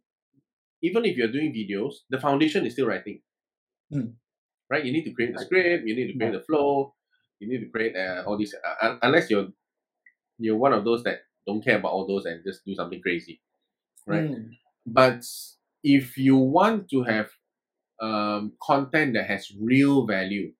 even 0.82 1.06
if 1.06 1.18
you're 1.18 1.32
doing 1.32 1.54
videos, 1.54 2.06
the 2.10 2.20
foundation 2.20 2.66
is 2.66 2.74
still 2.74 2.88
writing, 2.88 3.22
Mm. 3.94 4.14
right? 4.70 4.86
You 4.86 4.92
need 4.92 5.06
to 5.06 5.14
create 5.14 5.34
the 5.34 5.42
script, 5.42 5.88
you 5.88 5.96
need 5.96 6.12
to 6.14 6.18
create 6.18 6.34
the 6.34 6.42
flow, 6.42 6.94
you 7.40 7.48
need 7.50 7.66
to 7.66 7.70
create 7.70 7.96
uh, 7.96 8.24
all 8.28 8.38
these. 8.38 8.54
Uh, 8.54 8.98
unless 9.02 9.30
you're 9.30 9.48
you're 10.38 10.58
one 10.58 10.74
of 10.74 10.86
those 10.86 11.04
that 11.04 11.20
don't 11.46 11.64
care 11.64 11.78
about 11.78 11.92
all 11.92 12.08
those 12.08 12.26
and 12.26 12.44
just 12.46 12.66
do 12.66 12.76
something 12.76 13.02
crazy, 13.02 13.42
right? 14.06 14.30
Mm. 14.30 14.50
But 14.86 15.24
if 15.84 16.18
you 16.18 16.38
want 16.38 16.90
to 16.90 17.04
have 17.04 17.30
um, 18.02 18.54
content 18.62 19.14
that 19.14 19.28
has 19.28 19.52
real 19.60 20.06
value, 20.06 20.52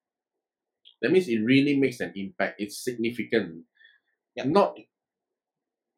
that 1.02 1.12
means 1.12 1.28
it 1.28 1.40
really 1.40 1.78
makes 1.78 2.00
an 2.00 2.14
impact. 2.16 2.60
It's 2.60 2.84
significant. 2.84 3.64
Yeah. 4.36 4.46
Not 4.46 4.76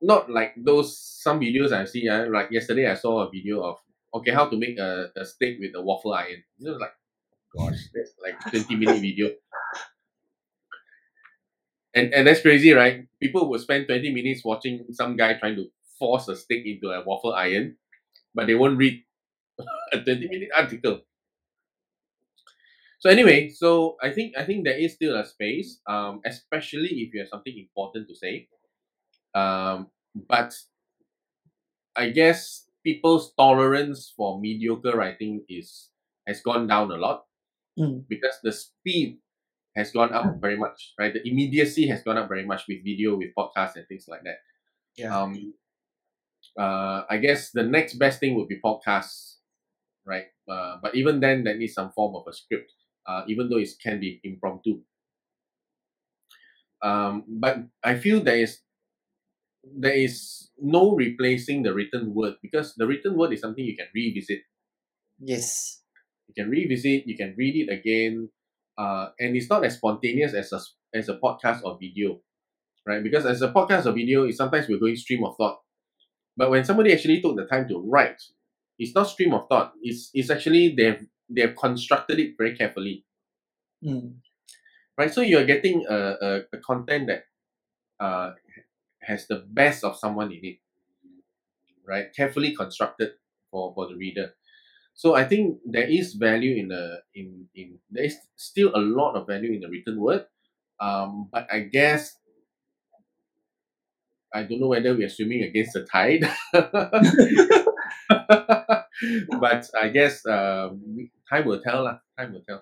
not 0.02 0.30
like 0.30 0.54
those 0.58 0.98
some 0.98 1.40
videos 1.40 1.72
I 1.72 1.86
see. 1.86 2.10
Uh, 2.10 2.30
like 2.30 2.52
yesterday, 2.52 2.90
I 2.90 2.96
saw 2.96 3.22
a 3.22 3.30
video 3.30 3.62
of 3.64 3.78
okay 4.14 4.32
how 4.32 4.50
to 4.50 4.58
make 4.58 4.78
a, 4.78 5.12
a 5.16 5.26
steak 5.26 5.58
with 5.60 5.76
a 5.76 5.82
waffle 5.82 6.14
iron. 6.14 6.44
It 6.60 6.70
was 6.70 6.80
like, 6.80 6.94
gosh, 7.56 7.80
that's 7.94 8.14
like 8.24 8.40
twenty 8.50 8.76
minute 8.76 9.00
video. 9.02 9.30
And 11.94 12.14
and 12.14 12.26
that's 12.28 12.42
crazy, 12.42 12.72
right? 12.72 13.06
People 13.20 13.50
will 13.50 13.60
spend 13.60 13.88
twenty 13.88 14.12
minutes 14.12 14.44
watching 14.46 14.86
some 14.92 15.16
guy 15.18 15.34
trying 15.36 15.56
to 15.58 15.68
force 16.00 16.28
a 16.30 16.36
stick 16.36 16.66
into 16.66 16.90
a 16.90 17.04
waffle 17.04 17.34
iron, 17.34 17.76
but 18.36 18.48
they 18.48 18.56
won't 18.56 18.78
read 18.78 19.04
a 19.94 20.00
twenty 20.02 20.28
minute 20.28 20.50
article. 20.56 21.02
So 23.00 23.10
anyway, 23.10 23.50
so 23.50 23.98
I 24.02 24.12
think 24.12 24.38
I 24.38 24.46
think 24.46 24.64
there 24.64 24.78
is 24.78 24.94
still 24.94 25.18
a 25.18 25.26
space, 25.26 25.80
um, 25.88 26.22
especially 26.26 27.02
if 27.02 27.14
you 27.14 27.20
have 27.22 27.30
something 27.30 27.58
important 27.58 28.08
to 28.10 28.16
say. 28.16 28.48
Um, 29.36 29.88
but 30.16 30.54
I 31.96 32.10
guess 32.10 32.68
people's 32.84 33.34
tolerance 33.36 34.12
for 34.16 34.40
mediocre 34.40 34.92
writing 34.98 35.46
is 35.48 35.90
has 36.28 36.42
gone 36.42 36.68
down 36.68 36.92
a 36.92 36.98
lot 36.98 37.26
Mm. 37.80 38.04
because 38.10 38.36
the 38.44 38.52
speed 38.52 39.20
has 39.76 39.92
gone 39.92 40.14
up 40.14 40.42
very 40.42 40.58
much, 40.58 40.94
right? 41.00 41.14
The 41.14 41.26
immediacy 41.26 41.88
has 41.88 42.04
gone 42.04 42.18
up 42.18 42.28
very 42.28 42.46
much 42.46 42.64
with 42.68 42.84
video, 42.84 43.16
with 43.16 43.30
podcasts, 43.38 43.78
and 43.78 43.88
things 43.88 44.06
like 44.10 44.24
that. 44.24 44.40
Yeah. 44.98 45.18
Um, 45.18 45.54
uh, 46.60 47.04
I 47.10 47.18
guess 47.18 47.52
the 47.52 47.64
next 47.64 47.94
best 47.96 48.20
thing 48.20 48.36
would 48.36 48.50
be 48.50 48.60
podcasts, 48.60 49.36
right? 50.06 50.26
Uh, 50.50 50.78
but 50.82 50.96
even 50.96 51.22
then, 51.22 51.46
that 51.46 51.58
needs 51.58 51.74
some 51.74 51.92
form 51.92 52.16
of 52.16 52.24
a 52.28 52.34
script, 52.34 52.74
uh, 53.08 53.24
even 53.28 53.50
though 53.50 53.58
it 53.58 53.70
can 53.82 54.00
be 54.00 54.20
impromptu. 54.24 54.82
Um, 56.84 57.24
but 57.28 57.58
I 57.84 57.96
feel 57.96 58.22
there 58.22 58.38
is 58.38 58.60
there 59.64 59.94
is 59.94 60.50
no 60.60 60.96
replacing 60.96 61.64
the 61.64 61.74
written 61.74 62.14
word 62.14 62.34
because 62.42 62.74
the 62.76 62.88
written 62.88 63.16
word 63.16 63.32
is 63.32 63.42
something 63.42 63.64
you 63.64 63.78
can 63.78 63.88
revisit. 63.94 64.42
Yes. 65.20 65.81
You 66.32 66.44
can 66.44 66.50
revisit, 66.52 67.08
you 67.08 67.18
can 67.18 67.36
read 67.38 67.56
it 67.68 67.72
again, 67.72 68.30
uh, 68.78 69.10
and 69.20 69.36
it's 69.36 69.50
not 69.50 69.66
as 69.66 69.76
spontaneous 69.76 70.34
as 70.34 70.52
a 70.54 70.60
as 70.98 71.10
a 71.10 71.18
podcast 71.18 71.64
or 71.64 71.78
video, 71.80 72.22
right? 72.88 73.04
Because 73.04 73.26
as 73.26 73.42
a 73.42 73.52
podcast 73.52 73.86
or 73.86 73.92
video, 73.94 74.24
it's 74.26 74.38
sometimes 74.38 74.68
we're 74.70 74.80
going 74.80 74.96
stream 74.96 75.24
of 75.26 75.36
thought, 75.38 75.60
but 76.38 76.50
when 76.52 76.64
somebody 76.66 76.94
actually 76.94 77.22
took 77.22 77.36
the 77.36 77.46
time 77.46 77.68
to 77.70 77.80
write, 77.80 78.22
it's 78.80 78.96
not 78.96 79.08
stream 79.10 79.34
of 79.34 79.48
thought. 79.50 79.74
It's 79.82 80.10
it's 80.14 80.30
actually 80.30 80.76
they've 80.76 81.06
they've 81.30 81.56
constructed 81.56 82.20
it 82.20 82.36
very 82.38 82.56
carefully, 82.56 83.06
Mm. 83.84 84.16
right? 84.98 85.14
So 85.14 85.22
you're 85.22 85.46
getting 85.46 85.86
a 85.90 85.98
a, 85.98 86.42
a 86.54 86.58
content 86.60 87.08
that 87.08 87.26
uh 88.00 88.34
has 89.02 89.28
the 89.28 89.44
best 89.48 89.84
of 89.84 89.98
someone 89.98 90.32
in 90.32 90.46
it, 90.46 90.58
right? 91.86 92.14
Carefully 92.16 92.56
constructed 92.56 93.12
for 93.50 93.74
for 93.74 93.88
the 93.88 93.96
reader. 93.96 94.34
So 95.02 95.16
I 95.18 95.26
think 95.26 95.58
there 95.66 95.90
is 95.90 96.14
value 96.14 96.62
in 96.62 96.68
the 96.70 97.02
in 97.18 97.50
in 97.58 97.82
there 97.90 98.06
is 98.06 98.22
still 98.38 98.70
a 98.70 98.78
lot 98.78 99.18
of 99.18 99.26
value 99.26 99.50
in 99.50 99.60
the 99.60 99.68
written 99.68 99.98
word, 99.98 100.30
um, 100.78 101.26
but 101.34 101.50
I 101.50 101.62
guess 101.74 102.14
I 104.30 104.44
don't 104.44 104.62
know 104.62 104.70
whether 104.70 104.94
we 104.94 105.04
are 105.04 105.10
swimming 105.10 105.42
against 105.42 105.74
the 105.74 105.90
tide. 105.90 106.22
but 109.42 109.66
I 109.74 109.90
guess 109.90 110.22
um, 110.30 110.86
time 111.26 111.50
will 111.50 111.66
tell 111.66 111.82
lah. 111.90 111.98
Time 112.14 112.38
will 112.38 112.46
tell. 112.46 112.62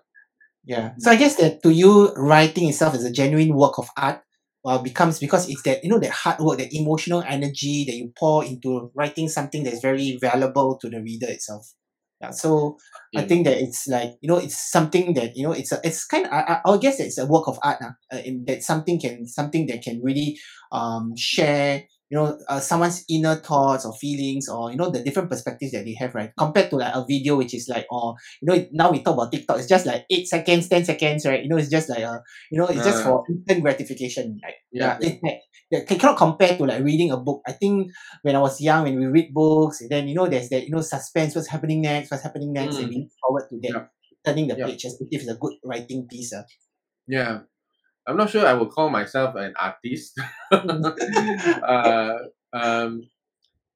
Yeah. 0.64 0.96
So 0.96 1.12
I 1.12 1.20
guess 1.20 1.36
that 1.44 1.60
to 1.68 1.76
you, 1.76 2.16
writing 2.16 2.70
itself 2.70 2.96
is 2.96 3.04
a 3.04 3.12
genuine 3.12 3.52
work 3.52 3.84
of 3.84 3.92
art. 4.00 4.24
Well, 4.64 4.80
becomes 4.80 5.20
because 5.20 5.52
it's 5.52 5.64
that 5.64 5.84
you 5.84 5.92
know 5.92 6.00
that 6.00 6.16
hard 6.16 6.40
work, 6.40 6.64
that 6.64 6.72
emotional 6.72 7.20
energy 7.20 7.84
that 7.84 8.00
you 8.00 8.16
pour 8.16 8.48
into 8.48 8.96
writing 8.96 9.28
something 9.28 9.68
that's 9.68 9.84
very 9.84 10.16
valuable 10.24 10.80
to 10.80 10.88
the 10.88 11.04
reader 11.04 11.28
itself. 11.28 11.76
Yeah. 12.22 12.32
So 12.32 12.78
I 13.16 13.24
think 13.24 13.46
that 13.46 13.58
it's 13.58 13.88
like 13.88 14.12
you 14.22 14.28
know 14.28 14.38
it's 14.38 14.58
something 14.72 15.14
that 15.14 15.38
you 15.38 15.44
know 15.44 15.54
it's 15.54 15.72
a 15.72 15.80
it's 15.86 16.06
kind 16.06 16.26
of 16.26 16.34
I, 16.34 16.42
I, 16.42 16.62
I'll 16.66 16.78
guess 16.78 17.00
it's 17.00 17.18
a 17.18 17.26
work 17.26 17.48
of 17.48 17.58
art 17.64 17.82
uh, 17.82 18.18
in 18.18 18.44
that 18.46 18.62
something 18.62 19.00
can 19.00 19.26
something 19.26 19.68
that 19.68 19.82
can 19.82 20.02
really 20.04 20.38
um 20.74 21.14
share 21.16 21.84
you 22.10 22.18
know 22.18 22.38
uh, 22.50 22.60
someone's 22.60 23.06
inner 23.10 23.36
thoughts 23.36 23.86
or 23.86 23.94
feelings 23.94 24.50
or 24.50 24.72
you 24.72 24.78
know 24.78 24.90
the 24.90 25.04
different 25.04 25.30
perspectives 25.30 25.72
that 25.74 25.86
they 25.86 25.94
have 25.94 26.16
right 26.16 26.32
compared 26.38 26.70
to 26.70 26.78
like 26.78 26.94
a 26.96 27.06
video 27.08 27.36
which 27.38 27.54
is 27.54 27.68
like 27.70 27.86
or 27.92 28.16
you 28.42 28.48
know 28.48 28.66
now 28.72 28.92
we 28.92 29.02
talk 29.04 29.14
about 29.14 29.32
TikTok 29.32 29.58
it's 29.60 29.68
just 29.68 29.86
like 29.86 30.06
eight 30.10 30.28
seconds 30.28 30.68
ten 30.70 30.84
seconds 30.86 31.26
right 31.26 31.44
you 31.44 31.50
know 31.50 31.58
it's 31.58 31.70
just 31.70 31.90
like 31.90 32.00
a 32.00 32.22
you 32.52 32.58
know 32.60 32.66
it's 32.68 32.84
just 32.84 33.02
Uh. 33.02 33.04
for 33.04 33.24
instant 33.30 33.62
gratification 33.62 34.40
right 34.44 34.56
Yeah. 34.72 34.98
yeah, 35.02 35.08
it's 35.10 35.22
like 35.72 35.88
can- 35.88 36.00
cannot 36.00 36.18
compare 36.18 36.58
to 36.58 36.66
like 36.66 36.84
reading 36.84 37.12
a 37.12 37.18
book. 37.18 37.42
I 37.48 37.52
think 37.54 37.92
when 38.24 38.36
I 38.36 38.40
was 38.40 38.60
young, 38.60 38.84
when 38.86 38.98
we 39.00 39.06
read 39.06 39.34
books, 39.34 39.82
then 39.90 40.08
you 40.08 40.16
know 40.16 40.26
there's 40.28 40.50
that 40.50 40.64
you 40.66 40.72
know 40.74 40.82
suspense, 40.82 41.36
what's 41.36 41.48
happening 41.48 41.82
next, 41.82 42.10
what's 42.10 42.24
happening 42.24 42.54
next, 42.54 42.78
and 42.78 42.88
Mm. 42.88 42.90
we 42.90 42.96
look 43.06 43.12
forward 43.22 43.46
to 43.50 43.56
that, 43.62 43.74
Yeah. 43.76 43.86
turning 44.26 44.48
the 44.48 44.58
Yeah. 44.58 44.66
page 44.66 44.86
as 44.86 44.98
if 45.00 45.22
it's 45.22 45.30
a 45.30 45.36
good 45.36 45.54
writing 45.64 46.08
piece. 46.10 46.34
Uh. 46.34 46.44
Yeah. 47.08 47.42
I'm 48.08 48.18
not 48.18 48.30
sure 48.30 48.46
I 48.46 48.54
would 48.54 48.70
call 48.72 48.90
myself 48.90 49.36
an 49.36 49.54
artist. 49.60 50.20
uh, 50.52 52.18
um, 52.54 53.08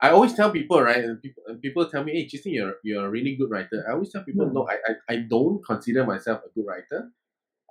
I 0.01 0.09
always 0.09 0.33
tell 0.33 0.51
people, 0.51 0.81
right? 0.81 1.03
and 1.03 1.21
People, 1.21 1.43
and 1.47 1.61
people 1.61 1.85
tell 1.89 2.03
me, 2.03 2.13
"Hey, 2.13 2.25
Justin, 2.25 2.53
you're 2.53 2.75
you're 2.83 3.05
a 3.05 3.09
really 3.09 3.35
good 3.35 3.49
writer." 3.49 3.85
I 3.87 3.93
always 3.93 4.11
tell 4.11 4.23
people, 4.23 4.47
Mm. 4.47 4.53
no, 4.53 4.67
I, 4.69 4.75
I 4.89 4.93
I 5.13 5.15
don't 5.29 5.63
consider 5.65 6.05
myself 6.05 6.41
a 6.45 6.49
good 6.55 6.65
writer. 6.67 7.11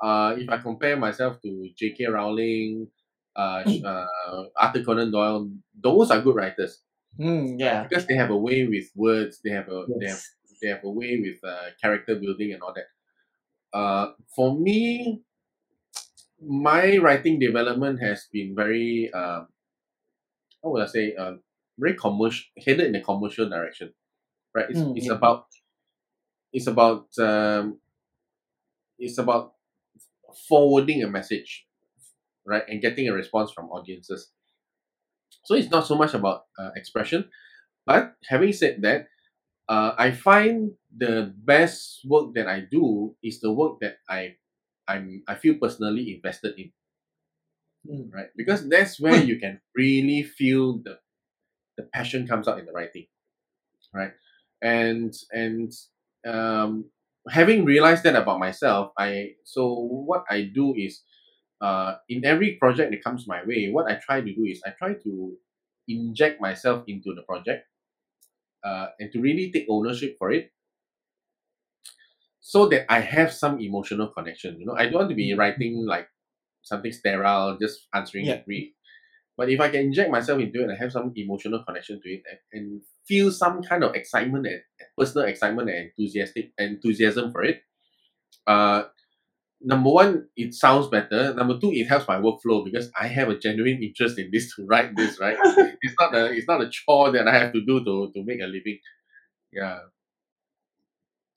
Uh, 0.03 0.35
if 0.39 0.49
I 0.51 0.59
compare 0.59 0.97
myself 0.97 1.41
to 1.43 1.71
J.K. 1.77 2.07
Rowling, 2.07 2.89
uh, 3.37 3.63
uh, 3.85 4.45
Arthur 4.57 4.83
Conan 4.85 5.11
Doyle, 5.13 5.51
those 5.81 6.11
are 6.11 6.21
good 6.21 6.37
writers 6.37 6.81
Mm, 7.21 7.61
yeah. 7.61 7.85
because 7.85 8.07
they 8.07 8.17
have 8.17 8.31
a 8.31 8.37
way 8.37 8.67
with 8.67 8.91
words. 8.97 9.41
They 9.45 9.51
have 9.51 9.69
a 9.69 9.87
they 10.01 10.07
have 10.09 10.21
they 10.63 10.69
have 10.69 10.85
a 10.85 10.91
way 10.91 11.21
with 11.21 11.39
uh, 11.45 11.71
character 11.81 12.17
building 12.17 12.53
and 12.53 12.63
all 12.63 12.75
that. 12.75 12.89
Uh, 13.79 14.13
for 14.35 14.59
me, 14.59 15.23
my 16.45 16.99
writing 16.99 17.39
development 17.39 18.01
has 18.03 18.27
been 18.33 18.55
very, 18.55 19.11
uh, 19.15 19.43
how 20.63 20.71
would 20.71 20.83
I 20.83 20.87
say, 20.87 21.15
uh, 21.15 21.35
very 21.79 21.95
commercial, 21.97 22.45
headed 22.65 22.87
in 22.87 22.95
a 22.95 23.01
commercial 23.03 23.49
direction. 23.49 23.93
right? 24.55 24.71
It's, 24.71 24.79
Mm, 24.81 24.97
it's 24.97 25.07
yeah. 25.07 25.15
about 25.15 25.47
it's 26.53 26.67
about 26.67 27.09
um, 27.19 27.79
it's 28.99 29.19
about 29.19 29.55
forwarding 30.49 31.03
a 31.03 31.09
message, 31.09 31.67
right, 32.47 32.65
and 32.69 32.81
getting 32.83 33.09
a 33.09 33.13
response 33.13 33.51
from 33.53 33.71
audiences. 33.71 34.31
So 35.45 35.55
it's 35.55 35.71
not 35.71 35.87
so 35.87 35.97
much 35.97 36.15
about 36.15 36.45
uh, 36.59 36.71
expression, 36.77 37.29
but 37.87 38.15
having 38.29 38.53
said 38.53 38.83
that, 38.83 39.09
uh, 39.69 39.93
I 39.99 40.13
find 40.13 40.73
the 40.95 41.33
best 41.37 42.01
work 42.05 42.35
that 42.35 42.47
I 42.47 42.61
do 42.71 43.17
is 43.23 43.41
the 43.41 43.53
work 43.53 43.81
that 43.81 43.97
I 44.09 44.37
I'm 44.93 45.23
I 45.29 45.35
feel 45.37 45.57
personally 45.61 46.15
invested 46.15 46.55
in, 46.59 46.73
Mm. 47.87 48.13
right? 48.13 48.29
Because 48.37 48.69
that's 48.69 49.01
where 49.01 49.17
you 49.23 49.39
can 49.39 49.61
really 49.75 50.23
feel 50.23 50.79
the 50.79 50.99
the 51.77 51.85
passion 51.95 52.27
comes 52.27 52.49
out 52.49 52.59
in 52.59 52.67
the 52.67 52.73
writing, 52.73 53.07
right? 53.95 54.13
And 54.63 55.15
and 55.33 55.73
um, 56.27 56.91
having 57.31 57.65
realized 57.65 58.05
that 58.05 58.17
about 58.17 58.39
myself, 58.41 58.93
I 58.99 59.37
so 59.45 59.75
what 59.75 60.25
I 60.31 60.51
do 60.55 60.75
is 60.77 61.03
uh, 61.61 61.97
in 62.09 62.25
every 62.25 62.57
project 62.57 62.93
that 62.93 63.05
comes 63.05 63.27
my 63.29 63.43
way, 63.45 63.71
what 63.71 63.91
I 63.91 63.97
try 63.97 64.21
to 64.21 64.35
do 64.35 64.45
is 64.45 64.63
I 64.67 64.71
try 64.79 64.95
to 64.95 65.37
inject 65.89 66.41
myself 66.41 66.85
into 66.89 67.15
the 67.15 67.23
project 67.23 67.67
uh, 68.65 68.89
and 68.99 69.11
to 69.13 69.21
really 69.21 69.51
take 69.53 69.67
ownership 69.69 70.17
for 70.19 70.31
it 70.33 70.53
so 72.43 72.69
that 72.69 72.93
I 72.93 73.01
have 73.01 73.33
some 73.33 73.61
emotional 73.61 74.09
connection. 74.09 74.61
You 74.61 74.67
know, 74.67 74.77
I 74.77 74.85
don't 74.87 75.01
want 75.03 75.11
to 75.11 75.17
be 75.17 75.33
Mm. 75.33 75.39
writing 75.39 75.87
like 75.87 76.09
something 76.63 76.93
sterile, 76.93 77.59
just 77.59 77.89
answering 77.95 78.27
Yeah. 78.27 78.35
a 78.41 78.45
brief. 78.45 78.75
But 79.37 79.51
if 79.51 79.61
I 79.61 79.71
can 79.71 79.83
inject 79.83 80.11
myself 80.11 80.41
into 80.41 80.61
it 80.63 80.69
and 80.71 80.79
have 80.79 80.93
some 80.93 81.13
emotional 81.17 81.65
connection 81.65 82.01
to 82.03 82.09
it 82.11 82.23
and, 82.31 82.41
and 82.55 82.83
feel 83.09 83.31
some 83.33 83.63
kind 83.63 83.85
of 83.85 83.95
excitement 83.97 84.47
and 84.47 84.63
personal 84.99 85.27
excitement 85.29 85.71
and 85.71 85.91
enthusiastic 85.91 86.53
enthusiasm 86.59 87.33
for 87.33 87.45
it, 87.45 87.63
uh, 88.47 88.85
number 89.61 89.91
one, 89.91 90.29
it 90.37 90.55
sounds 90.55 90.89
better. 90.89 91.35
Number 91.35 91.59
two, 91.61 91.73
it 91.73 91.87
helps 91.87 92.09
my 92.09 92.17
workflow 92.17 92.65
because 92.65 92.91
I 93.01 93.09
have 93.09 93.29
a 93.29 93.39
genuine 93.39 93.83
interest 93.83 94.19
in 94.19 94.31
this 94.33 94.55
to 94.57 94.67
write 94.67 94.97
this, 94.97 95.21
right? 95.21 95.37
it's 95.83 95.95
not 96.01 96.15
a 96.15 96.33
it's 96.33 96.49
not 96.49 96.63
a 96.63 96.71
chore 96.71 97.13
that 97.13 97.29
I 97.29 97.39
have 97.39 97.53
to 97.55 97.61
do 97.65 97.85
to, 97.85 98.13
to 98.15 98.25
make 98.25 98.41
a 98.41 98.47
living. 98.47 98.79
Yeah. 99.53 99.81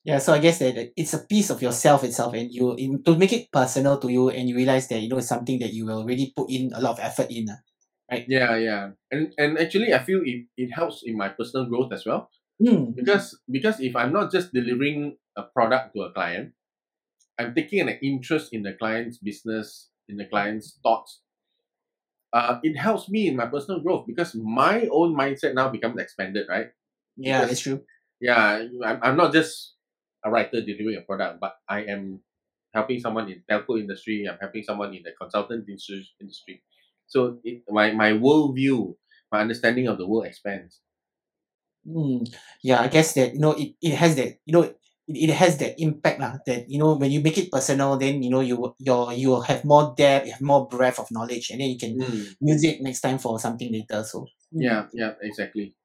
Yeah, 0.05 0.19
so 0.21 0.33
I 0.33 0.39
guess 0.39 0.59
that 0.59 0.93
it's 0.95 1.13
a 1.17 1.25
piece 1.25 1.49
of 1.49 1.61
yourself 1.61 2.03
itself, 2.05 2.33
and 2.37 2.51
you 2.53 2.75
in, 2.77 3.01
to 3.03 3.17
make 3.17 3.33
it 3.33 3.51
personal 3.51 3.97
to 3.97 4.07
you, 4.07 4.29
and 4.29 4.47
you 4.47 4.55
realize 4.55 4.87
that 4.89 5.01
you 5.01 5.09
know 5.09 5.17
it's 5.17 5.27
something 5.27 5.57
that 5.59 5.73
you 5.73 5.85
will 5.85 6.05
really 6.05 6.31
put 6.37 6.49
in 6.49 6.71
a 6.73 6.79
lot 6.79 6.93
of 6.93 6.99
effort 7.01 7.27
in. 7.31 7.49
ah. 7.49 7.57
Yeah, 8.29 8.53
yeah. 8.55 8.91
And 9.09 9.33
and 9.37 9.57
actually 9.57 9.93
I 9.93 9.99
feel 10.05 10.21
it, 10.23 10.45
it 10.57 10.69
helps 10.69 11.01
in 11.03 11.17
my 11.17 11.29
personal 11.29 11.65
growth 11.65 11.91
as 11.91 12.05
well. 12.05 12.29
Mm. 12.61 12.95
Because 12.95 13.33
because 13.49 13.81
if 13.81 13.95
I'm 13.95 14.13
not 14.13 14.31
just 14.31 14.53
delivering 14.53 15.17
a 15.35 15.43
product 15.43 15.95
to 15.97 16.01
a 16.05 16.13
client, 16.13 16.53
I'm 17.41 17.55
taking 17.57 17.81
an 17.81 17.97
interest 18.01 18.53
in 18.53 18.61
the 18.61 18.73
client's 18.73 19.17
business, 19.17 19.89
in 20.07 20.17
the 20.17 20.25
client's 20.29 20.77
thoughts. 20.85 21.21
Uh, 22.31 22.59
it 22.63 22.75
helps 22.77 23.09
me 23.09 23.27
in 23.27 23.35
my 23.35 23.47
personal 23.47 23.79
growth 23.81 24.05
because 24.05 24.35
my 24.35 24.85
own 24.91 25.15
mindset 25.15 25.55
now 25.55 25.69
becomes 25.69 25.97
expanded, 25.99 26.45
right? 26.47 26.67
Yeah, 27.17 27.41
Because- 27.41 27.49
that's 27.49 27.61
true. 27.61 27.81
Yeah, 28.21 28.63
I'm, 28.83 28.99
I'm 29.03 29.17
not 29.17 29.33
just 29.33 29.74
a 30.25 30.31
writer 30.31 30.61
delivering 30.61 30.97
a 30.97 31.03
product, 31.03 31.39
but 31.39 31.57
I 31.69 31.83
am 31.85 32.21
helping 32.73 32.99
someone 32.99 33.29
in 33.31 33.43
telco 33.49 33.79
industry. 33.79 34.27
I'm 34.27 34.39
helping 34.41 34.63
someone 34.63 34.93
in 34.95 35.03
the 35.03 35.13
consultant 35.13 35.69
industry. 35.69 36.07
industry. 36.21 36.63
So 37.07 37.39
it, 37.45 37.63
my 37.69 37.93
my 37.93 38.11
worldview, 38.13 38.97
my 39.31 39.41
understanding 39.41 39.87
of 39.87 39.97
the 39.99 40.07
world 40.07 40.27
expands. 40.27 40.81
Mm. 41.85 42.25
Yeah, 42.63 42.81
I 42.81 42.87
guess 42.87 43.13
that 43.13 43.33
you 43.33 43.39
know 43.39 43.51
it, 43.53 43.75
it 43.81 43.93
has 43.93 44.15
that 44.17 44.39
you 44.45 44.53
know 44.53 44.63
it, 44.63 44.77
it 45.07 45.29
has 45.37 45.57
that 45.61 45.77
impact 45.79 46.17
lah. 46.19 46.33
That 46.49 46.65
you 46.67 46.79
know 46.81 46.97
when 46.97 47.11
you 47.13 47.21
make 47.21 47.37
it 47.37 47.51
personal, 47.53 47.93
then 47.97 48.23
you 48.25 48.31
know 48.33 48.41
you 48.41 48.57
will- 48.57 48.75
your 48.81 49.13
you 49.13 49.29
will 49.29 49.45
have 49.45 49.61
more 49.63 49.93
depth, 49.93 50.25
you 50.25 50.33
have 50.33 50.41
more 50.41 50.65
breadth 50.67 50.97
of 50.97 51.11
knowledge, 51.13 51.51
and 51.53 51.61
then 51.61 51.69
you 51.69 51.77
can 51.77 51.93
Mm. 52.01 52.33
use 52.41 52.63
it 52.65 52.81
next 52.81 53.01
time 53.05 53.19
for 53.21 53.37
something 53.39 53.69
later. 53.71 54.01
So 54.03 54.25
mm. 54.53 54.65
Yeah, 54.65 54.87
yeah, 54.93 55.13
exactly. 55.21 55.75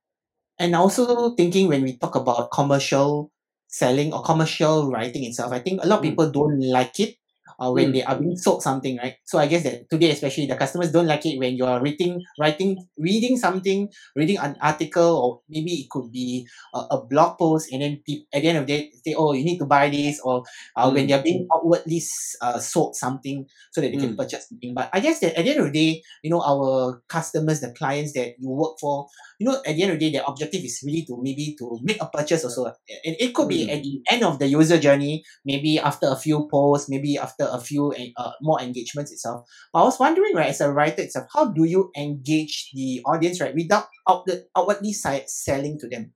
and 0.59 0.75
also 0.75 1.35
thinking 1.35 1.69
when 1.69 1.83
we 1.83 1.97
talk 1.97 2.15
about 2.17 2.51
commercial 2.53 3.31
selling 3.71 4.13
or 4.13 4.23
commercial 4.23 4.91
writing 4.91 5.25
itself, 5.25 5.53
I 5.53 5.61
think 5.61 5.83
a 5.83 5.87
lot 5.87 6.01
of 6.01 6.05
Mm. 6.05 6.09
people 6.11 6.31
don't 6.33 6.61
like 6.61 7.01
it 7.01 7.17
uh, 7.61 7.71
when 7.71 7.93
Mm. 7.93 7.93
they 7.93 8.03
are 8.03 8.19
being 8.19 8.37
sold 8.37 8.63
something, 8.63 8.97
right? 8.99 9.17
So 9.25 9.39
I 9.39 9.47
guess 9.47 9.63
that 9.65 9.89
today, 9.91 10.11
especially 10.11 10.47
the 10.47 10.57
customers 10.57 10.91
don't 10.93 11.07
like 11.07 11.25
it 11.27 11.39
when 11.39 11.55
you 11.57 11.65
are 11.67 11.81
reading, 11.83 12.23
writing, 12.41 12.77
reading 12.99 13.37
something, 13.37 13.89
reading 14.17 14.39
an 14.39 14.57
article, 14.61 15.17
or 15.17 15.41
maybe 15.49 15.73
it 15.85 15.91
could 15.91 16.11
be 16.11 16.47
a, 16.75 16.79
a 16.97 17.07
blog 17.07 17.39
post, 17.39 17.71
and 17.73 17.83
then 17.83 18.03
pe- 18.07 18.25
at 18.33 18.43
the 18.43 18.49
end 18.49 18.59
of 18.59 18.67
the 18.67 18.73
day, 18.73 18.91
say, 19.05 19.15
"Oh, 19.15 19.33
you 19.33 19.45
need 19.45 19.59
to 19.59 19.67
buy 19.67 19.91
this," 19.91 20.21
or 20.25 20.43
uh, 20.77 20.91
when 20.91 21.05
Mm. 21.05 21.09
they 21.09 21.15
are 21.15 21.23
being 21.23 21.47
outwardly 21.55 22.01
uh, 22.41 22.59
sold 22.59 22.97
something 22.97 23.47
so 23.73 23.81
that 23.81 23.91
they 23.93 23.97
can 23.99 24.15
Mm. 24.15 24.17
purchase 24.17 24.49
something. 24.49 24.75
But 24.75 24.91
I 24.93 25.01
guess 25.01 25.21
that 25.21 25.37
at 25.39 25.45
the 25.45 25.51
end 25.53 25.61
of 25.61 25.73
the 25.73 25.77
day, 25.77 26.03
you 26.23 26.31
know, 26.31 26.41
our 26.43 27.03
customers, 27.09 27.61
the 27.61 27.73
clients 27.73 28.13
that 28.15 28.35
you 28.39 28.49
work 28.51 28.79
for, 28.81 29.07
you 29.39 29.47
know, 29.49 29.61
at 29.67 29.77
the 29.77 29.83
end 29.83 29.93
of 29.93 29.99
the 29.99 30.07
day, 30.11 30.13
their 30.19 30.25
objective 30.27 30.65
is 30.65 30.81
really 30.85 31.05
to 31.07 31.19
maybe 31.21 31.55
to 31.59 31.79
make 31.83 32.01
a 32.01 32.07
purchase 32.07 32.45
also. 32.45 32.67
And 33.05 33.17
it 33.19 33.35
could 33.35 33.49
be 33.49 33.69
Mm. 33.69 33.71
at 33.71 33.83
the 33.83 34.01
end 34.11 34.25
of 34.25 34.39
the 34.39 34.47
user 34.49 34.79
journey, 34.79 35.25
maybe 35.45 35.79
after 35.79 36.09
a 36.09 36.17
few 36.17 36.49
posts, 36.51 36.89
maybe 36.89 37.19
after 37.19 37.45
a 37.53 37.61
few 37.61 37.93
uh, 38.17 38.33
more 38.41 38.61
engagements 38.61 39.13
itself. 39.13 39.49
But 39.73 39.81
I 39.81 39.85
was 39.85 39.99
wondering, 39.99 40.35
right, 40.35 40.49
as 40.49 40.61
a 40.61 40.71
writer 40.73 41.03
itself, 41.03 41.27
how 41.35 41.47
do 41.53 41.65
you 41.65 41.91
engage 41.97 42.71
the 42.75 43.01
audience, 43.05 43.41
right, 43.41 43.55
without 43.55 43.87
outward, 44.09 44.45
outwardly 44.57 44.93
si- 44.93 45.25
selling 45.27 45.79
to 45.81 45.89
them? 45.89 46.13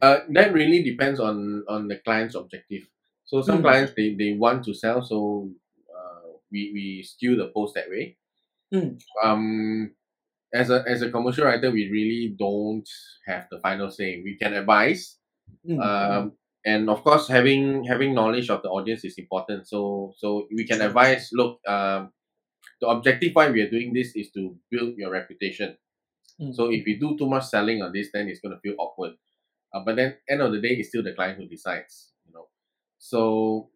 Uh, 0.00 0.18
that 0.30 0.52
really 0.52 0.82
depends 0.82 1.18
on 1.20 1.64
on 1.68 1.88
the 1.88 1.96
client's 2.04 2.34
objective. 2.34 2.82
So 3.24 3.40
some 3.42 3.58
Mm. 3.58 3.62
clients 3.62 3.92
they, 3.96 4.14
they 4.14 4.32
want 4.32 4.64
to 4.64 4.74
sell, 4.74 5.00
so 5.02 5.48
uh, 5.88 6.28
we 6.52 6.70
we 6.74 7.02
skew 7.02 7.36
the 7.36 7.48
post 7.48 7.74
that 7.74 7.88
way. 7.88 8.16
Mm. 8.72 9.00
Um, 9.22 9.94
as 10.52 10.70
a 10.70 10.84
as 10.86 11.00
a 11.02 11.10
commercial 11.10 11.44
writer, 11.46 11.70
we 11.70 11.88
really 11.90 12.34
don't 12.38 12.88
have 13.26 13.46
the 13.50 13.58
final 13.60 13.90
say. 13.90 14.20
We 14.22 14.36
can 14.36 14.52
advise, 14.54 15.16
Mm. 15.66 15.80
um, 15.80 16.32
and 16.64 16.88
of 16.88 17.04
course, 17.04 17.28
having 17.28 17.84
having 17.84 18.14
knowledge 18.14 18.48
of 18.50 18.62
the 18.62 18.68
audience 18.68 19.04
is 19.04 19.18
important. 19.18 19.68
So 19.68 20.14
so 20.16 20.46
we 20.54 20.66
can 20.66 20.80
advise. 20.80 21.30
Look, 21.32 21.60
um, 21.68 22.12
the 22.80 22.88
objective 22.88 23.34
why 23.34 23.50
we 23.50 23.60
are 23.60 23.70
doing 23.70 23.92
this 23.92 24.16
is 24.16 24.30
to 24.32 24.56
build 24.70 24.96
your 24.96 25.10
reputation. 25.10 25.76
Mm. 26.40 26.54
So 26.54 26.70
if 26.70 26.84
we 26.86 26.98
do 26.98 27.16
too 27.18 27.28
much 27.28 27.44
selling 27.44 27.82
on 27.82 27.92
this, 27.92 28.08
then 28.12 28.28
it's 28.28 28.40
going 28.40 28.54
to 28.54 28.60
feel 28.60 28.74
awkward. 28.78 29.12
Uh, 29.72 29.80
but 29.84 29.96
then 29.96 30.16
end 30.28 30.40
of 30.40 30.52
the 30.52 30.60
day, 30.60 30.70
it's 30.70 30.88
still 30.88 31.02
the 31.02 31.12
client 31.12 31.38
who 31.38 31.46
decides. 31.46 32.12
You 32.26 32.32
know, 32.32 32.48
so 32.98 33.70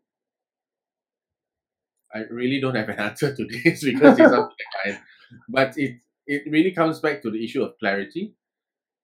I 2.14 2.20
really 2.30 2.60
don't 2.60 2.74
have 2.74 2.88
an 2.88 2.98
answer 3.08 3.34
to 3.34 3.44
this 3.44 3.84
because 3.84 4.18
it's 4.18 4.32
up 4.32 4.50
to 4.50 4.56
the 4.56 4.64
client. 4.82 5.00
But 5.48 5.76
it 5.76 6.00
it 6.26 6.42
really 6.50 6.72
comes 6.72 7.00
back 7.00 7.22
to 7.22 7.30
the 7.30 7.42
issue 7.44 7.62
of 7.62 7.78
clarity. 7.78 8.34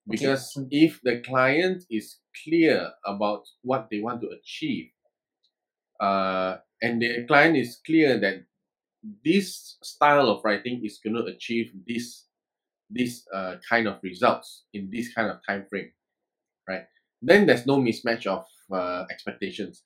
Okay. 0.09 0.16
Because 0.18 0.52
Mm. 0.57 0.68
if 0.70 1.00
the 1.02 1.20
client 1.20 1.84
is 1.90 2.18
clear 2.44 2.92
about 3.05 3.48
what 3.62 3.88
they 3.90 4.00
want 4.00 4.20
to 4.22 4.28
achieve, 4.30 4.90
uh, 6.00 6.59
and 6.82 7.00
the 7.00 7.24
client 7.26 7.57
is 7.57 7.80
clear 7.86 8.18
that 8.20 8.44
this 9.24 9.78
style 9.82 10.28
of 10.28 10.44
writing 10.44 10.84
is 10.84 10.98
going 11.02 11.14
to 11.16 11.24
achieve 11.26 11.72
this 11.86 12.26
this 12.90 13.26
uh, 13.34 13.57
kind 13.68 13.88
of 13.88 13.98
results 14.02 14.64
in 14.74 14.90
this 14.90 15.12
kind 15.14 15.30
of 15.30 15.38
time 15.46 15.66
frame, 15.70 15.90
right? 16.68 16.86
Then 17.22 17.46
there's 17.46 17.66
no 17.66 17.78
mismatch 17.78 18.26
of 18.26 18.46
uh, 18.72 19.07
expectations. 19.11 19.82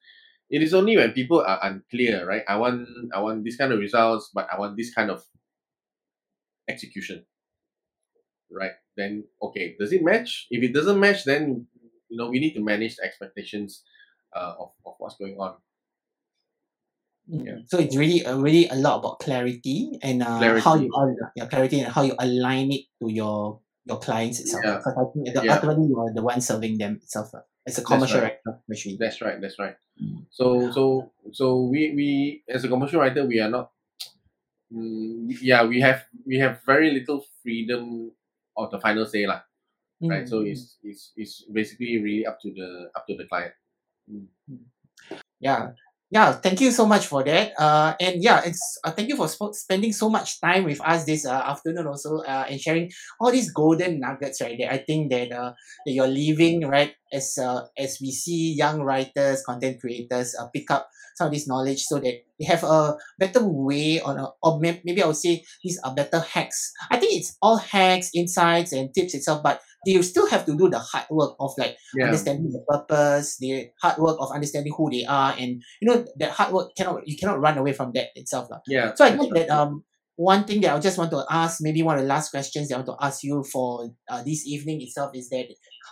It 0.50 0.62
is 0.62 0.74
only 0.74 0.96
when 0.96 1.12
people 1.12 1.40
are 1.40 1.60
unclear, 1.62 2.26
right? 2.26 2.44
I 2.48 2.56
want 2.56 2.88
I 3.14 3.20
want 3.20 3.44
this 3.44 3.56
kind 3.56 3.72
of 3.72 3.80
results, 3.80 4.30
but 4.34 4.48
I 4.52 4.58
want 4.58 4.76
this 4.76 4.94
kind 4.94 5.10
of 5.10 5.24
execution, 6.68 7.24
right? 8.50 8.72
Then 8.98 9.24
okay, 9.40 9.76
does 9.78 9.94
it 9.94 10.02
match? 10.02 10.50
If 10.50 10.60
it 10.66 10.74
doesn't 10.74 10.98
match, 10.98 11.22
then 11.24 11.70
you 12.10 12.18
know 12.18 12.28
we 12.28 12.42
need 12.42 12.54
to 12.58 12.60
manage 12.60 12.96
the 12.98 13.04
expectations 13.06 13.86
uh, 14.34 14.58
of, 14.58 14.74
of 14.84 14.94
what's 14.98 15.14
going 15.16 15.38
on. 15.38 15.54
Mm. 17.30 17.46
Yeah. 17.46 17.58
So 17.70 17.78
it's 17.78 17.94
really 17.96 18.24
uh, 18.26 18.36
really 18.42 18.66
a 18.68 18.74
lot 18.74 18.98
about 18.98 19.20
clarity 19.20 19.98
and 20.02 20.22
uh, 20.22 20.38
how 20.58 20.74
you 20.74 20.90
Clarity. 20.90 21.16
al- 21.22 21.32
yeah, 21.36 21.46
clarity 21.46 21.76
and 21.80 21.92
how 21.92 22.02
you 22.02 22.14
align 22.18 22.72
it 22.72 22.84
to 23.00 23.06
your 23.12 23.60
your 23.84 23.98
clients 24.00 24.40
itself. 24.40 24.64
Yeah. 24.64 24.76
Because 24.82 24.96
I 24.98 25.04
think 25.12 25.34
that 25.34 25.44
Yeah. 25.44 25.54
ultimately 25.54 25.86
you 25.88 25.96
are 26.00 26.12
the 26.12 26.22
one 26.22 26.40
serving 26.40 26.78
them 26.78 26.96
itself 27.04 27.34
uh, 27.34 27.40
as 27.66 27.76
a 27.78 27.80
That's 27.80 27.86
commercial 27.86 28.20
right. 28.20 28.36
writer, 28.44 28.58
especially. 28.66 28.96
That's 28.98 29.20
right. 29.22 29.38
That's 29.40 29.58
right. 29.58 29.76
Mm. 30.00 30.26
So 30.30 30.70
so 30.72 31.12
so 31.32 31.46
we 31.70 31.92
we 31.94 32.08
as 32.48 32.64
a 32.64 32.68
commercial 32.68 33.00
writer 33.00 33.24
we 33.24 33.38
are 33.40 33.50
not. 33.52 33.70
Mm, 34.72 35.32
yeah, 35.40 35.64
we 35.64 35.80
have 35.80 36.04
we 36.26 36.36
have 36.40 36.60
very 36.64 36.90
little 36.92 37.24
freedom 37.42 38.12
of 38.58 38.70
the 38.70 38.80
final 38.80 39.06
say 39.06 39.26
lah. 39.26 39.40
Right. 40.02 40.28
So 40.28 40.42
Mm. 40.42 40.52
it's 40.52 40.78
it's 40.82 41.12
it's 41.16 41.34
basically 41.50 41.98
really 42.02 42.26
up 42.26 42.38
to 42.42 42.50
the 42.54 42.90
up 42.94 43.06
to 43.06 43.16
the 43.16 43.26
client. 43.26 43.54
Mm. 44.10 44.26
Yeah. 45.40 45.72
Yeah, 46.10 46.32
thank 46.32 46.62
you 46.64 46.70
so 46.72 46.86
much 46.86 47.04
for 47.06 47.22
that. 47.24 47.52
Uh, 47.60 47.92
and 48.00 48.22
yeah, 48.24 48.40
it's 48.40 48.62
uh, 48.82 48.90
thank 48.90 49.10
you 49.12 49.16
for 49.16 49.28
sp- 49.28 49.52
spending 49.52 49.92
so 49.92 50.08
much 50.08 50.40
time 50.40 50.64
with 50.64 50.80
us 50.80 51.04
this 51.04 51.26
uh, 51.28 51.36
afternoon 51.36 51.86
also 51.86 52.24
uh, 52.24 52.46
and 52.48 52.56
sharing 52.58 52.88
all 53.20 53.30
these 53.30 53.52
golden 53.52 54.00
nuggets, 54.00 54.40
right? 54.40 54.56
That 54.56 54.72
I 54.72 54.78
think 54.80 55.12
that 55.12 55.32
uh, 55.36 55.52
that 55.84 55.92
you're 55.92 56.08
leaving 56.08 56.64
right 56.64 56.94
as 57.12 57.38
uh, 57.38 57.66
as 57.78 57.98
we 58.00 58.10
see 58.10 58.54
young 58.56 58.82
writers, 58.82 59.42
content 59.44 59.80
creators 59.80 60.34
uh, 60.38 60.46
pick 60.48 60.70
up 60.70 60.88
some 61.16 61.26
of 61.28 61.32
this 61.34 61.48
knowledge 61.48 61.82
so 61.82 61.98
that 61.98 62.14
they 62.38 62.44
have 62.46 62.62
a 62.62 62.96
better 63.18 63.42
way 63.42 64.00
on 64.00 64.18
a, 64.18 64.28
or 64.42 64.60
may, 64.60 64.80
maybe 64.84 65.02
I 65.02 65.06
would 65.06 65.16
say 65.16 65.42
these 65.64 65.78
are 65.82 65.94
better 65.94 66.20
hacks. 66.20 66.72
I 66.90 66.96
think 66.98 67.18
it's 67.18 67.36
all 67.42 67.56
hacks, 67.58 68.10
insights, 68.14 68.72
and 68.72 68.94
tips 68.94 69.14
itself, 69.14 69.42
but 69.42 69.60
they 69.86 70.00
still 70.02 70.28
have 70.28 70.46
to 70.46 70.56
do 70.56 70.68
the 70.70 70.78
hard 70.78 71.06
work 71.10 71.34
of 71.40 71.52
like 71.58 71.76
Yeah. 71.94 72.06
understanding 72.06 72.50
the 72.52 72.62
purpose, 72.68 73.36
the 73.38 73.70
hard 73.82 73.98
work 73.98 74.16
of 74.20 74.30
understanding 74.32 74.72
who 74.76 74.90
they 74.90 75.04
are, 75.04 75.34
and 75.38 75.62
you 75.80 75.88
know 75.90 76.04
that 76.18 76.30
hard 76.30 76.52
work 76.52 76.70
cannot 76.76 77.02
you 77.06 77.16
cannot 77.16 77.40
run 77.40 77.58
away 77.58 77.72
from 77.72 77.92
that 77.94 78.08
itself. 78.14 78.48
lah. 78.50 78.60
Yeah. 78.66 78.94
So 78.94 79.04
I 79.04 79.16
think 79.16 79.34
that 79.34 79.50
um 79.50 79.82
one 80.18 80.42
thing 80.42 80.60
that 80.62 80.74
I 80.74 80.80
just 80.80 80.98
want 80.98 81.12
to 81.12 81.24
ask, 81.30 81.58
maybe 81.60 81.80
one 81.80 81.94
of 81.96 82.02
the 82.02 82.08
last 82.08 82.30
questions 82.30 82.68
that 82.68 82.74
I 82.74 82.78
want 82.78 82.88
to 82.88 83.06
ask 83.06 83.22
you 83.22 83.44
for 83.44 83.88
uh, 84.10 84.22
this 84.24 84.44
evening 84.48 84.82
itself 84.82 85.12
is 85.14 85.28
that 85.28 85.46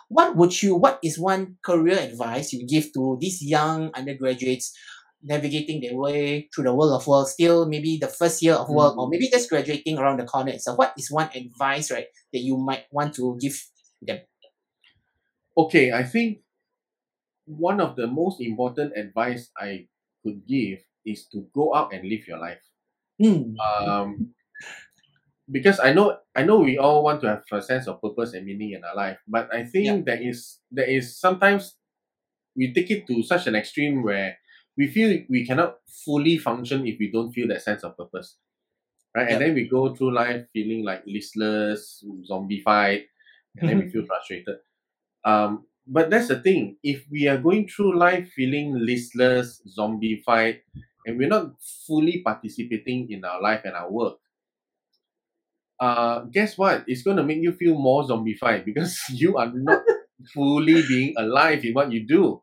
what 0.08 0.34
would 0.34 0.60
you 0.62 0.74
what 0.74 0.98
is 1.04 1.16
one 1.16 1.56
career 1.64 1.96
advice 1.98 2.52
you 2.52 2.66
give 2.66 2.92
to 2.94 3.16
these 3.20 3.40
young 3.40 3.92
undergraduates 3.94 4.74
navigating 5.22 5.80
their 5.80 5.96
way 5.96 6.48
through 6.52 6.64
the 6.64 6.74
world 6.74 7.00
of 7.00 7.06
work, 7.06 7.28
still 7.28 7.68
maybe 7.68 7.98
the 8.00 8.08
first 8.08 8.42
year 8.42 8.54
of 8.54 8.68
work, 8.68 8.96
or 8.98 9.06
Mm. 9.06 9.10
maybe 9.12 9.28
just 9.30 9.48
graduating 9.48 9.96
around 9.96 10.18
the 10.18 10.26
corner 10.26 10.50
itself? 10.50 10.76
What 10.76 10.92
is 10.98 11.08
one 11.10 11.30
advice, 11.32 11.90
right, 11.92 12.06
that 12.32 12.40
you 12.40 12.56
might 12.56 12.84
want 12.90 13.14
to 13.14 13.38
give 13.40 13.54
them? 14.02 14.18
Okay, 15.56 15.92
I 15.92 16.02
think 16.02 16.40
one 17.46 17.80
of 17.80 17.94
the 17.94 18.08
most 18.08 18.40
important 18.40 18.92
advice 18.96 19.50
I 19.56 19.86
could 20.22 20.46
give 20.46 20.80
is 21.04 21.26
to 21.32 21.46
go 21.54 21.74
out 21.74 21.92
and 21.94 22.02
live 22.08 22.26
your 22.26 22.38
life. 22.38 22.62
Hmm. 23.18 23.56
Um, 23.60 24.34
because 25.50 25.78
I 25.80 25.92
know 25.92 26.18
I 26.34 26.42
know 26.42 26.58
we 26.58 26.78
all 26.78 27.02
want 27.04 27.20
to 27.22 27.28
have 27.28 27.42
a 27.52 27.62
sense 27.62 27.86
of 27.86 28.00
purpose 28.02 28.34
and 28.34 28.44
meaning 28.46 28.72
in 28.72 28.84
our 28.84 28.94
life, 28.96 29.18
but 29.28 29.52
I 29.54 29.64
think 29.64 29.86
Yeah. 29.86 30.00
there 30.04 30.20
is 30.22 30.58
there 30.70 30.86
is 30.88 31.18
sometimes 31.18 31.76
we 32.56 32.72
take 32.74 32.90
it 32.90 33.06
to 33.08 33.22
such 33.22 33.46
an 33.46 33.56
extreme 33.56 34.02
where 34.02 34.38
we 34.76 34.88
feel 34.88 35.22
we 35.30 35.46
cannot 35.46 35.78
fully 36.04 36.38
function 36.38 36.86
if 36.86 36.98
we 36.98 37.10
don't 37.12 37.32
feel 37.32 37.48
that 37.48 37.62
sense 37.62 37.84
of 37.84 37.96
purpose. 37.96 38.36
Right? 39.16 39.30
And 39.30 39.40
then 39.40 39.54
we 39.54 39.68
go 39.68 39.94
through 39.94 40.12
life 40.14 40.46
feeling 40.52 40.84
like 40.84 41.02
listless, 41.06 42.04
zombified, 42.30 43.04
and 43.58 43.68
then 43.68 43.78
we 43.80 43.88
feel 43.92 44.06
frustrated. 44.06 44.58
Um, 45.24 45.66
but 45.86 46.10
that's 46.10 46.28
the 46.28 46.40
thing. 46.40 46.76
If 46.82 47.06
we 47.10 47.28
are 47.28 47.38
going 47.38 47.68
through 47.68 47.98
life 47.98 48.30
feeling 48.34 48.74
listless, 48.78 49.62
zombified, 49.78 50.60
and 51.06 51.16
we're 51.16 51.28
not 51.28 51.52
fully 51.86 52.20
participating 52.22 53.06
in 53.10 53.24
our 53.24 53.40
life 53.40 53.62
and 53.64 53.74
our 53.74 53.90
work, 53.90 54.18
uh, 55.80 56.20
guess 56.32 56.58
what? 56.58 56.84
It's 56.86 57.02
going 57.02 57.16
to 57.16 57.22
make 57.22 57.38
you 57.42 57.52
feel 57.52 57.78
more 57.78 58.02
zombified 58.02 58.64
because 58.64 58.98
you 59.10 59.36
are 59.36 59.50
not 59.54 59.82
fully 60.34 60.82
being 60.88 61.14
alive 61.16 61.64
in 61.64 61.74
what 61.74 61.92
you 61.92 62.06
do, 62.06 62.42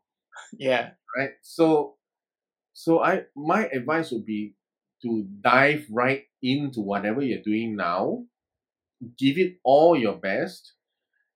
yeah. 0.58 0.90
right? 1.16 1.30
So, 1.42 1.96
so 2.72 3.02
I 3.02 3.24
my 3.36 3.66
advice 3.66 4.10
would 4.10 4.24
be 4.24 4.54
to 5.02 5.26
dive 5.42 5.86
right 5.90 6.22
into 6.42 6.80
whatever 6.80 7.22
you're 7.22 7.42
doing 7.42 7.76
now, 7.76 8.24
give 9.18 9.38
it 9.38 9.58
all 9.64 9.96
your 9.98 10.16
best, 10.16 10.72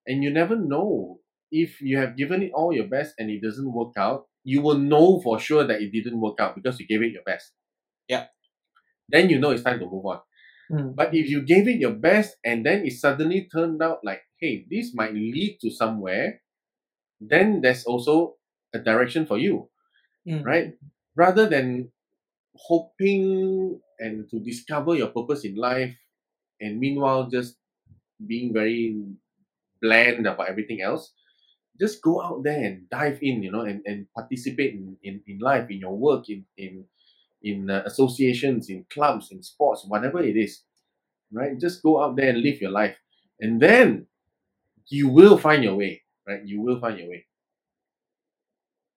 and 0.06 0.22
you 0.22 0.30
never 0.30 0.56
know 0.56 1.20
if 1.50 1.80
you 1.80 1.98
have 1.98 2.16
given 2.16 2.42
it 2.42 2.52
all 2.54 2.72
your 2.72 2.86
best 2.86 3.14
and 3.18 3.30
it 3.30 3.42
doesn't 3.42 3.72
work 3.72 3.92
out. 3.96 4.27
You 4.48 4.60
will 4.62 4.78
know 4.78 5.20
for 5.20 5.38
sure 5.38 5.64
that 5.68 5.82
it 5.82 5.90
didn't 5.92 6.20
work 6.20 6.38
out 6.40 6.54
because 6.56 6.80
you 6.80 6.86
gave 6.86 7.02
it 7.02 7.12
your 7.12 7.26
best. 7.26 7.52
Yeah. 8.08 8.26
Then 9.08 9.30
you 9.30 9.38
know 9.40 9.50
it's 9.50 9.62
time 9.64 9.80
to 9.80 9.86
move 9.86 10.06
on. 10.06 10.20
Hmm. 10.70 10.90
But 10.94 11.14
if 11.14 11.28
you 11.30 11.42
gave 11.42 11.68
it 11.68 11.80
your 11.80 11.94
best 11.96 12.36
and 12.44 12.64
then 12.66 12.84
it 12.86 12.92
suddenly 12.94 13.48
turned 13.52 13.82
out 13.82 14.00
like, 14.04 14.22
hey, 14.40 14.66
this 14.70 14.94
might 14.94 15.14
lead 15.14 15.58
to 15.62 15.70
somewhere, 15.70 16.42
then 17.20 17.60
there's 17.62 17.84
also 17.84 18.36
a 18.74 18.78
direction 18.80 19.26
for 19.26 19.38
you, 19.38 19.68
Hmm. 20.26 20.42
right? 20.42 20.74
Rather 21.16 21.46
than 21.48 21.92
hoping 22.56 23.80
and 24.00 24.28
to 24.30 24.40
discover 24.40 24.94
your 24.96 25.08
purpose 25.08 25.44
in 25.44 25.56
life 25.56 25.94
and 26.60 26.80
meanwhile 26.80 27.28
just 27.30 27.56
being 28.26 28.52
very 28.52 28.96
bland 29.82 30.26
about 30.26 30.48
everything 30.48 30.82
else, 30.82 31.12
just 31.80 32.02
go 32.02 32.22
out 32.22 32.42
there 32.44 32.62
and 32.64 32.88
dive 32.90 33.18
in, 33.22 33.42
you 33.42 33.50
know, 33.52 33.62
and, 33.62 33.82
and 33.86 34.06
participate 34.14 34.74
in, 34.74 34.96
in, 35.02 35.20
in 35.26 35.38
life, 35.38 35.70
in 35.70 35.78
your 35.78 35.96
work, 35.96 36.28
in, 36.28 36.44
in 36.56 36.84
in 37.42 37.70
uh, 37.70 37.82
associations, 37.86 38.68
in 38.70 38.84
clubs, 38.90 39.30
in 39.32 39.42
sports, 39.42 39.84
whatever 39.86 40.22
it 40.22 40.36
is, 40.36 40.62
right? 41.32 41.58
Just 41.60 41.82
go 41.82 42.02
out 42.02 42.16
there 42.16 42.30
and 42.30 42.40
live 42.42 42.60
your 42.60 42.70
life, 42.72 42.96
and 43.40 43.60
then 43.60 44.06
you 44.88 45.08
will 45.08 45.38
find 45.38 45.64
your 45.64 45.76
way, 45.76 46.02
right? 46.26 46.44
You 46.44 46.60
will 46.62 46.80
find 46.80 46.98
your 46.98 47.08
way. 47.10 47.26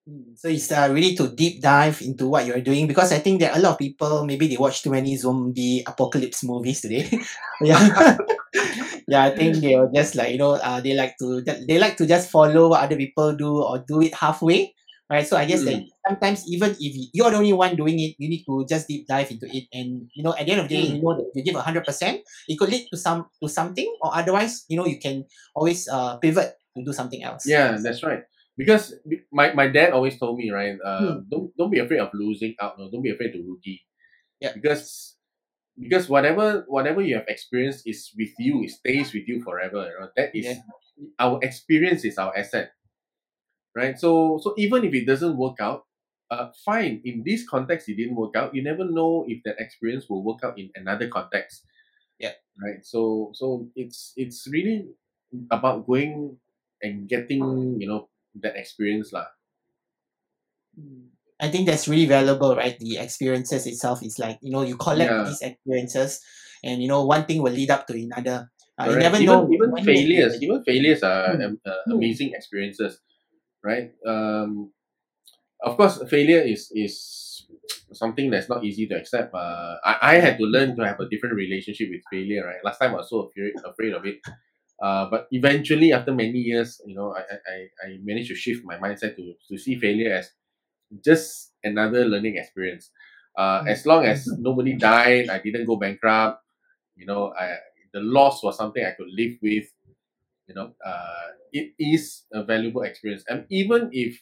Mm, 0.09 0.33
So 0.37 0.49
it's 0.49 0.71
uh, 0.71 0.89
really 0.91 1.15
to 1.15 1.29
deep 1.29 1.61
dive 1.61 2.01
into 2.01 2.27
what 2.27 2.45
you're 2.45 2.61
doing 2.61 2.87
because 2.87 3.11
I 3.13 3.19
think 3.19 3.39
that 3.41 3.55
a 3.55 3.59
lot 3.61 3.73
of 3.73 3.77
people 3.79 4.25
maybe 4.25 4.47
they 4.47 4.57
watch 4.57 4.81
too 4.81 4.89
many 4.89 5.15
zombie 5.15 5.83
apocalypse 5.85 6.43
movies 6.43 6.81
today. 6.81 7.05
yeah, 7.61 8.17
yeah. 9.11 9.23
I 9.23 9.29
think 9.35 9.59
they 9.59 9.75
are 9.75 9.89
just 9.93 10.15
like 10.15 10.31
you 10.31 10.39
know 10.39 10.55
uh, 10.55 10.79
they 10.81 10.93
like 10.95 11.15
to 11.19 11.41
they 11.43 11.77
like 11.77 11.97
to 11.97 12.07
just 12.07 12.29
follow 12.31 12.69
what 12.69 12.81
other 12.83 12.95
people 12.95 13.35
do 13.35 13.61
or 13.61 13.83
do 13.83 14.01
it 14.01 14.13
halfway, 14.15 14.73
right? 15.09 15.27
So 15.27 15.35
I 15.37 15.45
guess 15.45 15.63
that 15.65 15.83
sometimes 16.07 16.47
even 16.47 16.71
if 16.79 16.91
you're 17.13 17.29
the 17.29 17.37
only 17.37 17.53
one 17.53 17.75
doing 17.75 17.99
it, 17.99 18.15
you 18.17 18.29
need 18.29 18.43
to 18.47 18.65
just 18.69 18.87
deep 18.87 19.07
dive 19.07 19.29
into 19.31 19.47
it, 19.51 19.67
and 19.73 20.07
you 20.15 20.23
know 20.23 20.33
at 20.33 20.45
the 20.47 20.51
end 20.55 20.61
of 20.61 20.67
the 20.69 20.75
day, 20.75 20.87
Mm. 20.89 20.95
you 20.95 21.01
know 21.03 21.15
that 21.19 21.27
you 21.35 21.43
give 21.43 21.55
hundred 21.59 21.83
percent, 21.85 22.21
it 22.47 22.57
could 22.57 22.69
lead 22.71 22.87
to 22.91 22.97
some 22.97 23.27
to 23.43 23.49
something, 23.49 23.87
or 24.01 24.15
otherwise, 24.15 24.65
you 24.69 24.77
know, 24.77 24.85
you 24.87 24.99
can 24.99 25.25
always 25.55 25.87
uh 25.91 26.17
pivot 26.17 26.55
to 26.77 26.83
do 26.83 26.93
something 26.93 27.21
else. 27.23 27.43
Yeah, 27.45 27.77
that's 27.83 28.03
right. 28.03 28.23
Because 28.57 28.93
my, 29.31 29.53
my 29.53 29.67
dad 29.67 29.91
always 29.95 30.19
told 30.19 30.37
me, 30.37 30.51
right? 30.51 30.75
Uh, 30.83 30.99
Hmm. 30.99 31.19
Don't 31.31 31.47
don't 31.57 31.71
be 31.71 31.79
afraid 31.79 31.99
of 31.99 32.11
losing 32.13 32.53
out. 32.61 32.77
No, 32.77 32.91
don't 32.91 33.01
be 33.01 33.09
afraid 33.11 33.31
to 33.33 33.39
rookie. 33.47 33.81
Yeah. 34.39 34.53
Because 34.53 35.15
because 35.79 36.09
whatever 36.09 36.65
whatever 36.67 37.01
you 37.01 37.15
have 37.15 37.27
experienced 37.27 37.87
is 37.87 38.11
with 38.17 38.33
you. 38.39 38.63
It 38.63 38.71
stays 38.71 39.13
with 39.13 39.27
you 39.27 39.41
forever. 39.43 39.89
You 39.89 39.99
know? 39.99 40.09
That 40.15 40.35
is 40.35 40.45
Yeah. 40.45 40.61
our 41.19 41.39
experience 41.43 42.05
is 42.05 42.17
our 42.17 42.35
asset, 42.37 42.73
right? 43.75 43.97
So 43.97 44.39
so 44.41 44.53
even 44.57 44.83
if 44.83 44.93
it 44.93 45.05
doesn't 45.05 45.37
work 45.37 45.57
out, 45.59 45.85
uh, 46.29 46.51
fine. 46.65 47.01
In 47.03 47.23
this 47.25 47.47
context, 47.47 47.89
it 47.89 47.95
didn't 47.95 48.15
work 48.15 48.35
out. 48.35 48.55
You 48.55 48.63
never 48.63 48.85
know 48.85 49.25
if 49.27 49.43
that 49.43 49.59
experience 49.59 50.09
will 50.09 50.23
work 50.23 50.39
out 50.43 50.57
in 50.59 50.69
another 50.75 51.07
context. 51.07 51.65
Yeah. 52.19 52.33
Right. 52.61 52.85
So 52.85 53.31
so 53.33 53.69
it's 53.75 54.13
it's 54.17 54.47
really 54.49 54.89
about 55.51 55.87
going 55.87 56.37
and 56.81 57.07
getting 57.09 57.79
you 57.79 57.87
know 57.87 58.09
that 58.41 58.55
experience 58.57 59.13
lah. 59.13 59.27
Mm. 60.77 61.11
I 61.41 61.49
think 61.49 61.67
that's 61.67 61.87
really 61.87 62.05
valuable, 62.05 62.55
right? 62.55 62.77
The 62.79 62.97
experiences 62.99 63.65
itself 63.67 64.03
is 64.03 64.19
like, 64.19 64.37
you 64.41 64.51
know, 64.51 64.61
you 64.61 64.77
collect 64.77 65.11
Yeah. 65.11 65.23
these 65.25 65.41
experiences 65.41 66.21
and, 66.63 66.81
you 66.81 66.87
know, 66.87 67.05
one 67.05 67.25
thing 67.25 67.41
will 67.41 67.51
lead 67.53 67.71
up 67.71 67.87
to 67.87 67.93
another. 67.95 68.51
Uh, 68.79 68.85
you 68.89 68.97
never 68.97 69.17
even 69.17 69.25
know. 69.25 69.49
even 69.51 69.71
when 69.71 69.83
you- 69.83 69.93
failures, 69.93 70.41
even 70.41 70.63
failures 70.63 71.03
are 71.03 71.35
Hmm. 71.35 71.41
um, 71.41 71.59
uh, 71.65 71.73
Hmm. 71.85 71.91
amazing 71.93 72.33
experiences, 72.33 72.99
right? 73.63 73.91
Um, 74.05 74.71
of 75.63 75.77
course, 75.77 76.01
failure 76.09 76.41
is 76.41 76.71
is 76.75 77.45
something 77.93 78.29
that's 78.31 78.49
not 78.49 78.63
easy 78.63 78.87
to 78.87 78.95
accept. 78.95 79.33
Uh, 79.33 79.75
I, 79.83 79.97
I 80.01 80.15
had 80.15 80.37
to 80.37 80.45
learn 80.45 80.75
to 80.77 80.85
have 80.85 80.99
a 80.99 81.07
different 81.09 81.35
relationship 81.35 81.89
with 81.91 82.01
failure, 82.11 82.45
right? 82.45 82.63
Last 82.63 82.79
time 82.79 82.91
I 82.93 82.97
was 82.97 83.09
so 83.09 83.29
afraid 83.29 83.53
afraid 83.65 83.93
of 83.93 84.05
it. 84.05 84.17
Uh, 84.81 85.09
but 85.09 85.27
eventually, 85.31 85.93
after 85.93 86.11
many 86.13 86.39
years, 86.39 86.81
you 86.85 86.95
know, 86.95 87.13
I, 87.13 87.21
I, 87.21 87.35
I- 87.53 87.69
I 87.85 87.97
managed 88.03 88.29
to 88.29 88.35
shift 88.35 88.63
my 88.65 88.77
mindset 88.77 89.15
to, 89.17 89.33
to 89.49 89.57
see 89.57 89.75
failure 89.79 90.13
as 90.13 90.31
just 91.03 91.53
another 91.63 92.05
learning 92.05 92.37
experience. 92.37 92.91
Uh, 93.37 93.63
Mm. 93.63 93.67
as 93.71 93.85
long 93.85 94.05
as 94.05 94.27
nobody 94.27 94.73
died, 94.75 95.29
I 95.29 95.39
didn't 95.39 95.65
go 95.65 95.77
bankrupt, 95.77 96.43
you 96.95 97.05
know, 97.05 97.33
I, 97.33 97.57
the 97.93 98.01
loss 98.01 98.43
was 98.43 98.57
something 98.57 98.83
I 98.83 98.91
could 98.91 99.09
live 99.11 99.37
with, 99.41 99.67
you 100.47 100.55
know, 100.55 100.73
uh, 100.85 101.27
it 101.53 101.73
is 101.79 102.23
a 102.33 102.43
valuable 102.43 102.83
experience. 102.83 103.23
And 103.27 103.45
even 103.49 103.89
if 103.93 104.21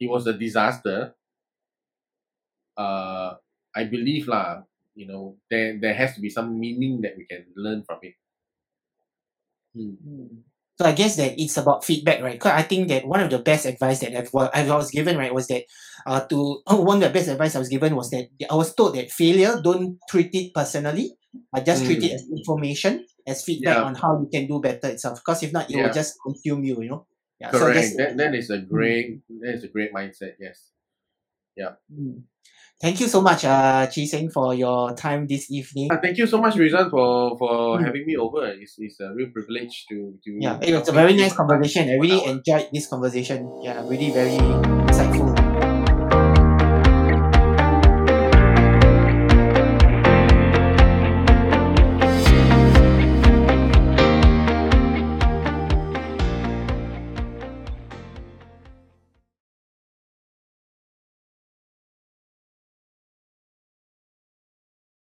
it 0.00 0.08
was 0.10 0.26
a 0.26 0.32
disaster, 0.32 1.14
uh, 2.76 3.34
I 3.74 3.84
believe 3.84 4.28
lah, 4.28 4.62
you 4.94 5.06
know, 5.06 5.36
there, 5.50 5.78
there 5.80 5.94
has 5.94 6.14
to 6.14 6.20
be 6.20 6.28
some 6.30 6.58
meaning 6.58 7.00
that 7.02 7.16
we 7.16 7.24
can 7.24 7.46
learn 7.56 7.82
from 7.84 7.98
it. 8.02 8.14
Hmm. 9.74 10.42
Mm. 10.82 10.84
So 10.84 10.88
I 10.88 10.92
guess 10.92 11.16
that 11.16 11.40
it's 11.40 11.56
about 11.56 11.84
feedback, 11.84 12.22
right? 12.22 12.32
Because 12.34 12.52
I 12.52 12.62
think 12.62 12.88
that 12.88 13.06
one 13.06 13.20
of 13.20 13.30
the 13.30 13.38
best 13.38 13.66
advice 13.66 14.00
that 14.00 14.16
I've, 14.16 14.32
well, 14.32 14.50
I 14.52 14.64
was 14.74 14.90
given, 14.90 15.16
right, 15.16 15.32
was 15.32 15.46
that 15.48 15.64
uh, 16.06 16.20
to 16.26 16.62
oh, 16.66 16.80
one 16.82 16.96
of 17.02 17.02
the 17.04 17.10
best 17.18 17.28
advice 17.28 17.54
I 17.54 17.60
was 17.60 17.68
given 17.68 17.94
was 17.94 18.10
that 18.10 18.28
I 18.50 18.54
was 18.54 18.74
told 18.74 18.94
that 18.96 19.10
failure 19.10 19.60
don't 19.62 19.98
treat 20.08 20.30
it 20.34 20.52
personally, 20.54 21.12
but 21.52 21.64
just 21.64 21.84
treat 21.84 22.02
it 22.02 22.12
as 22.12 22.26
information, 22.28 23.06
as 23.26 23.44
feedback 23.44 23.76
Yeah. 23.76 23.82
on 23.84 23.94
how 23.94 24.20
you 24.20 24.28
can 24.32 24.46
do 24.48 24.60
better 24.60 24.88
itself. 24.88 25.20
Because 25.24 25.42
if 25.42 25.52
not, 25.52 25.70
it 25.70 25.76
Yeah. 25.76 25.86
will 25.86 25.94
just 25.94 26.16
consume 26.24 26.64
you, 26.64 26.82
you 26.82 26.90
know. 26.90 27.06
Yeah, 27.40 27.50
so 27.50 27.58
Correct. 27.58 27.74
that's- 27.74 27.96
that, 27.96 28.16
that 28.18 28.34
is 28.34 28.50
a 28.50 28.58
great 28.58 29.22
that 29.40 29.54
is 29.54 29.64
a 29.64 29.68
great 29.68 29.92
mindset. 29.92 30.34
Yes. 30.38 30.70
Mm. 31.92 32.22
Thank 32.82 32.98
you 32.98 33.06
so 33.06 33.20
much, 33.22 33.44
uh, 33.44 33.86
Chee 33.86 34.06
Seng, 34.06 34.28
for 34.28 34.54
your 34.54 34.92
time 34.94 35.26
this 35.28 35.50
evening. 35.52 35.86
Uh, 35.92 35.98
thank 36.02 36.18
you 36.18 36.26
so 36.26 36.38
much, 36.42 36.56
Rizan, 36.56 36.90
for 36.90 37.38
for 37.38 37.78
Mm. 37.78 37.84
having 37.86 38.04
me 38.06 38.16
over. 38.16 38.42
It's, 38.58 38.74
it's 38.78 38.98
a 38.98 39.14
real 39.14 39.30
privilege 39.30 39.86
to 39.88 40.18
to. 40.24 40.30
Yeah, 40.40 40.58
it 40.60 40.74
was 40.74 40.88
a 40.88 40.92
very 40.92 41.14
nice 41.14 41.32
conversation. 41.34 41.88
I 41.88 41.94
really 42.02 42.24
enjoyed 42.26 42.68
this 42.74 42.88
conversation. 42.90 43.46
Yeah, 43.62 43.86
really 43.86 44.10
very 44.10 44.34
insightful. 44.90 45.31